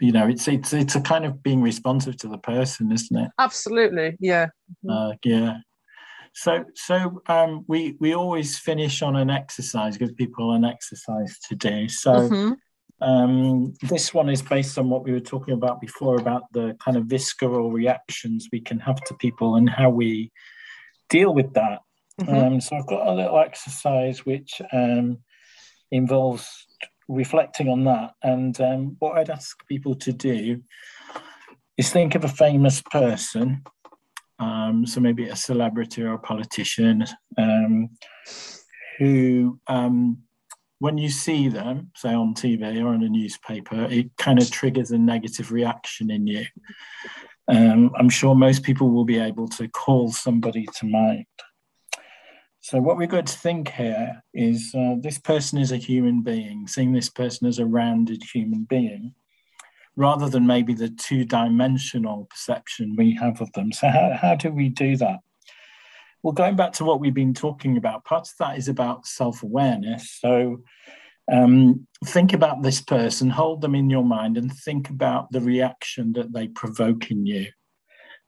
you 0.00 0.12
know, 0.12 0.26
it's 0.26 0.46
it's 0.46 0.72
it's 0.72 0.94
a 0.94 1.00
kind 1.00 1.24
of 1.24 1.42
being 1.42 1.62
responsive 1.62 2.16
to 2.18 2.28
the 2.28 2.38
person, 2.38 2.92
isn't 2.92 3.16
it? 3.16 3.30
Absolutely. 3.38 4.16
Yeah. 4.20 4.48
Uh, 4.88 5.12
yeah. 5.24 5.58
So 6.32 6.64
so 6.74 7.22
um, 7.26 7.64
we 7.66 7.96
we 8.00 8.14
always 8.14 8.58
finish 8.58 9.02
on 9.02 9.16
an 9.16 9.30
exercise, 9.30 9.96
give 9.96 10.16
people 10.16 10.52
an 10.52 10.64
exercise 10.64 11.38
to 11.48 11.56
do. 11.56 11.88
So. 11.88 12.12
Mm-hmm 12.12 12.52
um, 13.02 13.72
this 13.82 14.12
one 14.12 14.28
is 14.28 14.42
based 14.42 14.76
on 14.76 14.90
what 14.90 15.04
we 15.04 15.12
were 15.12 15.20
talking 15.20 15.54
about 15.54 15.80
before 15.80 16.16
about 16.16 16.52
the 16.52 16.76
kind 16.84 16.96
of 16.96 17.06
visceral 17.06 17.70
reactions 17.70 18.48
we 18.52 18.60
can 18.60 18.78
have 18.78 19.02
to 19.04 19.14
people 19.14 19.56
and 19.56 19.70
how 19.70 19.88
we 19.88 20.30
deal 21.08 21.32
with 21.32 21.52
that. 21.54 21.80
Mm-hmm. 22.20 22.34
Um, 22.34 22.60
so 22.60 22.76
I've 22.76 22.86
got 22.86 23.06
a 23.06 23.14
little 23.14 23.38
exercise 23.38 24.26
which 24.26 24.60
um, 24.72 25.18
involves 25.90 26.66
reflecting 27.08 27.68
on 27.68 27.84
that. 27.84 28.12
And 28.22 28.60
um, 28.60 28.96
what 28.98 29.16
I'd 29.16 29.30
ask 29.30 29.66
people 29.66 29.94
to 29.96 30.12
do 30.12 30.62
is 31.78 31.90
think 31.90 32.14
of 32.14 32.24
a 32.24 32.28
famous 32.28 32.82
person, 32.82 33.62
um, 34.40 34.86
so 34.86 35.00
maybe 35.00 35.28
a 35.28 35.36
celebrity 35.36 36.02
or 36.02 36.14
a 36.14 36.18
politician, 36.18 37.04
um, 37.38 37.90
who 38.98 39.60
when 40.80 40.96
you 40.96 41.10
see 41.10 41.48
them, 41.48 41.90
say 41.94 42.14
on 42.14 42.34
TV 42.34 42.82
or 42.82 42.94
in 42.94 43.02
a 43.02 43.08
newspaper, 43.08 43.84
it 43.90 44.10
kind 44.16 44.40
of 44.40 44.50
triggers 44.50 44.90
a 44.90 44.98
negative 44.98 45.52
reaction 45.52 46.10
in 46.10 46.26
you. 46.26 46.44
Um, 47.48 47.90
I'm 47.98 48.08
sure 48.08 48.34
most 48.34 48.62
people 48.62 48.90
will 48.90 49.04
be 49.04 49.18
able 49.18 49.46
to 49.48 49.68
call 49.68 50.10
somebody 50.10 50.66
to 50.78 50.86
mind. 50.86 51.26
So, 52.60 52.78
what 52.78 52.96
we're 52.96 53.06
going 53.06 53.24
to 53.24 53.38
think 53.38 53.70
here 53.70 54.22
is 54.32 54.74
uh, 54.76 54.94
this 55.00 55.18
person 55.18 55.58
is 55.58 55.72
a 55.72 55.76
human 55.76 56.22
being, 56.22 56.66
seeing 56.66 56.92
this 56.92 57.10
person 57.10 57.46
as 57.46 57.58
a 57.58 57.66
rounded 57.66 58.22
human 58.22 58.64
being, 58.64 59.14
rather 60.00 60.28
than 60.30 60.46
maybe 60.46 60.74
the 60.74 60.88
two 61.06 61.24
dimensional 61.24 62.26
perception 62.32 62.96
we 62.96 63.08
have 63.22 63.40
of 63.40 63.52
them. 63.52 63.70
So, 63.72 63.88
how, 63.88 64.12
how 64.20 64.34
do 64.34 64.50
we 64.50 64.68
do 64.70 64.96
that? 64.96 65.18
Well, 66.22 66.32
going 66.32 66.56
back 66.56 66.72
to 66.74 66.84
what 66.84 67.00
we've 67.00 67.14
been 67.14 67.34
talking 67.34 67.76
about, 67.76 68.04
part 68.04 68.26
of 68.28 68.34
that 68.40 68.58
is 68.58 68.68
about 68.68 69.06
self 69.06 69.42
awareness. 69.42 70.18
So 70.20 70.62
um, 71.32 71.86
think 72.04 72.32
about 72.32 72.62
this 72.62 72.80
person, 72.82 73.30
hold 73.30 73.60
them 73.60 73.74
in 73.74 73.90
your 73.90 74.04
mind, 74.04 74.36
and 74.38 74.52
think 74.52 74.90
about 74.90 75.30
the 75.32 75.40
reaction 75.40 76.12
that 76.14 76.32
they 76.32 76.48
provoke 76.48 77.10
in 77.10 77.26
you. 77.26 77.46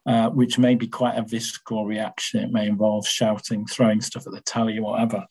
uh, 0.07 0.29
which 0.31 0.59
may 0.59 0.75
be 0.75 0.89
quite 0.89 1.17
a 1.19 1.23
visceral 1.23 1.87
reaction. 1.87 2.43
It 2.43 2.53
may 2.53 2.67
involve 2.67 3.07
shouting, 3.07 3.67
throwing 3.67 4.01
stuff 4.01 4.27
at 4.27 4.33
the 4.33 4.41
telly, 4.41 4.79
or 4.79 4.83
whatever. 4.93 5.27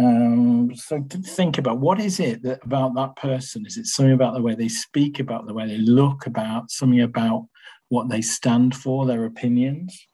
Um, 0.00 0.74
so 0.74 1.04
think 1.10 1.58
about 1.58 1.78
what 1.78 2.00
is 2.00 2.20
it 2.20 2.42
that 2.44 2.64
about 2.64 2.94
that 2.94 3.16
person? 3.16 3.66
Is 3.66 3.76
it 3.76 3.86
something 3.86 4.14
about 4.14 4.32
the 4.32 4.40
way 4.40 4.54
they 4.54 4.68
speak, 4.68 5.20
about 5.20 5.46
the 5.46 5.52
way 5.52 5.66
they 5.66 5.76
look, 5.76 6.26
about 6.26 6.70
something 6.70 7.02
about 7.02 7.46
what 7.90 8.08
they 8.08 8.22
stand 8.22 8.74
for, 8.74 9.04
their 9.04 9.26
opinions? 9.26 10.06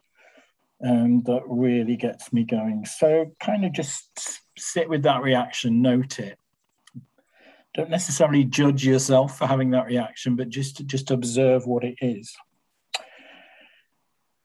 And 0.81 1.25
that 1.27 1.43
really 1.47 1.97
gets 1.97 2.33
me 2.33 2.43
going. 2.43 2.85
So 2.85 3.33
kind 3.39 3.65
of 3.65 3.73
just 3.73 4.41
sit 4.59 4.89
with 4.89 5.05
that 5.05 5.23
reaction, 5.23 5.83
note 5.83 6.19
it. 6.19 6.37
Don't 7.75 7.91
necessarily 7.91 8.43
judge 8.43 8.85
yourself 8.85 9.39
for 9.39 9.47
having 9.47 9.71
that 9.71 9.87
reaction, 9.87 10.35
but 10.35 10.49
just 10.49 10.85
just 10.87 11.13
observe 11.13 11.67
what 11.67 11.85
it 11.85 11.97
is. 12.01 12.35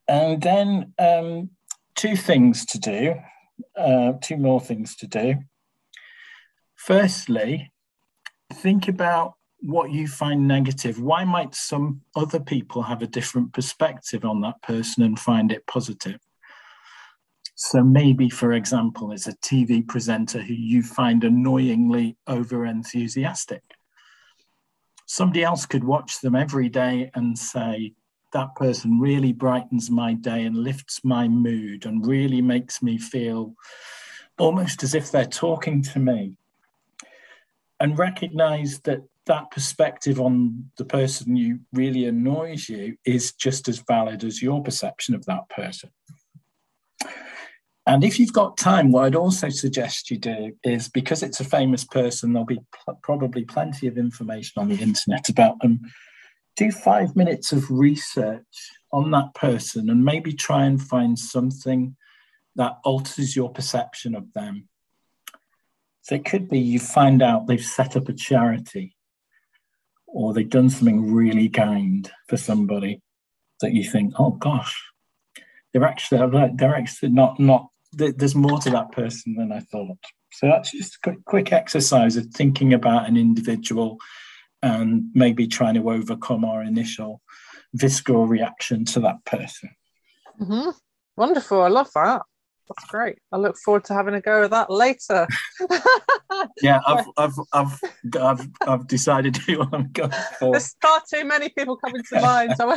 And 0.07 0.39
then 0.41 0.93
um, 0.99 1.49
two 1.95 2.15
things 2.15 2.65
to 2.67 2.79
do, 2.79 3.15
uh, 3.75 4.13
two 4.21 4.37
more 4.37 4.61
things 4.61 4.95
to 4.97 5.07
do. 5.07 5.35
Firstly, 6.75 7.71
think 8.53 8.87
about 8.87 9.33
what 9.59 9.91
you 9.91 10.07
find 10.07 10.47
negative. 10.47 10.99
Why 10.99 11.23
might 11.23 11.53
some 11.53 12.01
other 12.15 12.39
people 12.39 12.81
have 12.81 13.01
a 13.01 13.07
different 13.07 13.53
perspective 13.53 14.25
on 14.25 14.41
that 14.41 14.61
person 14.63 15.03
and 15.03 15.19
find 15.19 15.51
it 15.51 15.67
positive? 15.67 16.19
So 17.55 17.83
maybe, 17.83 18.29
for 18.29 18.53
example, 18.53 19.13
as 19.13 19.27
a 19.27 19.37
TV 19.37 19.87
presenter 19.87 20.41
who 20.41 20.53
you 20.55 20.81
find 20.81 21.23
annoyingly 21.23 22.17
over 22.25 22.65
enthusiastic. 22.65 23.61
Somebody 25.05 25.43
else 25.43 25.67
could 25.67 25.83
watch 25.83 26.21
them 26.21 26.35
every 26.35 26.69
day 26.69 27.11
and 27.13 27.37
say, 27.37 27.93
that 28.33 28.55
person 28.55 28.99
really 28.99 29.33
brightens 29.33 29.89
my 29.89 30.13
day 30.13 30.45
and 30.45 30.57
lifts 30.57 31.03
my 31.03 31.27
mood 31.27 31.85
and 31.85 32.05
really 32.05 32.41
makes 32.41 32.81
me 32.81 32.97
feel 32.97 33.55
almost 34.39 34.83
as 34.83 34.95
if 34.95 35.11
they're 35.11 35.25
talking 35.25 35.81
to 35.83 35.99
me. 35.99 36.33
And 37.79 37.97
recognize 37.97 38.79
that 38.81 39.01
that 39.25 39.51
perspective 39.51 40.19
on 40.19 40.71
the 40.77 40.85
person 40.85 41.35
you 41.35 41.59
really 41.73 42.05
annoys 42.05 42.69
you 42.69 42.97
is 43.05 43.33
just 43.33 43.67
as 43.67 43.79
valid 43.79 44.23
as 44.23 44.41
your 44.41 44.61
perception 44.63 45.15
of 45.15 45.25
that 45.25 45.49
person. 45.49 45.89
And 47.87 48.03
if 48.03 48.19
you've 48.19 48.33
got 48.33 48.57
time, 48.57 48.91
what 48.91 49.05
I'd 49.05 49.15
also 49.15 49.49
suggest 49.49 50.11
you 50.11 50.17
do 50.17 50.55
is 50.63 50.87
because 50.87 51.23
it's 51.23 51.39
a 51.39 51.45
famous 51.45 51.83
person, 51.83 52.31
there'll 52.31 52.45
be 52.45 52.61
pl- 52.71 52.99
probably 53.01 53.43
plenty 53.43 53.87
of 53.87 53.97
information 53.97 54.61
on 54.61 54.69
the 54.69 54.79
internet 54.81 55.29
about 55.29 55.59
them. 55.61 55.81
Do 56.55 56.71
five 56.71 57.15
minutes 57.15 57.51
of 57.51 57.71
research 57.71 58.71
on 58.91 59.11
that 59.11 59.33
person 59.33 59.89
and 59.89 60.03
maybe 60.03 60.33
try 60.33 60.65
and 60.65 60.81
find 60.81 61.17
something 61.17 61.95
that 62.55 62.77
alters 62.83 63.35
your 63.35 63.49
perception 63.49 64.15
of 64.15 64.31
them. 64.33 64.67
So 66.01 66.15
it 66.15 66.25
could 66.25 66.49
be 66.49 66.59
you 66.59 66.79
find 66.79 67.21
out 67.21 67.47
they've 67.47 67.63
set 67.63 67.95
up 67.95 68.09
a 68.09 68.13
charity 68.13 68.95
or 70.07 70.33
they've 70.33 70.49
done 70.49 70.69
something 70.69 71.13
really 71.13 71.47
kind 71.47 72.11
for 72.27 72.37
somebody 72.37 73.01
that 73.61 73.73
you 73.73 73.83
think, 73.83 74.13
oh 74.19 74.31
gosh, 74.31 74.83
they're 75.71 75.85
actually 75.85 76.19
they're 76.55 76.75
actually 76.75 77.09
not 77.09 77.39
not 77.39 77.67
there's 77.93 78.35
more 78.35 78.57
to 78.59 78.69
that 78.71 78.91
person 78.91 79.35
than 79.35 79.51
I 79.51 79.59
thought. 79.59 79.97
So 80.33 80.47
that's 80.47 80.71
just 80.71 80.97
a 81.05 81.15
quick 81.25 81.51
exercise 81.51 82.17
of 82.17 82.27
thinking 82.27 82.73
about 82.73 83.07
an 83.07 83.17
individual 83.17 83.97
and 84.63 85.05
maybe 85.13 85.47
trying 85.47 85.75
to 85.75 85.91
overcome 85.91 86.45
our 86.45 86.63
initial 86.63 87.21
visceral 87.73 88.27
reaction 88.27 88.85
to 88.85 88.99
that 89.01 89.23
person. 89.25 89.69
Mm-hmm. 90.39 90.69
Wonderful. 91.17 91.61
I 91.61 91.67
love 91.67 91.89
that. 91.95 92.21
That's 92.67 92.89
great. 92.89 93.17
I 93.31 93.37
look 93.37 93.57
forward 93.57 93.83
to 93.85 93.93
having 93.93 94.13
a 94.13 94.21
go 94.21 94.43
at 94.43 94.51
that 94.51 94.69
later. 94.69 95.27
yeah, 96.61 96.79
I've, 96.85 97.05
I've, 97.17 97.33
I've, 97.53 97.79
I've, 98.19 98.47
I've 98.61 98.87
decided 98.87 99.37
who 99.37 99.61
I'm 99.61 99.91
going 99.91 100.11
for. 100.39 100.51
There's 100.51 100.75
far 100.81 101.01
too 101.11 101.25
many 101.25 101.49
people 101.49 101.77
coming 101.77 102.03
to 102.09 102.21
mind. 102.21 102.53
So, 102.57 102.75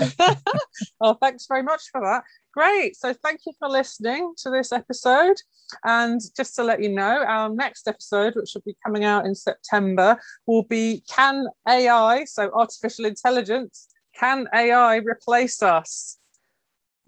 oh, 1.01 1.15
thanks 1.21 1.47
very 1.47 1.63
much 1.63 1.83
for 1.93 2.01
that. 2.01 2.25
Great. 2.53 2.97
So, 2.97 3.15
thank 3.23 3.41
you 3.47 3.53
for 3.59 3.69
listening 3.69 4.35
to 4.39 4.51
this 4.51 4.73
episode. 4.73 5.37
And 5.85 6.21
just 6.37 6.55
to 6.57 6.65
let 6.65 6.83
you 6.83 6.91
know, 6.91 7.25
our 7.25 7.49
next 7.49 7.89
episode, 7.89 8.35
which 8.37 8.53
will 8.55 8.63
be 8.67 8.77
coming 8.85 9.05
out 9.05 9.27
in 9.27 9.35
September, 9.35 10.19
will 10.47 10.65
be 10.65 11.03
Can 11.09 11.47
AI, 11.69 12.25
so 12.25 12.51
artificial 12.55 13.05
intelligence, 13.05 13.89
can 14.19 14.47
AI 14.55 14.97
replace 14.97 15.63
us? 15.63 16.19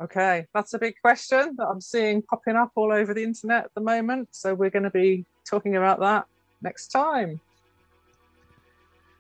Okay, 0.01 0.47
that's 0.53 0.75
a 0.75 0.79
big 0.79 0.95
question 1.01 1.55
that 1.57 1.67
I'm 1.67 1.81
seeing 1.81 2.21
popping 2.23 2.57
up 2.57 2.71
all 2.75 2.93
over 2.93 3.15
the 3.15 3.25
internet 3.25 3.65
at 3.65 3.75
the 3.75 3.81
moment. 3.81 4.29
So, 4.33 4.55
we're 4.55 4.71
going 4.71 4.83
to 4.83 4.91
be 4.91 5.25
talking 5.49 5.77
about 5.77 6.01
that 6.01 6.27
next 6.61 6.89
time. 6.89 7.41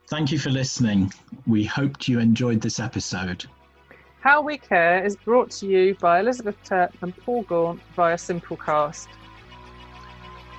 Thank 0.09 0.31
you 0.31 0.39
for 0.39 0.51
listening. 0.51 1.13
We 1.47 1.65
hoped 1.65 2.09
you 2.09 2.21
enjoyed 2.21 2.61
this 2.61 2.79
episode. 2.79 3.47
How 4.21 4.43
We 4.43 4.59
Care 4.59 5.05
is 5.05 5.17
brought 5.17 5.51
to 5.53 5.67
you 5.67 5.95
by 6.01 6.21
Elizabeth 6.21 6.57
Turk 6.65 6.93
and 7.01 7.17
Paul 7.17 7.43
Gaunt 7.45 7.81
via 7.95 8.17
Simplecast. 8.17 9.07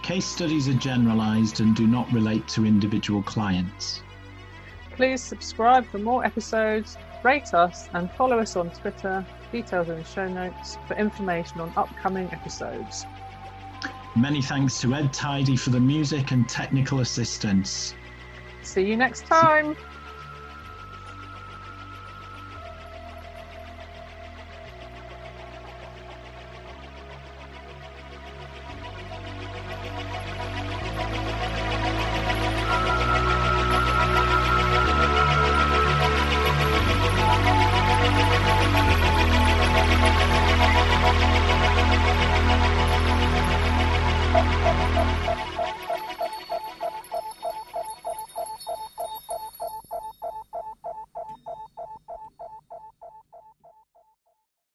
Case 0.04 0.26
studies 0.26 0.68
are 0.70 0.74
generalised 0.74 1.60
and 1.60 1.76
do 1.76 1.86
not 1.86 2.12
relate 2.12 2.48
to 2.50 2.66
individual 2.66 3.22
clients. 3.24 4.02
Please 4.96 5.22
subscribe 5.22 5.86
for 5.86 5.98
more 5.98 6.26
episodes, 6.26 6.98
rate 7.24 7.54
us, 7.54 7.90
and 7.94 8.12
follow 8.12 8.40
us 8.40 8.56
on 8.56 8.70
Twitter. 8.72 9.26
Details 9.52 9.90
in 9.90 9.98
the 9.98 10.04
show 10.04 10.28
notes 10.28 10.78
for 10.88 10.96
information 10.98 11.60
on 11.62 11.72
upcoming 11.78 12.30
episodes. 12.34 13.06
Many 14.16 14.42
thanks 14.42 14.80
to 14.82 14.94
Ed 14.96 15.14
Tidy 15.14 15.56
for 15.56 15.70
the 15.70 15.80
music 15.80 16.32
and 16.32 16.48
technical 16.50 17.02
assistance. 17.02 17.94
See 18.64 18.86
you 18.86 18.98
next 18.98 19.26
time. 19.26 19.76